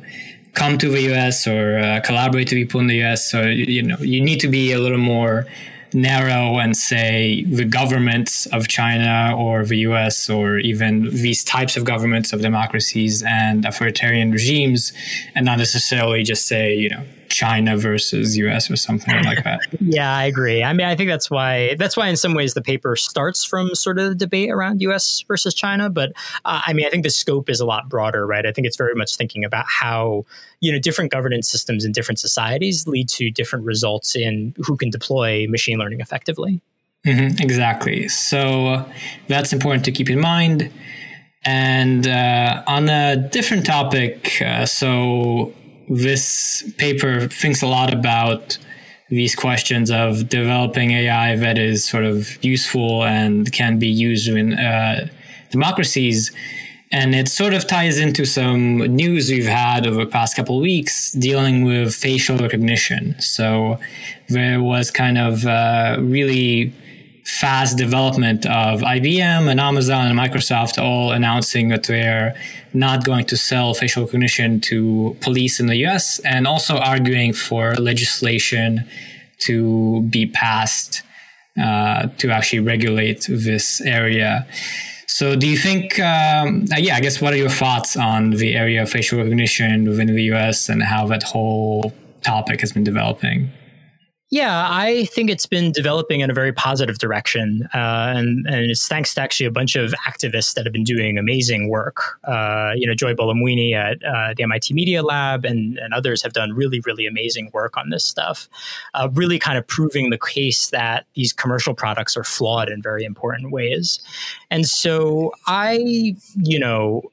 come 0.54 0.78
to 0.78 0.89
the 0.89 1.02
US 1.13 1.48
or 1.48 1.80
uh, 1.80 2.00
collaborate 2.02 2.50
with 2.50 2.58
people 2.58 2.80
in 2.80 2.88
the 2.88 3.04
US. 3.04 3.30
So, 3.30 3.44
you 3.44 3.84
know, 3.84 3.98
you 4.00 4.22
need 4.22 4.39
to 4.42 4.48
be 4.48 4.72
a 4.72 4.80
little 4.80 4.98
more 4.98 5.46
narrow 5.94 6.58
and 6.58 6.76
say 6.76 7.44
the 7.44 7.66
governments 7.66 8.46
of 8.48 8.68
China 8.68 9.36
or 9.38 9.63
the 9.66 9.78
US 9.80 10.30
or 10.30 10.58
even 10.58 11.10
these 11.12 11.44
types 11.44 11.78
of 11.78 11.86
governments 11.86 12.34
of 12.34 12.42
democracies 12.42 13.24
and 13.24 13.66
authoritarian 13.66 14.32
regimes, 14.32 14.94
and 15.36 15.46
not 15.46 15.58
necessarily 15.58 16.24
just 16.24 16.48
say, 16.48 16.76
you 16.76 16.89
know, 16.89 17.04
China 17.34 17.76
versus 17.76 18.38
US 18.38 18.69
or 18.69 18.76
something 18.76 19.15
like 19.26 19.43
that. 19.43 19.60
yeah, 19.82 20.15
I 20.15 20.26
agree. 20.26 20.63
I 20.63 20.72
mean, 20.72 20.86
I 20.86 20.96
think 20.96 21.10
that's 21.10 21.32
why 21.32 21.76
that's 21.80 21.98
why 21.98 22.08
in 22.08 22.15
some 22.15 22.36
ways 22.36 22.54
the 22.54 22.62
paper 22.62 22.96
starts 22.96 23.43
from 23.43 23.74
sort 23.74 23.98
of 23.98 24.10
the 24.10 24.15
debate 24.15 24.52
around 24.52 24.82
US 24.84 25.26
versus 25.28 25.56
China, 25.56 25.89
but 25.89 26.12
uh, 26.46 26.62
I 26.65 26.74
mean, 26.74 26.86
I 26.86 26.89
think 26.89 27.04
the 27.04 27.10
scope 27.10 27.50
is 27.50 27.60
a 27.60 27.65
lot 27.65 27.89
broader, 27.89 28.28
right? 28.28 28.46
I 28.46 28.52
think 28.52 28.67
it's 28.67 28.78
very 28.78 28.93
much 28.93 29.15
thinking 29.15 29.43
about 29.43 29.65
how, 29.67 30.26
you 30.60 30.72
know, 30.72 30.78
different 30.78 31.12
governance 31.12 31.50
systems 31.50 31.84
in 31.84 31.91
different 31.91 32.19
societies 32.19 32.88
lead 32.88 33.10
to 33.10 33.32
different 33.32 33.65
results 33.65 34.15
in 34.15 34.54
who 34.58 34.78
can 34.78 34.91
deploy 34.91 35.48
machine 35.50 35.80
learning 35.80 36.02
effectively. 36.02 36.62
Mm-hmm, 37.06 37.41
exactly. 37.41 38.08
So 38.08 38.88
that's 39.28 39.52
important 39.52 39.84
to 39.86 39.91
keep 39.91 40.10
in 40.10 40.19
mind. 40.19 40.72
And 41.46 42.08
uh, 42.08 42.63
on 42.67 42.88
a 42.88 43.17
different 43.17 43.65
topic, 43.65 44.41
uh, 44.41 44.65
so 44.65 45.54
this 45.89 46.63
paper 46.78 47.28
thinks 47.28 47.62
a 47.62 47.67
lot 47.67 47.93
about 47.93 48.58
these 49.10 49.36
questions 49.36 49.91
of 49.91 50.30
developing 50.30 50.91
AI 50.91 51.36
that 51.36 51.58
is 51.58 51.86
sort 51.86 52.04
of 52.04 52.43
useful 52.43 53.04
and 53.04 53.52
can 53.52 53.78
be 53.78 53.88
used 53.88 54.28
in 54.28 54.54
uh, 54.54 55.08
democracies. 55.52 56.32
And 56.91 57.15
it 57.15 57.28
sort 57.28 57.54
of 57.54 57.67
ties 57.67 57.98
into 57.98 58.26
some 58.26 58.78
news 58.78 59.30
we've 59.30 59.48
had 59.48 59.88
over 59.88 60.06
the 60.06 60.12
past 60.12 60.36
couple 60.36 60.58
of 60.58 60.62
weeks 60.62 61.12
dealing 61.12 61.63
with 61.63 61.93
facial 61.93 62.38
recognition. 62.38 63.19
So 63.19 63.80
there 64.30 64.62
was 64.62 64.91
kind 64.91 65.17
of 65.17 65.46
uh, 65.46 65.98
really 66.00 66.74
fast 67.26 67.78
development 67.78 68.46
of 68.46 68.82
IBM 68.82 69.50
and 69.50 69.60
Amazon 69.60 70.08
and 70.08 70.18
Microsoft 70.20 70.82
all 70.82 71.12
announcing 71.12 71.70
that 71.70 71.84
they're 71.84 72.36
not 72.74 73.06
going 73.06 73.26
to 73.26 73.38
sell 73.38 73.74
facial 73.74 74.04
recognition 74.04 74.60
to 74.60 75.16
police 75.22 75.60
in 75.60 75.68
the 75.68 75.76
US 75.88 76.20
and 76.20 76.46
also 76.46 76.78
arguing 76.78 77.32
for 77.34 77.76
legislation 77.76 78.86
to 79.40 80.02
be 80.04 80.26
passed 80.26 81.02
uh, 81.62 82.08
to 82.18 82.32
actually 82.32 82.60
regulate 82.60 83.26
this 83.30 83.80
area. 83.82 84.48
So, 85.08 85.36
do 85.36 85.48
you 85.48 85.58
think, 85.58 86.00
um, 86.00 86.66
uh, 86.74 86.78
yeah, 86.78 86.96
I 86.96 87.02
guess, 87.02 87.22
what 87.22 87.34
are 87.34 87.38
your 87.38 87.50
thoughts 87.50 87.96
on 87.96 88.32
the 88.32 88.56
area 88.56 88.82
of 88.82 88.90
facial 88.90 89.20
recognition 89.20 89.88
within 89.88 90.08
the 90.08 90.24
US 90.34 90.70
and 90.70 90.82
how 90.82 91.06
that 91.08 91.24
whole 91.24 91.94
topic 92.24 92.62
has 92.62 92.72
been 92.72 92.84
developing? 92.84 93.52
Yeah, 94.34 94.67
I 94.67 95.06
think 95.06 95.30
it's 95.30 95.46
been 95.46 95.72
developing 95.72 96.22
in 96.22 96.32
a 96.32 96.34
very 96.34 96.52
positive 96.52 96.98
direction, 96.98 97.69
uh, 97.72 98.13
and 98.17 98.48
and 98.48 98.72
it's 98.72 98.88
thanks 98.88 99.13
to 99.13 99.22
actually 99.22 99.46
a 99.46 99.52
bunch 99.52 99.76
of 99.76 99.93
activists 100.08 100.56
that 100.56 100.65
have 100.65 100.74
been 100.74 100.84
doing 100.84 101.19
amazing 101.19 101.69
work. 101.69 102.19
Uh, 102.24 102.72
you 102.76 102.88
know, 102.88 102.96
Joy 102.96 103.13
Buolamwini 103.13 103.76
at 103.76 104.04
uh, 104.04 104.34
the 104.36 104.41
MIT 104.41 104.74
Media 104.74 105.04
Lab 105.04 105.46
and 105.46 105.78
and 105.78 105.93
others 105.93 106.24
have 106.24 106.34
done 106.34 106.52
really 106.52 106.80
really 106.80 107.06
amazing 107.06 107.52
work 107.54 107.78
on 107.78 107.91
this 107.91 108.04
stuff, 108.04 108.50
uh, 108.96 109.08
really 109.13 109.38
kind 109.38 109.56
of 109.56 109.67
proving 109.67 110.10
the 110.10 110.17
case 110.17 110.72
that 110.72 111.06
these 111.13 111.32
commercial 111.32 111.76
products 111.76 112.17
are 112.17 112.24
flawed 112.24 112.72
in 112.72 112.82
very 112.82 113.04
important 113.04 113.52
ways. 113.52 114.00
And 114.50 114.65
so 114.65 115.32
I, 115.46 116.15
you 116.38 116.58
know, 116.58 117.04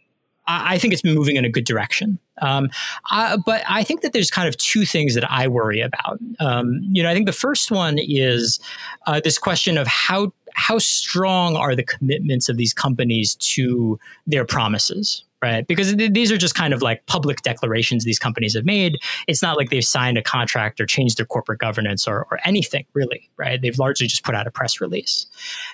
I, 0.47 0.77
I 0.77 0.79
think 0.79 0.95
it's 0.95 1.05
moving 1.05 1.37
in 1.37 1.45
a 1.45 1.51
good 1.51 1.65
direction. 1.65 2.19
Um, 2.41 2.71
I, 3.11 3.37
but 3.45 3.63
I 3.69 3.83
think 3.83 4.03
that 4.03 4.13
there's 4.13 4.31
kind 4.31 4.49
of 4.49 4.57
two 4.57 4.85
things 4.85 5.15
that 5.15 5.31
I 5.31 5.49
worry 5.49 5.81
about. 5.81 6.19
Um, 6.39 6.81
you 6.91 7.03
know, 7.03 7.11
I 7.11 7.15
think 7.15 7.27
the 7.27 7.33
first 7.33 7.71
one 7.71 7.99
is 7.99 8.61
uh, 9.07 9.21
this 9.23 9.39
question 9.39 9.79
of 9.79 9.87
how 9.87 10.33
how 10.55 10.79
strong 10.79 11.57
are 11.57 11.77
the 11.77 11.85
commitments 11.85 12.49
of 12.49 12.57
these 12.57 12.75
companies 12.75 13.37
to 13.37 13.99
their 14.27 14.45
promises, 14.45 15.23
right? 15.43 15.67
Because 15.67 15.95
th- 15.95 16.13
these 16.13 16.31
are 16.31 16.37
just 16.37 16.55
kind 16.55 16.75
of 16.75 16.83
like 16.83 17.05
public 17.07 17.43
declarations 17.43 18.05
these 18.05 18.19
companies 18.19 18.55
have 18.55 18.65
made. 18.65 18.99
It's 19.27 19.43
not 19.43 19.57
like 19.57 19.71
they've 19.71 19.85
signed 19.85 20.19
a 20.19 20.23
contract 20.23 20.81
or 20.81 20.87
changed 20.87 21.19
their 21.19 21.27
corporate 21.27 21.59
governance 21.59 22.07
or, 22.07 22.27
or 22.31 22.39
anything 22.45 22.87
really, 22.95 23.31
right? 23.37 23.61
They've 23.61 23.79
largely 23.79 24.07
just 24.07 24.25
put 24.25 24.35
out 24.35 24.47
a 24.47 24.51
press 24.51 24.81
release. 24.81 25.27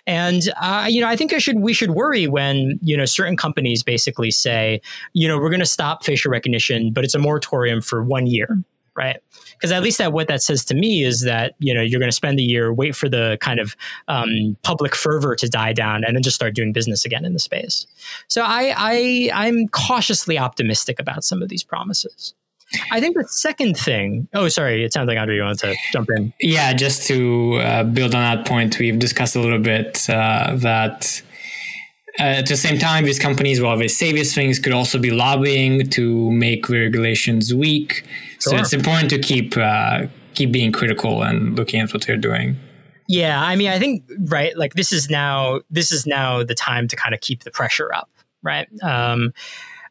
And 0.07 0.43
uh, 0.61 0.87
you 0.89 1.01
know, 1.01 1.09
I 1.09 1.17
think 1.17 1.33
I 1.33 1.39
should 1.39 1.61
we 1.61 1.73
should 1.73 1.91
worry 1.91 2.27
when 2.27 2.79
you 2.83 2.97
know 2.97 3.05
certain 3.05 3.37
companies 3.37 3.83
basically 3.83 4.31
say, 4.31 4.81
you 5.13 5.27
know, 5.29 5.39
we're 5.39 5.51
going 5.51 5.61
to 5.61 5.67
stop 5.67 6.05
facial 6.05 6.31
recognition, 6.31 6.93
but 6.93 7.05
it's 7.05 7.15
a 7.15 7.19
moratorium 7.19 7.81
for 7.81 8.03
one 8.03 8.27
year, 8.27 8.59
right? 8.97 9.21
Because 9.53 9.73
at 9.73 9.83
least 9.83 9.99
that 9.99 10.13
what 10.13 10.29
that 10.29 10.43
says 10.43 10.65
to 10.67 10.75
me 10.75 11.05
is 11.05 11.23
that 11.23 11.55
you 11.59 11.75
know 11.75 11.83
you're 11.83 12.01
going 12.01 12.11
to 12.11 12.17
spend 12.17 12.39
a 12.39 12.43
year, 12.43 12.73
wait 12.73 12.97
for 12.97 13.09
the 13.09 13.39
kind 13.41 13.61
of 13.61 13.77
um, 14.09 14.57
public 14.63 14.95
fervor 14.95 15.37
to 15.37 15.49
die 15.49 15.73
down, 15.73 16.05
and 16.05 16.17
then 16.17 16.23
just 16.23 16.37
start 16.37 16.55
doing 16.55 16.73
business 16.73 17.05
again 17.05 17.25
in 17.25 17.33
the 17.33 17.39
space. 17.39 17.87
So 18.29 18.43
I, 18.43 18.75
I 18.77 19.31
I'm 19.33 19.69
cautiously 19.69 20.39
optimistic 20.39 20.99
about 21.01 21.25
some 21.25 21.43
of 21.43 21.49
these 21.49 21.63
promises. 21.63 22.35
I 22.91 23.01
think 23.01 23.17
the 23.17 23.27
second 23.29 23.77
thing. 23.77 24.29
Oh, 24.35 24.49
sorry. 24.49 24.85
It 24.85 24.93
sounds 24.93 25.07
like 25.07 25.17
Andrey, 25.17 25.37
you 25.37 25.43
wanted 25.43 25.59
to 25.61 25.77
jump 25.93 26.11
in. 26.17 26.33
Yeah, 26.41 26.73
just 26.73 27.07
to 27.07 27.55
uh, 27.57 27.85
build 27.85 28.15
on 28.15 28.23
that 28.23 28.47
point, 28.47 28.79
we've 28.79 28.99
discussed 28.99 29.37
a 29.37 29.41
little 29.41 29.61
bit 29.61 30.09
uh, 30.11 30.57
that 30.57 31.23
at 32.19 32.47
the 32.47 32.57
same 32.57 32.79
time, 32.79 33.05
these 33.05 33.19
companies, 33.19 33.61
while 33.61 33.77
they 33.77 33.89
say 33.89 34.13
these 34.13 34.35
things, 34.35 34.59
could 34.59 34.73
also 34.73 34.99
be 34.99 35.11
lobbying 35.11 35.89
to 35.91 36.31
make 36.31 36.67
the 36.67 36.79
regulations 36.79 37.55
weak. 37.55 38.05
Sure. 38.41 38.53
So 38.53 38.57
it's 38.57 38.73
important 38.73 39.11
to 39.11 39.19
keep 39.19 39.57
uh, 39.57 40.07
keep 40.35 40.53
being 40.53 40.73
critical 40.73 41.23
and 41.23 41.57
looking 41.57 41.81
at 41.81 41.93
what 41.93 42.07
they're 42.07 42.17
doing. 42.17 42.57
Yeah, 43.09 43.41
I 43.41 43.55
mean, 43.55 43.69
I 43.69 43.79
think 43.79 44.05
right, 44.27 44.57
like 44.57 44.75
this 44.75 44.93
is 44.93 45.09
now 45.09 45.61
this 45.71 45.93
is 45.93 46.07
now 46.07 46.43
the 46.43 46.55
time 46.55 46.89
to 46.89 46.97
kind 46.97 47.15
of 47.15 47.21
keep 47.21 47.45
the 47.45 47.51
pressure 47.51 47.93
up, 47.95 48.11
right? 48.43 48.69
Um, 48.83 49.33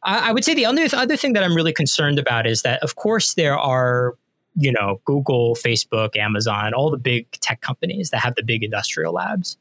I, 0.04 0.30
I 0.30 0.32
would 0.32 0.44
say 0.44 0.54
the 0.54 0.66
other 0.66 0.88
other 0.94 1.18
thing 1.18 1.34
that 1.34 1.44
I'm 1.44 1.56
really 1.56 1.74
concerned 1.74 2.20
about 2.20 2.46
is 2.46 2.62
that, 2.64 2.82
of 2.84 2.96
course, 2.96 3.34
there 3.36 3.58
are 3.58 4.16
you 4.56 4.72
know 4.72 5.00
Google, 5.06 5.56
Facebook, 5.56 6.16
Amazon, 6.18 6.74
all 6.74 6.90
the 6.90 6.98
big 6.98 7.30
tech 7.32 7.62
companies 7.62 8.10
that 8.10 8.22
have 8.22 8.36
the 8.36 8.44
big 8.44 8.64
industrial 8.64 9.14
labs. 9.14 9.58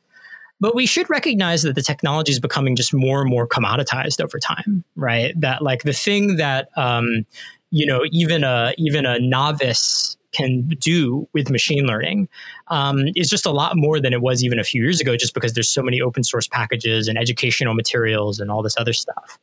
But 0.65 0.75
we 0.75 0.87
should 0.87 1.11
recognize 1.11 1.63
that 1.65 1.75
the 1.75 1.83
technology 1.83 2.33
is 2.33 2.41
becoming 2.41 2.75
just 2.75 2.95
more 2.95 3.21
and 3.21 3.29
more 3.29 3.47
commoditized 3.47 4.19
over 4.19 4.39
time, 4.39 4.83
right? 4.97 5.39
That 5.39 5.61
like 5.61 5.83
the 5.83 5.93
thing 5.93 6.37
that 6.37 6.71
um, 6.75 7.27
you 7.71 7.85
know 7.85 8.07
even 8.11 8.45
a 8.45 8.73
even 8.79 9.05
a 9.05 9.19
novice 9.19 10.17
can 10.33 10.67
do 10.81 11.29
with 11.35 11.51
machine 11.51 11.85
learning 11.85 12.31
um, 12.69 13.03
is 13.15 13.29
just 13.29 13.45
a 13.45 13.51
lot 13.51 13.77
more 13.77 14.01
than 14.01 14.15
it 14.15 14.23
was 14.23 14.43
even 14.43 14.59
a 14.59 14.65
few 14.65 14.83
years 14.83 15.03
ago, 15.03 15.19
just 15.19 15.35
because 15.35 15.53
there's 15.53 15.69
so 15.69 15.83
many 15.83 16.01
open 16.01 16.25
source 16.25 16.49
packages 16.49 17.09
and 17.09 17.19
educational 17.19 17.75
materials 17.75 18.41
and 18.41 18.51
all 18.51 18.63
this 18.63 18.75
other 18.79 18.95
stuff. 18.95 19.39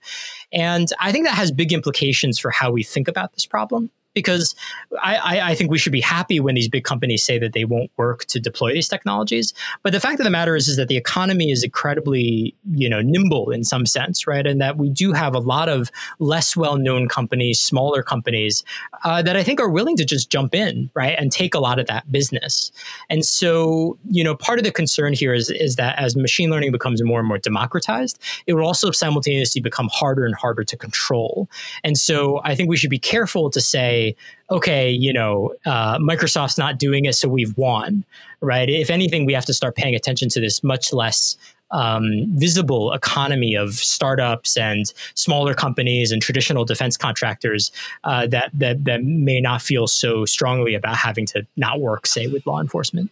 And 0.52 0.90
I 1.00 1.12
think 1.12 1.28
that 1.28 1.36
has 1.36 1.52
big 1.52 1.72
implications 1.72 2.40
for 2.40 2.50
how 2.50 2.72
we 2.72 2.82
think 2.82 3.08
about 3.08 3.34
this 3.34 3.46
problem 3.46 3.92
because 4.14 4.56
I, 5.02 5.52
I, 5.52 5.56
think 5.56 5.72
we 5.72 5.78
should 5.78 5.92
be 5.92 6.02
happy 6.02 6.40
when 6.40 6.56
these 6.56 6.68
big 6.68 6.84
companies 6.84 7.24
say 7.24 7.40
that 7.40 7.54
they 7.54 7.64
won't 7.64 7.92
work 7.96 8.26
to 8.26 8.40
deploy 8.40 8.74
these 8.74 8.90
technologies. 8.90 9.54
But 9.84 9.94
the 9.94 10.00
fact 10.00 10.20
of 10.20 10.26
the 10.26 10.30
matter 10.30 10.56
is, 10.56 10.68
is 10.68 10.76
that 10.78 10.90
the 10.90 10.98
economy 10.98 11.52
is 11.52 11.64
incredibly, 11.64 12.54
you 12.72 12.90
know, 12.90 13.02
nimble 13.02 13.52
in 13.52 13.64
some 13.64 13.86
sense, 13.86 14.28
right? 14.28 14.46
And 14.46 14.60
that 14.60 14.78
we 14.78 14.90
do 14.90 15.14
have 15.14 15.34
a 15.34 15.40
lot 15.40 15.70
of 15.70 15.92
less 16.20 16.58
well-known 16.58 17.08
companies, 17.08 17.60
smaller 17.60 18.04
companies 18.04 18.64
uh, 19.04 19.22
that 19.22 19.38
I 19.38 19.44
think 19.44 19.62
are 19.62 19.70
willing 19.70 19.96
to 19.98 20.06
just 20.06 20.30
jump 20.30 20.54
in, 20.54 20.90
right, 20.94 21.16
and 21.18 21.32
take 21.32 21.54
a 21.54 21.60
lot 21.60 21.80
of 21.80 21.88
that 21.88 22.12
business. 22.12 22.72
And 23.10 23.24
so, 23.26 23.98
you 24.10 24.24
know, 24.24 24.36
part 24.36 24.60
of 24.60 24.66
the 24.66 24.72
concern 24.72 25.14
here 25.14 25.34
is 25.34 25.50
is 25.50 25.76
that 25.76 25.98
as 25.98 26.16
machine 26.16 26.50
learning 26.50 26.72
becomes 26.72 27.02
more 27.04 27.20
and 27.20 27.28
more 27.28 27.38
democratized, 27.38 28.20
it 28.48 28.54
will 28.54 28.66
also 28.66 28.92
simultaneously 28.92 29.62
become 29.62 29.90
harder 29.92 30.26
and 30.26 30.36
harder 30.36 30.64
to 30.64 30.78
control. 30.78 31.50
And 31.84 31.98
so, 31.98 32.42
I 32.44 32.56
think 32.56 32.70
we 32.70 32.78
should 32.78 32.90
be 32.90 33.00
careful 33.00 33.50
to 33.50 33.62
say 33.62 34.01
okay, 34.50 34.90
you 34.90 35.14
know, 35.14 35.54
uh, 35.66 35.98
Microsoft's 36.00 36.58
not 36.58 36.78
doing 36.78 37.06
it, 37.06 37.16
so 37.16 37.28
we've 37.28 37.56
won, 37.58 38.04
right? 38.42 38.70
If 38.70 38.90
anything, 38.90 39.26
we 39.26 39.34
have 39.34 39.46
to 39.46 39.54
start 39.54 39.76
paying 39.76 39.96
attention 39.96 40.30
to 40.30 40.40
this 40.42 40.64
much 40.64 40.94
less 40.94 41.38
um, 41.72 42.26
visible 42.36 42.92
economy 42.94 43.56
of 43.56 43.74
startups 43.76 44.58
and 44.58 44.92
smaller 45.16 45.54
companies 45.54 46.12
and 46.12 46.22
traditional 46.22 46.66
defense 46.66 46.98
contractors 46.98 47.72
uh, 48.04 48.28
that, 48.28 48.52
that 48.54 48.84
that 48.84 49.04
may 49.04 49.40
not 49.40 49.62
feel 49.62 49.88
so 49.88 50.26
strongly 50.26 50.76
about 50.76 50.98
having 50.98 51.26
to 51.28 51.46
not 51.56 51.80
work, 51.80 52.06
say, 52.06 52.28
with 52.28 52.46
law 52.46 52.60
enforcement. 52.60 53.10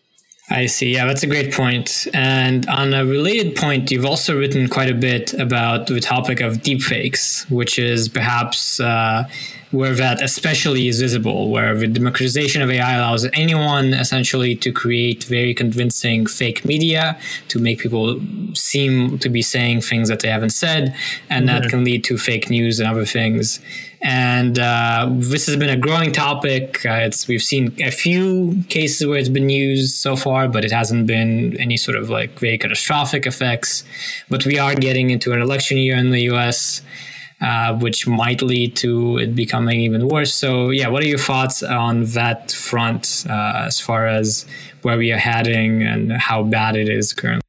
I 0.52 0.66
see. 0.66 0.94
Yeah, 0.94 1.06
that's 1.06 1.22
a 1.22 1.28
great 1.28 1.54
point. 1.54 2.08
And 2.14 2.68
on 2.68 2.94
a 2.94 3.06
related 3.06 3.56
point, 3.56 3.92
you've 3.92 4.06
also 4.06 4.38
written 4.38 4.68
quite 4.68 4.90
a 4.90 4.96
bit 4.96 5.34
about 5.36 5.88
the 5.88 6.00
topic 6.00 6.42
of 6.42 6.58
deepfakes, 6.58 7.50
which 7.52 7.78
is 7.78 8.10
perhaps 8.10 8.80
uh, 8.80 9.30
where 9.70 9.94
that 9.94 10.24
especially 10.24 10.88
is 10.88 11.00
visible, 11.00 11.52
where 11.52 11.78
the 11.78 11.88
democratization 11.88 12.64
of 12.64 12.72
AI 12.72 12.96
allows 12.96 13.26
anyone 13.34 13.94
essentially 13.94 14.56
to 14.56 14.72
create 14.72 15.24
very 15.26 15.54
convincing 15.54 16.26
fake 16.26 16.66
media 16.66 17.20
to 17.50 17.60
make 17.60 17.80
people 17.80 18.20
seem 18.56 19.20
to 19.20 19.30
be 19.30 19.44
saying 19.44 19.82
things 19.82 20.10
that 20.10 20.22
they 20.22 20.30
haven't 20.30 20.50
said, 20.50 20.96
and 21.30 21.48
mm-hmm. 21.48 21.62
that 21.62 21.70
can 21.70 21.84
lead 21.84 22.04
to 22.04 22.18
fake 22.18 22.50
news 22.50 22.80
and 22.80 22.90
other 22.90 23.06
things. 23.06 23.60
And 24.02 24.58
uh, 24.58 25.10
this 25.12 25.46
has 25.48 25.58
been 25.58 25.70
a 25.70 25.78
growing 25.78 26.12
topic. 26.12 26.86
Uh, 26.86 27.00
it's 27.02 27.28
we've 27.28 27.42
seen 27.42 27.76
a 27.82 27.92
few 27.92 28.64
cases 28.70 29.06
where 29.06 29.18
it's 29.18 29.30
been 29.30 29.50
used 29.50 29.96
so 29.96 30.16
far, 30.16 30.48
but 30.48 30.64
it 30.64 30.72
hasn't 30.72 31.06
been 31.06 31.60
any 31.60 31.76
sort 31.76 31.98
of 31.98 32.10
like 32.10 32.40
very 32.40 32.58
catastrophic 32.58 33.26
effects. 33.26 33.84
But 34.30 34.46
we 34.46 34.58
are 34.58 34.74
getting 34.74 35.10
into 35.10 35.34
an 35.34 35.42
election 35.42 35.78
year 35.78 35.98
in 35.98 36.12
the 36.12 36.22
U.S 36.22 36.82
uh, 37.42 37.74
which 37.78 38.08
might 38.08 38.42
lead 38.42 38.76
to 38.78 39.18
it 39.18 39.36
becoming 39.36 39.80
even 39.80 40.08
worse. 40.08 40.34
So, 40.34 40.70
yeah, 40.72 40.90
what 40.90 41.04
are 41.04 41.08
your 41.08 41.20
thoughts 41.20 41.64
on 41.64 42.04
that 42.06 42.52
front 42.52 43.26
uh, 43.30 43.64
as 43.66 43.80
far 43.80 44.08
as 44.08 44.46
where 44.82 44.98
we 44.98 45.12
are 45.12 45.18
heading 45.18 45.84
and 45.84 46.12
how 46.12 46.44
bad 46.44 46.76
it 46.76 46.90
is 46.90 47.14
currently? 47.14 47.49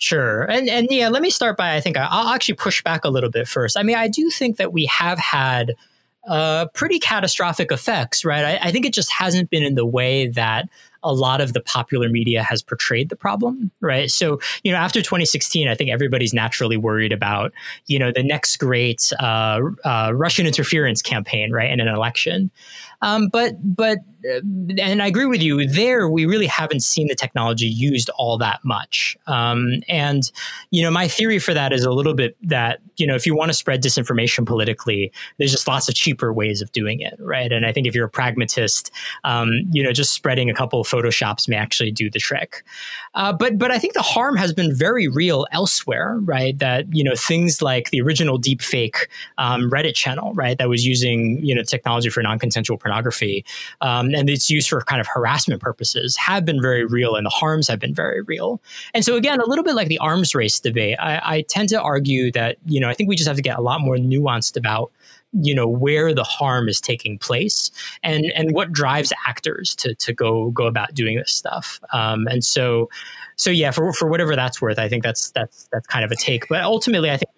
Sure. 0.00 0.44
And 0.44 0.68
and 0.70 0.88
yeah, 0.90 1.10
let 1.10 1.20
me 1.20 1.28
start 1.28 1.58
by 1.58 1.76
I 1.76 1.80
think 1.80 1.98
I'll 1.98 2.28
actually 2.28 2.54
push 2.54 2.82
back 2.82 3.04
a 3.04 3.10
little 3.10 3.30
bit 3.30 3.46
first. 3.46 3.76
I 3.76 3.82
mean, 3.82 3.96
I 3.96 4.08
do 4.08 4.30
think 4.30 4.56
that 4.56 4.72
we 4.72 4.86
have 4.86 5.18
had 5.18 5.74
uh, 6.26 6.66
pretty 6.72 6.98
catastrophic 6.98 7.70
effects, 7.70 8.24
right? 8.24 8.44
I, 8.44 8.68
I, 8.68 8.72
think 8.72 8.84
it 8.84 8.92
just 8.92 9.10
hasn't 9.10 9.48
been 9.48 9.62
in 9.62 9.74
the 9.74 9.86
way 9.86 10.28
that 10.28 10.68
a 11.02 11.14
lot 11.14 11.40
of 11.40 11.54
the 11.54 11.60
popular 11.62 12.10
media 12.10 12.42
has 12.42 12.62
portrayed 12.62 13.08
the 13.08 13.16
problem, 13.16 13.70
right? 13.80 14.10
So, 14.10 14.38
you 14.62 14.70
know, 14.70 14.76
after 14.76 15.00
2016, 15.00 15.66
I 15.66 15.74
think 15.74 15.90
everybody's 15.90 16.34
naturally 16.34 16.76
worried 16.76 17.12
about, 17.12 17.52
you 17.86 17.98
know, 17.98 18.12
the 18.12 18.22
next 18.22 18.56
great 18.56 19.10
uh, 19.18 19.60
uh, 19.82 20.12
Russian 20.14 20.46
interference 20.46 21.00
campaign, 21.00 21.52
right, 21.52 21.70
in 21.70 21.80
an 21.80 21.88
election. 21.88 22.50
Um, 23.02 23.28
but 23.28 23.54
but 23.62 23.98
uh, 24.28 24.40
and 24.78 25.02
I 25.02 25.06
agree 25.06 25.26
with 25.26 25.42
you 25.42 25.66
there. 25.66 26.08
We 26.08 26.26
really 26.26 26.46
haven't 26.46 26.80
seen 26.80 27.08
the 27.08 27.14
technology 27.14 27.66
used 27.66 28.10
all 28.10 28.36
that 28.38 28.60
much. 28.64 29.16
Um, 29.26 29.82
and 29.88 30.30
you 30.70 30.82
know, 30.82 30.90
my 30.90 31.08
theory 31.08 31.38
for 31.38 31.54
that 31.54 31.72
is 31.72 31.84
a 31.84 31.90
little 31.90 32.14
bit 32.14 32.36
that 32.42 32.80
you 32.96 33.06
know, 33.06 33.14
if 33.14 33.26
you 33.26 33.34
want 33.34 33.48
to 33.48 33.54
spread 33.54 33.82
disinformation 33.82 34.46
politically, 34.46 35.10
there's 35.38 35.50
just 35.50 35.66
lots 35.66 35.88
of 35.88 35.94
cheaper 35.94 36.32
ways 36.32 36.60
of 36.60 36.70
doing 36.72 37.00
it, 37.00 37.16
right? 37.18 37.50
And 37.50 37.64
I 37.64 37.72
think 37.72 37.86
if 37.86 37.94
you're 37.94 38.06
a 38.06 38.10
pragmatist, 38.10 38.90
um, 39.24 39.50
you 39.72 39.82
know, 39.82 39.92
just 39.92 40.12
spreading 40.12 40.50
a 40.50 40.54
couple 40.54 40.80
of 40.80 40.86
photoshops 40.86 41.48
may 41.48 41.56
actually 41.56 41.90
do 41.92 42.10
the 42.10 42.18
trick. 42.18 42.62
Uh, 43.14 43.32
but 43.32 43.58
but 43.58 43.70
I 43.70 43.78
think 43.78 43.94
the 43.94 44.02
harm 44.02 44.36
has 44.36 44.52
been 44.52 44.74
very 44.74 45.08
real 45.08 45.46
elsewhere, 45.50 46.18
right? 46.22 46.58
That 46.58 46.94
you 46.94 47.02
know 47.02 47.14
things 47.16 47.62
like 47.62 47.90
the 47.90 48.00
original 48.02 48.38
deepfake 48.38 49.08
um, 49.38 49.70
Reddit 49.70 49.94
channel, 49.94 50.34
right, 50.34 50.58
that 50.58 50.68
was 50.68 50.86
using 50.86 51.38
you 51.42 51.54
know 51.54 51.62
technology 51.62 52.10
for 52.10 52.22
non-consensual 52.22 52.76
pornography, 52.90 53.44
um, 53.80 54.14
and 54.14 54.28
its 54.28 54.50
use 54.50 54.66
for 54.66 54.80
kind 54.82 55.00
of 55.00 55.06
harassment 55.06 55.60
purposes 55.60 56.16
have 56.16 56.44
been 56.44 56.60
very 56.60 56.84
real, 56.84 57.14
and 57.14 57.24
the 57.24 57.30
harms 57.30 57.68
have 57.68 57.78
been 57.78 57.94
very 57.94 58.22
real. 58.22 58.60
And 58.94 59.04
so 59.04 59.16
again, 59.16 59.40
a 59.40 59.46
little 59.46 59.64
bit 59.64 59.74
like 59.74 59.88
the 59.88 59.98
arms 59.98 60.34
race 60.34 60.58
debate, 60.58 60.96
I, 61.00 61.20
I 61.24 61.40
tend 61.42 61.68
to 61.70 61.80
argue 61.80 62.32
that 62.32 62.56
you 62.66 62.80
know 62.80 62.88
I 62.88 62.94
think 62.94 63.08
we 63.08 63.16
just 63.16 63.28
have 63.28 63.36
to 63.36 63.42
get 63.42 63.58
a 63.58 63.62
lot 63.62 63.80
more 63.80 63.96
nuanced 63.96 64.56
about 64.56 64.90
you 65.32 65.54
know 65.54 65.68
where 65.68 66.12
the 66.12 66.24
harm 66.24 66.68
is 66.68 66.80
taking 66.80 67.16
place 67.16 67.70
and 68.02 68.24
and 68.34 68.52
what 68.52 68.72
drives 68.72 69.12
actors 69.28 69.76
to 69.76 69.94
to 69.94 70.12
go 70.12 70.50
go 70.50 70.66
about 70.66 70.92
doing 70.92 71.16
this 71.16 71.30
stuff 71.30 71.78
um, 71.92 72.26
and 72.26 72.44
so 72.44 72.88
so 73.36 73.48
yeah 73.48 73.70
for 73.70 73.92
for 73.92 74.08
whatever 74.08 74.34
that's 74.34 74.60
worth 74.60 74.76
i 74.80 74.88
think 74.88 75.04
that's 75.04 75.30
that's 75.30 75.68
that's 75.72 75.86
kind 75.86 76.04
of 76.04 76.10
a 76.10 76.16
take 76.16 76.48
but 76.48 76.62
ultimately 76.62 77.12
i 77.12 77.16
think 77.16 77.30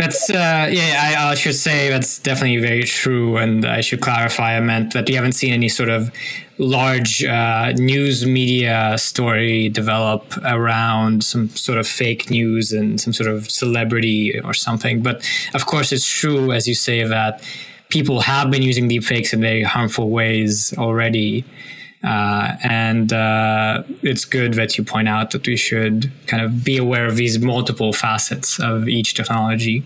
that's 0.00 0.30
uh, 0.30 0.68
yeah. 0.70 1.16
I, 1.18 1.30
I, 1.30 1.34
should 1.34 1.54
say 1.54 1.90
that's 1.90 2.18
definitely 2.18 2.58
very 2.58 2.84
true, 2.84 3.36
and 3.36 3.64
I 3.64 3.80
should 3.82 4.00
clarify. 4.00 4.56
I 4.56 4.60
meant 4.60 4.94
that 4.94 5.08
you 5.08 5.16
haven't 5.16 5.32
seen 5.32 5.52
any 5.52 5.68
sort 5.68 5.88
of 5.88 6.10
large 6.58 7.24
uh, 7.24 7.72
news 7.72 8.26
media 8.26 8.96
story 8.98 9.68
develop 9.68 10.36
around 10.44 11.24
some 11.24 11.48
sort 11.50 11.78
of 11.78 11.86
fake 11.86 12.30
news 12.30 12.72
and 12.72 13.00
some 13.00 13.12
sort 13.12 13.30
of 13.30 13.50
celebrity 13.50 14.38
or 14.40 14.54
something. 14.54 15.02
But 15.02 15.28
of 15.54 15.66
course, 15.66 15.92
it's 15.92 16.06
true, 16.06 16.52
as 16.52 16.66
you 16.66 16.74
say, 16.74 17.04
that 17.04 17.42
people 17.88 18.20
have 18.20 18.50
been 18.50 18.62
using 18.62 18.88
deepfakes 18.88 19.32
in 19.32 19.40
very 19.40 19.62
harmful 19.62 20.10
ways 20.10 20.74
already. 20.78 21.44
Uh, 22.02 22.56
and 22.62 23.12
uh, 23.12 23.82
it's 24.02 24.24
good 24.24 24.54
that 24.54 24.78
you 24.78 24.84
point 24.84 25.08
out 25.08 25.32
that 25.32 25.46
we 25.46 25.56
should 25.56 26.10
kind 26.26 26.42
of 26.42 26.64
be 26.64 26.78
aware 26.78 27.06
of 27.06 27.16
these 27.16 27.38
multiple 27.38 27.92
facets 27.92 28.58
of 28.58 28.88
each 28.88 29.14
technology. 29.14 29.84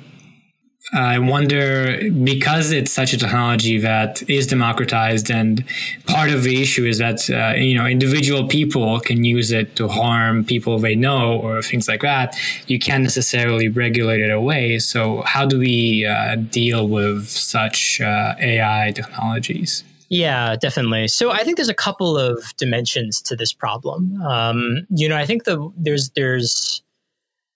I 0.92 1.18
wonder 1.18 1.98
because 2.10 2.70
it's 2.70 2.92
such 2.92 3.14
a 3.14 3.18
technology 3.18 3.78
that 3.78 4.22
is 4.28 4.46
democratized, 4.46 5.30
and 5.30 5.64
part 6.06 6.30
of 6.30 6.42
the 6.44 6.60
issue 6.60 6.84
is 6.84 6.98
that 6.98 7.28
uh, 7.30 7.54
you 7.56 7.74
know 7.74 7.86
individual 7.86 8.46
people 8.46 9.00
can 9.00 9.24
use 9.24 9.50
it 9.50 9.76
to 9.76 9.88
harm 9.88 10.44
people 10.44 10.78
they 10.78 10.94
know 10.94 11.38
or 11.40 11.62
things 11.62 11.88
like 11.88 12.02
that. 12.02 12.36
You 12.66 12.78
can't 12.78 13.02
necessarily 13.02 13.68
regulate 13.68 14.20
it 14.20 14.30
away. 14.30 14.78
So 14.78 15.22
how 15.22 15.46
do 15.46 15.58
we 15.58 16.04
uh, 16.04 16.36
deal 16.36 16.86
with 16.86 17.28
such 17.28 18.00
uh, 18.00 18.34
AI 18.38 18.92
technologies? 18.94 19.84
Yeah, 20.14 20.54
definitely. 20.54 21.08
So 21.08 21.32
I 21.32 21.42
think 21.42 21.56
there's 21.56 21.68
a 21.68 21.74
couple 21.74 22.16
of 22.16 22.56
dimensions 22.56 23.20
to 23.22 23.34
this 23.34 23.52
problem. 23.52 24.22
Um, 24.22 24.86
you 24.90 25.08
know, 25.08 25.16
I 25.16 25.26
think 25.26 25.42
the 25.42 25.72
there's 25.76 26.10
there's 26.10 26.84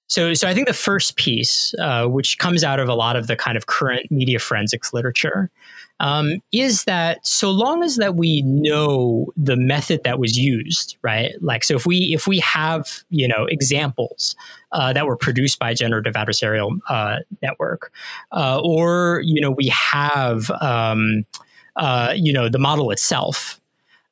so 0.08 0.34
so 0.34 0.48
I 0.48 0.54
think 0.54 0.66
the 0.66 0.74
first 0.74 1.16
piece, 1.16 1.72
uh, 1.78 2.06
which 2.06 2.38
comes 2.38 2.64
out 2.64 2.80
of 2.80 2.88
a 2.88 2.94
lot 2.94 3.14
of 3.14 3.28
the 3.28 3.36
kind 3.36 3.56
of 3.56 3.66
current 3.66 4.10
media 4.10 4.40
forensics 4.40 4.92
literature, 4.92 5.50
um, 6.00 6.40
is 6.52 6.82
that 6.84 7.24
so 7.24 7.52
long 7.52 7.84
as 7.84 7.94
that 7.96 8.16
we 8.16 8.42
know 8.42 9.32
the 9.36 9.56
method 9.56 10.02
that 10.02 10.18
was 10.18 10.36
used, 10.36 10.96
right? 11.02 11.34
Like 11.40 11.62
so 11.62 11.76
if 11.76 11.86
we 11.86 12.12
if 12.12 12.26
we 12.26 12.40
have 12.40 13.04
you 13.10 13.28
know 13.28 13.46
examples 13.46 14.34
uh, 14.72 14.92
that 14.94 15.06
were 15.06 15.16
produced 15.16 15.60
by 15.60 15.74
generative 15.74 16.14
adversarial 16.14 16.78
uh, 16.88 17.18
network, 17.40 17.92
uh, 18.32 18.60
or 18.64 19.22
you 19.24 19.40
know 19.40 19.52
we 19.52 19.68
have 19.68 20.50
um, 20.60 21.24
uh, 21.78 22.12
you 22.14 22.32
know, 22.32 22.48
the 22.48 22.58
model 22.58 22.90
itself. 22.90 23.60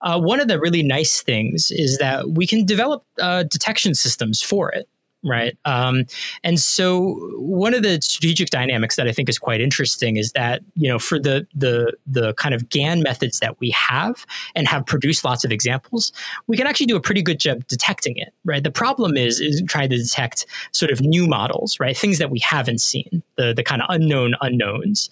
Uh, 0.03 0.21
one 0.21 0.41
of 0.41 0.49
the 0.49 0.61
really 0.61 0.83
nice 0.83 1.23
things 1.23 1.71
is 1.71 1.99
that 1.99 2.31
we 2.31 2.47
can 2.47 2.65
develop 2.65 3.05
uh, 3.21 3.43
detection 3.45 3.95
systems 3.95 4.43
for 4.43 4.71
it, 4.71 4.89
right? 5.25 5.57
Um, 5.65 6.05
and 6.45 6.61
so, 6.61 7.17
one 7.39 7.75
of 7.75 7.83
the 7.83 8.01
strategic 8.03 8.51
dynamics 8.51 8.97
that 8.97 9.09
I 9.09 9.13
think 9.13 9.29
is 9.29 9.39
quite 9.39 9.61
interesting 9.61 10.17
is 10.17 10.33
that 10.33 10.63
you 10.75 10.89
know, 10.89 10.99
for 10.99 11.19
the 11.19 11.47
the 11.55 11.95
the 12.07 12.35
kind 12.35 12.55
of 12.55 12.69
GAN 12.69 13.03
methods 13.03 13.41
that 13.41 13.59
we 13.59 13.71
have 13.71 14.27
and 14.55 14.69
have 14.69 14.87
produced 14.87 15.25
lots 15.25 15.45
of 15.45 15.51
examples, 15.51 16.13
we 16.47 16.57
can 16.57 16.67
actually 16.67 16.87
do 16.87 16.97
a 16.97 17.01
pretty 17.01 17.23
good 17.23 17.41
job 17.41 17.67
detecting 17.67 18.17
it, 18.17 18.33
right? 18.45 18.63
The 18.63 18.71
problem 18.71 19.17
is 19.17 19.41
is 19.41 19.63
trying 19.67 19.91
to 19.91 19.97
detect 19.97 20.47
sort 20.73 20.93
of 20.93 21.01
new 21.01 21.27
models, 21.27 21.81
right? 21.81 21.97
Things 21.97 22.19
that 22.19 22.31
we 22.31 22.39
haven't 22.41 22.81
seen, 22.81 23.23
the 23.37 23.55
the 23.55 23.65
kind 23.65 23.83
of 23.83 23.87
unknown 23.91 24.35
unknowns. 24.41 25.11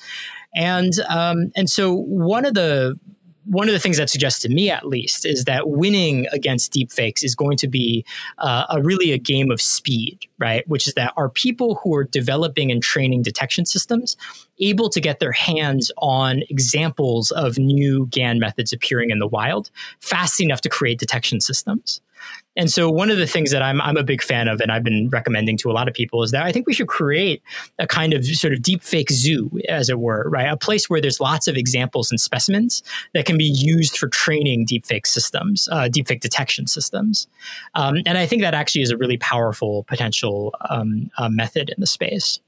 And 0.54 0.92
um, 1.08 1.50
and 1.56 1.68
so 1.68 1.94
one 1.94 2.46
of 2.46 2.54
the 2.54 2.98
one 3.46 3.68
of 3.68 3.74
the 3.74 3.78
things 3.78 3.98
that 3.98 4.08
suggests 4.08 4.40
to 4.40 4.48
me, 4.48 4.70
at 4.70 4.86
least, 4.86 5.26
is 5.26 5.44
that 5.44 5.68
winning 5.68 6.26
against 6.32 6.72
deepfakes 6.72 7.22
is 7.22 7.34
going 7.34 7.56
to 7.58 7.68
be 7.68 8.04
uh, 8.38 8.64
a 8.70 8.82
really 8.82 9.12
a 9.12 9.18
game 9.18 9.50
of 9.50 9.60
speed, 9.60 10.18
right? 10.38 10.66
Which 10.68 10.86
is 10.88 10.94
that 10.94 11.12
are 11.16 11.28
people 11.28 11.80
who 11.82 11.94
are 11.94 12.04
developing 12.04 12.70
and 12.70 12.82
training 12.82 13.22
detection 13.22 13.66
systems 13.66 14.16
able 14.60 14.88
to 14.88 15.00
get 15.00 15.18
their 15.18 15.32
hands 15.32 15.90
on 15.98 16.42
examples 16.48 17.30
of 17.32 17.58
new 17.58 18.06
GAN 18.06 18.38
methods 18.38 18.72
appearing 18.72 19.10
in 19.10 19.18
the 19.18 19.26
wild 19.26 19.70
fast 20.00 20.40
enough 20.40 20.60
to 20.62 20.68
create 20.68 20.98
detection 20.98 21.40
systems? 21.40 22.00
And 22.56 22.70
so 22.70 22.88
one 22.88 23.10
of 23.10 23.18
the 23.18 23.26
things 23.26 23.50
that 23.50 23.62
I'm 23.62 23.80
I'm 23.80 23.96
a 23.96 24.04
big 24.04 24.22
fan 24.22 24.48
of 24.48 24.60
and 24.60 24.70
I've 24.70 24.84
been 24.84 25.08
recommending 25.08 25.56
to 25.58 25.70
a 25.70 25.72
lot 25.72 25.88
of 25.88 25.94
people 25.94 26.22
is 26.22 26.30
that 26.30 26.44
I 26.44 26.52
think 26.52 26.66
we 26.66 26.72
should 26.72 26.86
create 26.86 27.42
a 27.78 27.86
kind 27.86 28.12
of 28.12 28.24
sort 28.24 28.52
of 28.52 28.62
deep 28.62 28.82
fake 28.82 29.10
zoo, 29.10 29.50
as 29.68 29.88
it 29.88 29.98
were, 29.98 30.28
right? 30.30 30.48
A 30.48 30.56
place 30.56 30.88
where 30.88 31.00
there's 31.00 31.20
lots 31.20 31.48
of 31.48 31.56
examples 31.56 32.10
and 32.10 32.20
specimens 32.20 32.82
that 33.12 33.26
can 33.26 33.36
be 33.36 33.44
used 33.44 33.98
for 33.98 34.08
training 34.08 34.66
deepfake 34.66 35.06
systems, 35.06 35.68
uh, 35.72 35.88
deepfake 35.88 36.20
detection 36.20 36.66
systems. 36.66 37.26
Um, 37.74 37.96
and 38.06 38.16
I 38.18 38.26
think 38.26 38.42
that 38.42 38.54
actually 38.54 38.82
is 38.82 38.90
a 38.90 38.96
really 38.96 39.18
powerful 39.18 39.84
potential 39.84 40.54
um, 40.70 41.10
uh, 41.18 41.28
method 41.28 41.70
in 41.70 41.76
the 41.78 41.86
space. 41.86 42.40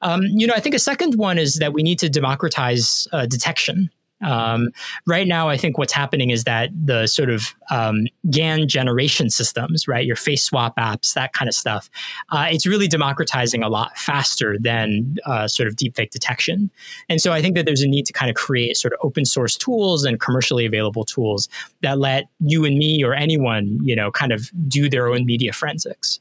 Um, 0.00 0.22
you 0.22 0.46
know, 0.46 0.54
I 0.54 0.60
think 0.60 0.76
a 0.76 0.78
second 0.78 1.16
one 1.16 1.38
is 1.38 1.56
that 1.56 1.72
we 1.72 1.82
need 1.82 1.98
to 1.98 2.08
democratize 2.08 3.08
uh, 3.12 3.26
detection 3.26 3.90
Um, 4.20 4.68
right 5.06 5.26
now, 5.26 5.48
I 5.48 5.56
think 5.56 5.78
what's 5.78 5.92
happening 5.92 6.30
is 6.30 6.44
that 6.44 6.70
the 6.74 7.06
sort 7.06 7.30
of 7.30 7.54
um, 7.70 8.06
GAN 8.30 8.68
generation 8.68 9.30
systems, 9.30 9.86
right, 9.86 10.04
your 10.04 10.16
face 10.16 10.42
swap 10.42 10.76
apps, 10.76 11.14
that 11.14 11.32
kind 11.32 11.48
of 11.48 11.54
stuff, 11.54 11.88
uh, 12.30 12.46
it's 12.50 12.66
really 12.66 12.88
democratizing 12.88 13.62
a 13.62 13.68
lot 13.68 13.96
faster 13.96 14.56
than 14.58 15.16
uh, 15.26 15.46
sort 15.46 15.68
of 15.68 15.76
deepfake 15.76 16.10
detection. 16.10 16.70
And 17.08 17.20
so 17.20 17.32
I 17.32 17.40
think 17.40 17.54
that 17.54 17.66
there's 17.66 17.82
a 17.82 17.88
need 17.88 18.06
to 18.06 18.12
kind 18.12 18.30
of 18.30 18.36
create 18.36 18.76
sort 18.76 18.92
of 18.92 18.98
open 19.02 19.24
source 19.24 19.56
tools 19.56 20.04
and 20.04 20.20
commercially 20.20 20.66
available 20.66 21.04
tools 21.04 21.48
that 21.82 21.98
let 21.98 22.24
you 22.40 22.64
and 22.64 22.76
me 22.76 23.04
or 23.04 23.14
anyone, 23.14 23.78
you 23.82 23.94
know, 23.94 24.10
kind 24.10 24.32
of 24.32 24.50
do 24.68 24.88
their 24.88 25.08
own 25.08 25.24
media 25.24 25.52
forensics. 25.52 26.20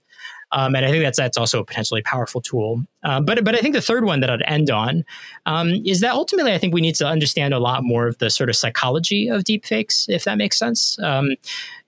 Um, 0.51 0.75
and 0.75 0.85
I 0.85 0.91
think 0.91 1.03
that's 1.03 1.17
that's 1.17 1.37
also 1.37 1.59
a 1.59 1.65
potentially 1.65 2.01
powerful 2.01 2.41
tool. 2.41 2.83
Um, 3.03 3.25
but 3.25 3.43
but 3.43 3.55
I 3.55 3.59
think 3.59 3.75
the 3.75 3.81
third 3.81 4.05
one 4.05 4.21
that 4.21 4.29
I'd 4.29 4.43
end 4.45 4.69
on 4.69 5.03
um, 5.45 5.69
is 5.85 5.99
that 6.01 6.13
ultimately 6.13 6.53
I 6.53 6.57
think 6.57 6.73
we 6.73 6.81
need 6.81 6.95
to 6.95 7.07
understand 7.07 7.53
a 7.53 7.59
lot 7.59 7.83
more 7.83 8.07
of 8.07 8.17
the 8.19 8.29
sort 8.29 8.49
of 8.49 8.55
psychology 8.55 9.27
of 9.27 9.43
deepfakes, 9.43 10.05
if 10.07 10.23
that 10.23 10.37
makes 10.37 10.57
sense. 10.57 10.97
Um, 10.99 11.31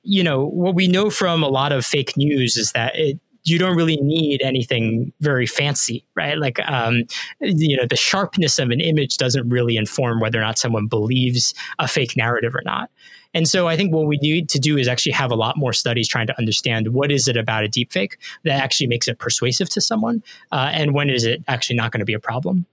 you 0.04 0.24
know 0.24 0.46
what 0.46 0.76
we 0.76 0.88
know 0.88 1.10
from 1.10 1.44
a 1.44 1.50
lot 1.50 1.72
of 1.72 1.86
fake 1.86 2.18
news 2.18 2.58
is 2.58 2.72
that 2.74 2.96
it, 2.96 3.20
you 3.44 3.58
don't 3.58 3.76
really 3.76 3.98
need 3.98 4.42
anything 4.42 5.12
very 5.22 5.46
fancy, 5.46 6.06
right? 6.16 6.38
Like, 6.38 6.60
um, 6.70 7.04
you 7.40 7.78
know, 7.78 7.86
the 7.90 7.96
sharpness 7.96 8.60
of 8.60 8.70
an 8.70 8.80
image 8.80 9.18
doesn't 9.18 9.50
really 9.50 9.78
inform 9.78 10.20
whether 10.20 10.40
or 10.40 10.44
not 10.44 10.58
someone 10.58 10.88
believes 10.88 11.54
a 11.80 11.88
fake 11.88 12.16
narrative 12.16 12.54
or 12.54 12.62
not. 12.66 12.92
And 13.34 13.48
so 13.48 13.68
I 13.68 13.78
think 13.78 13.94
what 13.94 14.08
we 14.08 14.18
need 14.18 14.50
to 14.50 14.60
do 14.60 14.78
is 14.78 14.88
actually 14.88 15.12
have 15.14 15.32
a 15.32 15.36
lot 15.36 15.58
more 15.58 15.74
studies 15.74 16.08
trying 16.08 16.28
to 16.28 16.38
understand 16.38 16.90
what 16.90 17.12
is 17.12 17.28
it 17.28 17.38
about 17.38 17.64
a 17.64 17.68
deepfake 17.68 18.14
that 18.44 18.62
actually 18.62 18.88
makes 18.88 19.08
it 19.08 19.20
persuasive 19.20 19.70
to 19.70 19.82
someone, 19.82 20.24
uh, 20.52 20.72
and 20.74 20.94
when 20.94 21.10
is 21.10 21.26
it 21.26 21.44
actually 21.48 21.76
not 21.76 21.92
going 21.92 22.00
to 22.00 22.06
be 22.06 22.14
a 22.14 22.20
problem. 22.20 22.66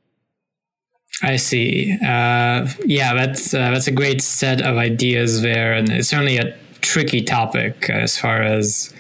I 1.22 1.36
see. 1.36 1.96
Uh, 2.02 2.68
yeah, 2.84 3.14
that's 3.14 3.54
uh, 3.54 3.70
that's 3.70 3.86
a 3.86 3.92
great 3.92 4.20
set 4.20 4.61
of 4.61 4.76
ideas 4.76 5.40
there, 5.40 5.72
and 5.72 5.90
it's 5.90 6.09
certainly 6.09 6.36
a 6.36 6.57
tricky 6.82 7.22
topic 7.22 7.88
as 7.88 8.18
far 8.18 8.42
as 8.42 8.94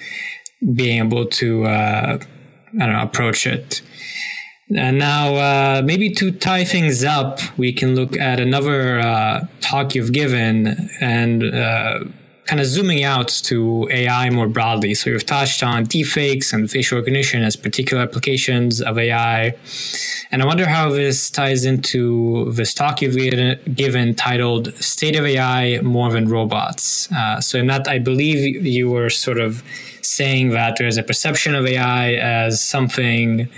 being 0.74 1.04
able 1.04 1.26
to 1.26 1.64
uh, 1.64 2.18
I 2.18 2.78
don't 2.78 2.92
know 2.92 3.02
approach 3.02 3.46
it. 3.46 3.82
And 4.74 4.98
now, 4.98 5.34
uh, 5.36 5.82
maybe 5.84 6.10
to 6.14 6.32
tie 6.32 6.64
things 6.64 7.04
up, 7.04 7.38
we 7.56 7.72
can 7.72 7.94
look 7.94 8.16
at 8.16 8.40
another 8.40 8.98
uh, 8.98 9.46
talk 9.60 9.94
you've 9.94 10.12
given 10.12 10.90
and 11.00 11.44
uh, 11.44 12.00
kind 12.46 12.60
of 12.60 12.66
zooming 12.66 13.04
out 13.04 13.28
to 13.28 13.88
AI 13.92 14.28
more 14.30 14.48
broadly. 14.48 14.94
So 14.94 15.10
you've 15.10 15.26
touched 15.26 15.62
on 15.62 15.86
deepfakes 15.86 16.52
and 16.52 16.68
facial 16.68 16.98
recognition 16.98 17.44
as 17.44 17.54
particular 17.54 18.02
applications 18.02 18.80
of 18.80 18.98
AI. 18.98 19.54
And 20.32 20.42
I 20.42 20.46
wonder 20.46 20.66
how 20.66 20.90
this 20.90 21.30
ties 21.30 21.64
into 21.64 22.50
this 22.52 22.74
talk 22.74 23.02
you've 23.02 23.14
given 23.74 24.16
titled 24.16 24.74
State 24.76 25.14
of 25.14 25.24
AI 25.24 25.80
More 25.82 26.10
Than 26.10 26.28
Robots. 26.28 27.10
Uh, 27.12 27.40
so 27.40 27.58
in 27.58 27.68
that, 27.68 27.86
I 27.86 28.00
believe 28.00 28.66
you 28.66 28.90
were 28.90 29.10
sort 29.10 29.38
of 29.38 29.62
saying 30.02 30.50
that 30.50 30.76
there's 30.76 30.96
a 30.96 31.04
perception 31.04 31.54
of 31.54 31.66
AI 31.66 32.14
as 32.14 32.64
something 32.64 33.48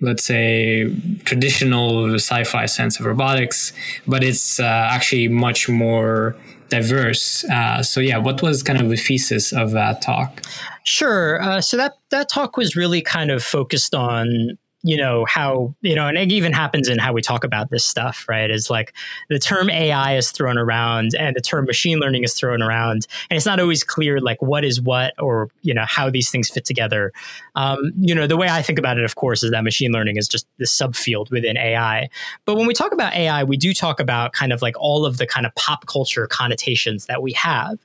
let's 0.00 0.24
say 0.24 0.94
traditional 1.24 2.14
sci-fi 2.14 2.66
sense 2.66 2.98
of 2.98 3.06
robotics 3.06 3.72
but 4.06 4.22
it's 4.22 4.60
uh, 4.60 4.64
actually 4.64 5.28
much 5.28 5.68
more 5.68 6.36
diverse. 6.68 7.44
Uh, 7.44 7.82
so 7.82 8.00
yeah 8.00 8.18
what 8.18 8.42
was 8.42 8.62
kind 8.62 8.80
of 8.80 8.88
the 8.88 8.96
thesis 8.96 9.52
of 9.52 9.72
that 9.72 10.02
talk? 10.02 10.42
Sure. 10.84 11.40
Uh, 11.40 11.60
so 11.60 11.76
that 11.76 11.94
that 12.10 12.28
talk 12.28 12.56
was 12.56 12.76
really 12.76 13.00
kind 13.00 13.30
of 13.30 13.42
focused 13.42 13.94
on 13.94 14.58
you 14.84 14.96
know 14.96 15.24
how 15.24 15.74
you 15.80 15.96
know 15.96 16.06
and 16.06 16.16
it 16.16 16.30
even 16.30 16.52
happens 16.52 16.88
in 16.88 16.98
how 16.98 17.12
we 17.12 17.22
talk 17.22 17.42
about 17.42 17.70
this 17.70 17.84
stuff 17.84 18.26
right? 18.28 18.50
Is 18.50 18.70
like 18.70 18.94
the 19.28 19.38
term 19.38 19.70
ai 19.70 20.16
is 20.16 20.30
thrown 20.30 20.58
around 20.58 21.12
and 21.18 21.34
the 21.34 21.40
term 21.40 21.64
machine 21.64 21.98
learning 21.98 22.22
is 22.22 22.34
thrown 22.34 22.62
around 22.62 23.06
and 23.30 23.36
it's 23.36 23.46
not 23.46 23.58
always 23.58 23.82
clear 23.82 24.20
like 24.20 24.40
what 24.42 24.64
is 24.64 24.80
what 24.80 25.14
or 25.18 25.48
you 25.62 25.74
know 25.74 25.84
how 25.86 26.10
these 26.10 26.30
things 26.30 26.48
fit 26.50 26.64
together. 26.64 27.12
Um, 27.56 27.92
you 27.98 28.14
know 28.14 28.26
the 28.26 28.36
way 28.36 28.48
i 28.48 28.60
think 28.62 28.78
about 28.78 28.98
it 28.98 29.04
of 29.04 29.14
course 29.14 29.42
is 29.42 29.50
that 29.52 29.64
machine 29.64 29.92
learning 29.92 30.16
is 30.16 30.28
just 30.28 30.46
the 30.58 30.66
subfield 30.66 31.30
within 31.30 31.56
ai 31.56 32.10
but 32.44 32.56
when 32.56 32.66
we 32.66 32.74
talk 32.74 32.92
about 32.92 33.14
ai 33.14 33.44
we 33.44 33.56
do 33.56 33.72
talk 33.72 34.00
about 34.00 34.32
kind 34.32 34.52
of 34.52 34.60
like 34.60 34.74
all 34.78 35.06
of 35.06 35.16
the 35.16 35.26
kind 35.26 35.46
of 35.46 35.54
pop 35.54 35.86
culture 35.86 36.26
connotations 36.26 37.06
that 37.06 37.22
we 37.22 37.32
have 37.32 37.78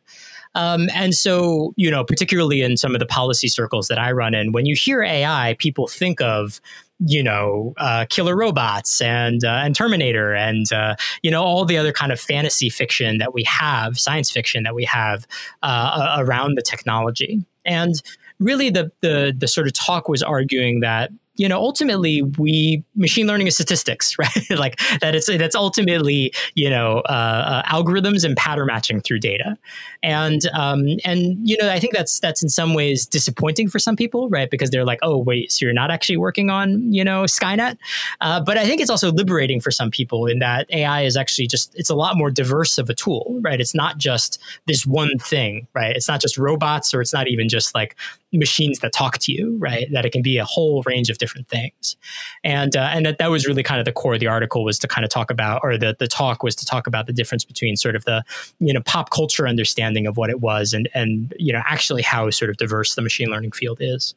um, 0.56 0.90
and 0.94 1.14
so, 1.14 1.74
you 1.76 1.92
know, 1.92 2.04
particularly 2.04 2.62
in 2.62 2.78
some 2.78 2.96
of 2.96 3.00
the 3.00 3.06
policy 3.06 3.48
circles 3.48 3.88
that 3.88 4.00
I 4.00 4.12
run 4.12 4.34
in, 4.34 4.52
when 4.52 4.66
you 4.66 4.76
hear 4.76 5.04
AI, 5.04 5.56
people 5.60 5.88
think 5.88 6.22
of 6.22 6.60
you 7.06 7.24
know, 7.24 7.74
uh, 7.78 8.06
killer 8.10 8.36
robots 8.36 9.00
and 9.00 9.46
uh, 9.46 9.62
and 9.64 9.74
Terminator 9.74 10.34
and 10.34 10.72
uh, 10.74 10.96
you 11.22 11.32
know 11.32 11.42
all 11.42 11.64
the 11.64 11.78
other 11.78 11.94
kind 11.94 12.12
of 12.12 12.20
fantasy 12.20 12.70
fiction 12.70 13.20
that 13.20 13.34
we 13.34 13.44
have, 13.44 13.98
science 13.98 14.30
fiction 14.30 14.64
that 14.64 14.76
we 14.76 14.84
have 14.84 15.26
uh, 15.64 16.18
around 16.20 16.56
the 16.56 16.62
technology. 16.62 17.42
And 17.64 17.96
really, 18.40 18.70
the 18.70 18.92
the 19.02 19.34
the 19.38 19.48
sort 19.48 19.68
of 19.68 19.74
talk 19.74 20.10
was 20.10 20.22
arguing 20.22 20.82
that 20.82 21.12
you 21.40 21.48
know, 21.48 21.58
ultimately 21.58 22.22
we 22.22 22.84
machine 22.98 23.26
learning 23.26 23.48
is 23.48 23.56
statistics, 23.56 24.16
right? 24.20 24.50
like 24.52 24.78
that 25.00 25.16
it's 25.16 25.28
that's 25.28 25.56
ultimately 25.56 26.34
you 26.54 26.70
know 26.70 27.00
uh, 27.10 27.64
uh, 27.64 27.64
algorithms 27.64 28.26
and 28.26 28.36
pattern 28.36 28.68
matching 28.68 29.00
through 29.00 29.20
data, 29.20 29.58
and 30.04 30.46
um, 30.54 30.86
and 31.06 31.38
you 31.48 31.56
know 31.58 31.70
I 31.70 31.80
think 31.80 31.94
that's 31.96 32.20
that's 32.20 32.44
in 32.44 32.50
some 32.50 32.74
ways 32.74 33.06
disappointing 33.06 33.70
for 33.70 33.80
some 33.80 33.96
people, 33.96 34.30
right? 34.30 34.52
Because 34.52 34.70
they're 34.70 34.84
like, 34.84 35.00
oh 35.02 35.18
wait, 35.18 35.54
so 35.54 35.66
you're 35.66 35.74
not 35.74 35.92
actually 35.92 36.18
working 36.18 36.50
on 36.50 36.92
you 36.92 37.06
know 37.06 37.24
Skynet, 37.24 37.78
uh, 38.20 38.42
but 38.42 38.58
I 38.58 38.66
think 38.66 38.82
it's 38.82 38.90
also 38.90 39.10
liberating 39.10 39.62
for 39.62 39.72
some 39.72 39.90
people 39.90 40.26
in 40.26 40.40
that 40.40 40.68
AI 40.74 41.04
is 41.04 41.16
actually 41.16 41.48
just 41.48 41.74
it's 41.76 41.90
a 41.90 41.96
lot 41.96 42.18
more 42.18 42.30
diverse 42.30 42.78
of 42.78 42.90
a 42.90 42.94
tool, 42.94 43.40
right? 43.42 43.62
It's 43.62 43.74
not 43.74 43.98
just 43.98 44.42
this 44.68 44.86
one 44.86 45.18
thing, 45.20 45.68
right? 45.74 45.96
It's 45.96 46.10
not 46.10 46.20
just 46.20 46.38
robots 46.38 46.94
or 46.94 47.00
it's 47.00 47.14
not 47.14 47.30
even 47.30 47.48
just 47.48 47.74
like 47.74 47.96
machines 48.32 48.80
that 48.80 48.94
talk 48.94 49.18
to 49.20 49.32
you, 49.32 49.58
right? 49.60 49.88
That 49.92 50.06
it 50.06 50.12
can 50.12 50.22
be 50.22 50.38
a 50.38 50.46
whole 50.46 50.84
range 50.86 51.10
of 51.10 51.18
different 51.18 51.48
things, 51.48 51.98
and 52.44 52.76
uh, 52.76 52.90
and 52.94 53.06
that 53.06 53.18
that 53.18 53.32
was 53.32 53.48
really 53.48 53.64
kind 53.64 53.80
of 53.80 53.86
the 53.86 53.92
core 53.92 54.14
of 54.14 54.20
the 54.20 54.28
article 54.28 54.64
was 54.64 54.80
to 54.80 54.88
kind 54.88 55.04
of 55.04 55.10
talk 55.10 55.32
about, 55.32 55.62
or 55.64 55.78
the 55.78 55.96
the 55.98 56.08
talk 56.08 56.44
was 56.44 56.56
to 56.56 56.66
talk 56.66 56.88
about 56.88 57.08
the 57.08 57.14
difference 57.14 57.44
between 57.44 57.76
sort 57.76 57.96
of 57.96 58.06
the 58.06 58.24
you 58.60 58.74
know 58.74 58.82
pop 58.82 59.10
culture 59.10 59.48
understanding 59.48 60.08
of 60.08 60.18
what 60.18 60.30
it 60.30 60.42
was, 60.42 60.74
and 60.74 60.90
and 60.94 61.34
you 61.38 61.54
know 61.54 61.62
actually 61.66 62.02
how 62.02 62.30
sort 62.30 62.50
of 62.50 62.58
diverse 62.58 62.96
the 62.96 63.02
machine 63.02 63.30
learning 63.30 63.52
field 63.52 63.78
is. 63.82 64.16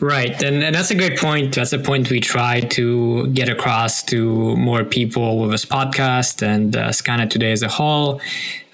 Right. 0.00 0.42
And, 0.42 0.62
and, 0.62 0.74
that's 0.74 0.90
a 0.90 0.94
great 0.94 1.18
point. 1.18 1.54
That's 1.54 1.72
a 1.72 1.78
point 1.78 2.10
we 2.10 2.20
try 2.20 2.60
to 2.60 3.28
get 3.28 3.48
across 3.48 4.02
to 4.04 4.56
more 4.56 4.84
people 4.84 5.38
with 5.38 5.52
this 5.52 5.64
podcast 5.64 6.42
and 6.42 6.76
uh, 6.76 6.88
Skynet 6.88 7.30
Today 7.30 7.52
as 7.52 7.62
a 7.62 7.68
whole. 7.68 8.20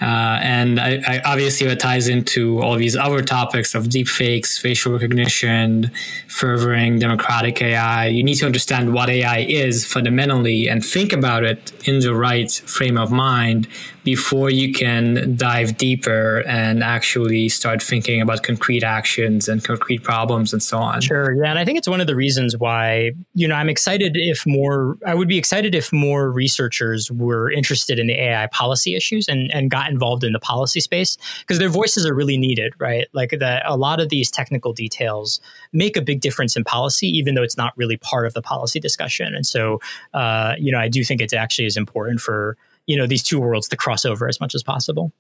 Uh, 0.01 0.39
and 0.43 0.81
I, 0.81 1.01
I 1.07 1.21
obviously 1.25 1.67
it 1.67 1.79
ties 1.79 2.09
into 2.09 2.61
all 2.61 2.77
these 2.77 2.97
other 2.97 3.23
topics 3.23 3.75
of 3.75 3.85
deepfakes, 3.85 4.59
facial 4.61 4.93
recognition, 4.93 5.91
furthering 6.27 6.99
democratic 6.99 7.61
AI. 7.61 8.07
You 8.07 8.23
need 8.23 8.37
to 8.37 8.47
understand 8.47 8.95
what 8.95 9.11
AI 9.11 9.41
is 9.41 9.85
fundamentally 9.85 10.69
and 10.69 10.85
think 10.85 11.13
about 11.13 11.45
it 11.45 11.73
in 11.87 12.01
the 12.01 12.15
right 12.15 12.51
frame 12.51 12.97
of 12.97 13.11
mind 13.11 13.69
before 14.05 14.51
you 14.51 14.73
can 14.73 15.37
dive 15.37 15.77
deeper 15.77 16.43
and 16.47 16.83
actually 16.83 17.49
start 17.49 17.83
thinking 17.83 18.21
about 18.21 18.43
concrete 18.43 18.83
actions 18.83 19.49
and 19.49 19.63
concrete 19.63 20.03
problems 20.03 20.53
and 20.53 20.63
so 20.63 20.79
on. 20.79 21.01
Sure. 21.01 21.35
Yeah. 21.35 21.51
And 21.51 21.59
I 21.59 21.65
think 21.65 21.79
it's 21.79 21.89
one 21.89 22.01
of 22.01 22.07
the 22.07 22.17
reasons 22.17 22.57
why, 22.57 23.13
you 23.35 23.47
know, 23.47 23.55
I'm 23.55 23.69
excited 23.69 24.13
if 24.15 24.47
more, 24.47 24.97
I 25.07 25.15
would 25.15 25.29
be 25.29 25.39
excited 25.39 25.75
if 25.75 25.93
more 25.93 26.31
researchers 26.31 27.11
were 27.11 27.51
interested 27.51 27.99
in 27.99 28.07
the 28.07 28.19
AI 28.19 28.47
policy 28.49 28.97
issues 28.97 29.29
and, 29.29 29.51
and 29.53 29.71
got 29.71 29.90
involved 29.91 30.25
in 30.25 30.33
the 30.33 30.39
policy 30.39 30.81
space 30.81 31.19
because 31.41 31.59
their 31.59 31.69
voices 31.69 32.07
are 32.07 32.15
really 32.15 32.37
needed, 32.37 32.73
right? 32.79 33.09
Like 33.13 33.35
that 33.39 33.63
a 33.67 33.77
lot 33.77 34.01
of 34.01 34.09
these 34.09 34.31
technical 34.31 34.73
details 34.73 35.41
make 35.73 35.97
a 35.97 36.03
big 36.03 36.21
difference 36.21 36.57
in 36.57 36.65
policy, 36.65 37.09
even 37.09 37.35
though 37.35 37.43
it's 37.43 37.57
not 37.57 37.73
really 37.77 37.97
part 37.97 38.27
of 38.27 38.35
the 38.35 38.43
policy 38.43 38.81
discussion. 38.81 39.35
And 39.35 39.47
so, 39.47 39.81
uh, 40.15 40.55
you 40.59 40.73
know, 40.73 40.79
I 40.79 40.89
do 40.89 41.05
think 41.05 41.21
it 41.21 41.33
actually 41.35 41.67
is 41.67 41.77
important 41.77 42.21
for, 42.21 42.57
you 42.87 42.97
know, 42.97 43.07
these 43.07 43.23
two 43.23 43.41
worlds 43.41 43.69
to 43.69 43.77
cross 43.77 44.05
over 44.05 44.29
as 44.29 44.41
much 44.41 44.55
as 44.55 44.63
possible. 44.63 45.13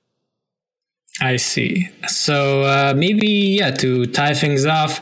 I 1.22 1.36
see. 1.36 1.90
So 2.08 2.62
uh, 2.62 2.94
maybe 2.96 3.28
yeah, 3.58 3.72
to 3.72 4.06
tie 4.06 4.32
things 4.32 4.64
off, 4.64 5.00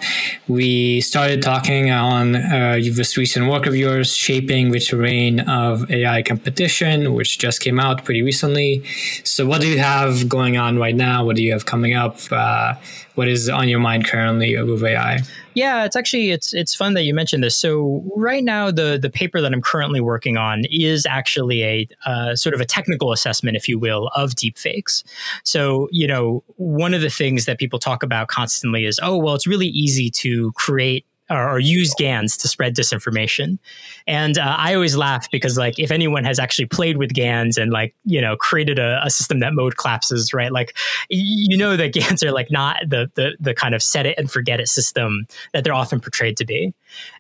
we 0.49 1.01
started 1.01 1.43
talking 1.43 1.93
on 1.93 2.35
uh, 2.35 2.81
this 2.93 3.17
recent 3.17 3.49
work 3.49 3.67
of 3.67 3.77
yours, 3.77 4.17
shaping 4.17 4.73
the 4.73 4.81
terrain 4.81 5.39
of 5.41 5.89
AI 5.89 6.23
competition, 6.23 7.15
which 7.15 7.39
just 7.39 7.61
came 7.61 7.79
out 7.79 8.05
pretty 8.05 8.23
recently. 8.23 8.83
So 9.23 9.47
what 9.47 9.61
do 9.61 9.69
you 9.69 9.79
have 9.79 10.29
going 10.29 10.57
on 10.57 10.77
right 10.77 10.97
now? 10.97 11.25
What 11.25 11.37
do 11.37 11.43
you 11.45 11.53
have 11.53 11.67
coming 11.67 11.95
up? 11.95 12.19
Uh, 12.33 12.75
what 13.19 13.27
is 13.27 13.49
on 13.49 13.69
your 13.69 13.81
mind 13.81 14.07
currently 14.07 14.57
with 14.63 14.85
AI? 14.85 15.19
Yeah, 15.55 15.85
it's 15.85 15.97
actually 15.97 16.31
it's 16.31 16.55
it's 16.55 16.73
fun 16.73 16.95
that 16.95 17.03
you 17.03 17.13
mentioned 17.13 17.43
this. 17.43 17.57
So 17.57 18.05
right 18.15 18.45
now, 18.45 18.71
the 18.71 18.97
the 18.97 19.11
paper 19.11 19.41
that 19.41 19.53
I'm 19.53 19.61
currently 19.61 20.01
working 20.01 20.37
on 20.37 20.63
is 20.71 21.05
actually 21.05 21.65
a 21.65 21.89
uh, 22.07 22.37
sort 22.37 22.55
of 22.55 22.61
a 22.61 22.65
technical 22.65 23.11
assessment, 23.11 23.57
if 23.57 23.69
you 23.69 23.77
will, 23.77 24.09
of 24.15 24.37
deepfakes. 24.37 25.03
So 25.43 25.89
you 25.91 26.07
know, 26.07 26.45
one 26.59 26.95
of 26.95 27.01
the 27.01 27.11
things 27.11 27.45
that 27.47 27.59
people 27.59 27.81
talk 27.81 28.05
about 28.05 28.29
constantly 28.29 28.85
is, 28.85 29.01
oh, 29.03 29.17
well, 29.17 29.35
it's 29.35 29.49
really 29.49 29.67
easy 29.67 30.11
to 30.11 30.53
create 30.53 31.05
or, 31.31 31.49
or 31.49 31.59
use 31.59 31.95
GANs 31.99 32.37
to 32.39 32.49
spread 32.49 32.75
disinformation. 32.75 33.59
And 34.07 34.39
uh, 34.39 34.57
I 34.59 34.75
always 34.75 34.97
laugh 34.97 35.31
because 35.31 35.59
like 35.59 35.79
if 35.79 35.91
anyone 35.91 36.25
has 36.25 36.39
actually 36.39 36.67
played 36.67 36.97
with 36.97 37.13
GANs 37.13 37.57
and 37.59 37.71
like 37.71 37.95
you 38.05 38.21
know 38.21 38.37
created 38.37 38.79
a, 38.79 39.01
a, 39.05 39.11
system 39.11 39.41
that 39.41 39.53
mode 39.53 39.77
collapses, 39.77 40.33
right? 40.33 40.53
Like 40.53 40.77
you 41.09 41.57
know 41.57 41.77
that 41.77 41.93
GANs 41.93 42.23
are 42.23 42.33
like 42.33 42.51
not 42.51 42.81
the, 42.87 43.11
the 43.15 43.37
the 43.41 43.55
kind 43.55 43.75
of 43.75 43.83
set 43.83 44.07
it 44.07 44.19
and 44.19 44.31
forget 44.31 44.61
it 44.61 44.69
system 44.69 45.27
that 45.53 45.65
they're 45.65 45.75
often 45.75 46.01
portrayed 46.01 46.37
to 46.39 46.45
be. 46.45 46.73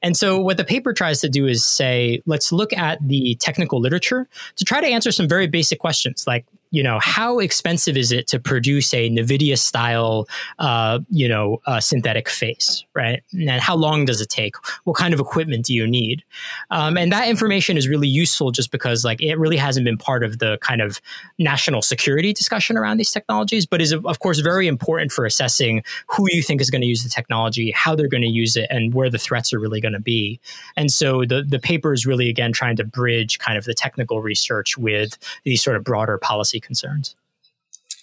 And 0.02 0.16
so 0.16 0.40
what 0.40 0.56
the 0.56 0.64
paper 0.64 0.92
tries 0.92 1.20
to 1.20 1.28
do 1.28 1.46
is 1.46 1.66
say, 1.66 2.22
let's 2.26 2.52
look 2.52 2.72
at 2.72 2.98
the 3.06 3.36
technical 3.36 3.80
literature 3.80 4.28
to 4.56 4.64
try 4.64 4.80
to 4.80 4.86
answer 4.86 5.12
some 5.12 5.28
very 5.28 5.46
basic 5.46 5.78
questions 5.78 6.26
like 6.26 6.46
you 6.70 6.82
know, 6.82 6.98
how 7.00 7.38
expensive 7.38 7.96
is 7.96 8.12
it 8.12 8.26
to 8.28 8.38
produce 8.38 8.92
a 8.92 9.08
NVIDIA 9.08 9.58
style, 9.58 10.28
uh, 10.58 10.98
you 11.10 11.28
know, 11.28 11.60
uh, 11.66 11.80
synthetic 11.80 12.28
face, 12.28 12.84
right? 12.94 13.22
And 13.32 13.60
how 13.60 13.74
long 13.74 14.04
does 14.04 14.20
it 14.20 14.28
take? 14.28 14.54
What 14.84 14.96
kind 14.96 15.14
of 15.14 15.20
equipment 15.20 15.64
do 15.64 15.74
you 15.74 15.86
need? 15.86 16.24
Um, 16.70 16.96
and 16.96 17.10
that 17.12 17.28
information 17.28 17.76
is 17.76 17.88
really 17.88 18.08
useful 18.08 18.50
just 18.50 18.70
because, 18.70 19.04
like, 19.04 19.22
it 19.22 19.38
really 19.38 19.56
hasn't 19.56 19.84
been 19.84 19.96
part 19.96 20.22
of 20.22 20.38
the 20.38 20.58
kind 20.60 20.82
of 20.82 21.00
national 21.38 21.82
security 21.82 22.32
discussion 22.32 22.76
around 22.76 22.98
these 22.98 23.10
technologies, 23.10 23.64
but 23.64 23.80
is, 23.80 23.92
of 23.92 24.18
course, 24.18 24.40
very 24.40 24.66
important 24.66 25.12
for 25.12 25.24
assessing 25.24 25.82
who 26.06 26.26
you 26.30 26.42
think 26.42 26.60
is 26.60 26.70
going 26.70 26.82
to 26.82 26.86
use 26.86 27.02
the 27.02 27.10
technology, 27.10 27.70
how 27.70 27.94
they're 27.94 28.08
going 28.08 28.22
to 28.22 28.28
use 28.28 28.56
it, 28.56 28.66
and 28.70 28.92
where 28.92 29.08
the 29.08 29.18
threats 29.18 29.52
are 29.52 29.58
really 29.58 29.80
going 29.80 29.94
to 29.94 30.00
be. 30.00 30.38
And 30.76 30.90
so 30.90 31.24
the, 31.24 31.42
the 31.42 31.58
paper 31.58 31.92
is 31.92 32.04
really, 32.04 32.28
again, 32.28 32.52
trying 32.52 32.76
to 32.76 32.84
bridge 32.84 33.38
kind 33.38 33.56
of 33.56 33.64
the 33.64 33.74
technical 33.74 34.20
research 34.20 34.76
with 34.76 35.18
these 35.44 35.62
sort 35.62 35.76
of 35.76 35.84
broader 35.84 36.18
policy 36.18 36.57
concerns. 36.60 37.14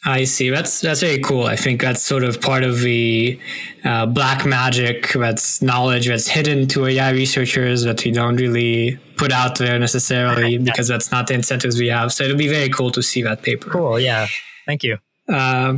I 0.08 0.26
see. 0.26 0.52
That's 0.52 0.82
that's 0.82 1.02
very 1.02 1.20
cool. 1.20 1.46
I 1.46 1.56
think 1.56 1.82
that's 1.82 2.04
sort 2.04 2.24
of 2.24 2.40
part 2.40 2.64
of 2.64 2.82
the 2.82 3.40
uh, 3.84 4.06
black 4.06 4.46
magic. 4.46 5.12
That's 5.14 5.64
knowledge 5.64 6.08
that's 6.08 6.28
hidden 6.28 6.68
to 6.70 6.86
AI 6.86 7.10
researchers 7.10 7.84
that 7.84 8.06
we 8.06 8.12
don't 8.12 8.36
really 8.36 9.00
put 9.18 9.32
out 9.32 9.58
there 9.58 9.80
necessarily 9.80 10.58
because 10.70 10.88
that's 10.88 11.12
not 11.12 11.26
the 11.26 11.34
incentives 11.34 11.80
we 11.80 11.88
have. 11.88 12.14
So 12.14 12.24
it'll 12.24 12.38
be 12.38 12.48
very 12.48 12.70
cool 12.70 12.92
to 12.92 13.02
see 13.02 13.24
that 13.24 13.42
paper. 13.42 13.72
Cool. 13.72 14.00
Yeah. 14.00 14.28
Thank 14.68 14.84
you. 14.84 15.00
Uh, 15.28 15.78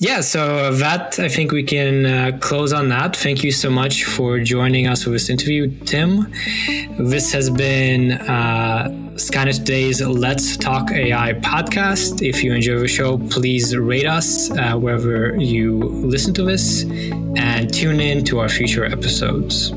yeah, 0.00 0.22
so 0.22 0.72
that 0.76 1.18
I 1.18 1.28
think 1.28 1.52
we 1.52 1.62
can 1.62 2.06
uh, 2.06 2.38
close 2.40 2.72
on 2.72 2.88
that. 2.88 3.14
Thank 3.14 3.44
you 3.44 3.52
so 3.52 3.68
much 3.68 4.04
for 4.04 4.40
joining 4.40 4.86
us 4.86 5.04
for 5.04 5.10
this 5.10 5.28
interview, 5.28 5.68
Tim. 5.84 6.32
This 6.98 7.30
has 7.32 7.50
been 7.50 8.12
uh, 8.12 8.88
Skynet 9.16 9.56
Today's 9.56 10.00
Let's 10.00 10.56
Talk 10.56 10.90
AI 10.90 11.34
podcast. 11.34 12.26
If 12.26 12.42
you 12.42 12.54
enjoy 12.54 12.78
the 12.78 12.88
show, 12.88 13.18
please 13.18 13.76
rate 13.76 14.06
us 14.06 14.50
uh, 14.52 14.72
wherever 14.72 15.36
you 15.36 15.78
listen 15.78 16.32
to 16.32 16.44
this 16.44 16.84
and 17.36 17.70
tune 17.70 18.00
in 18.00 18.24
to 18.24 18.38
our 18.38 18.48
future 18.48 18.86
episodes. 18.86 19.70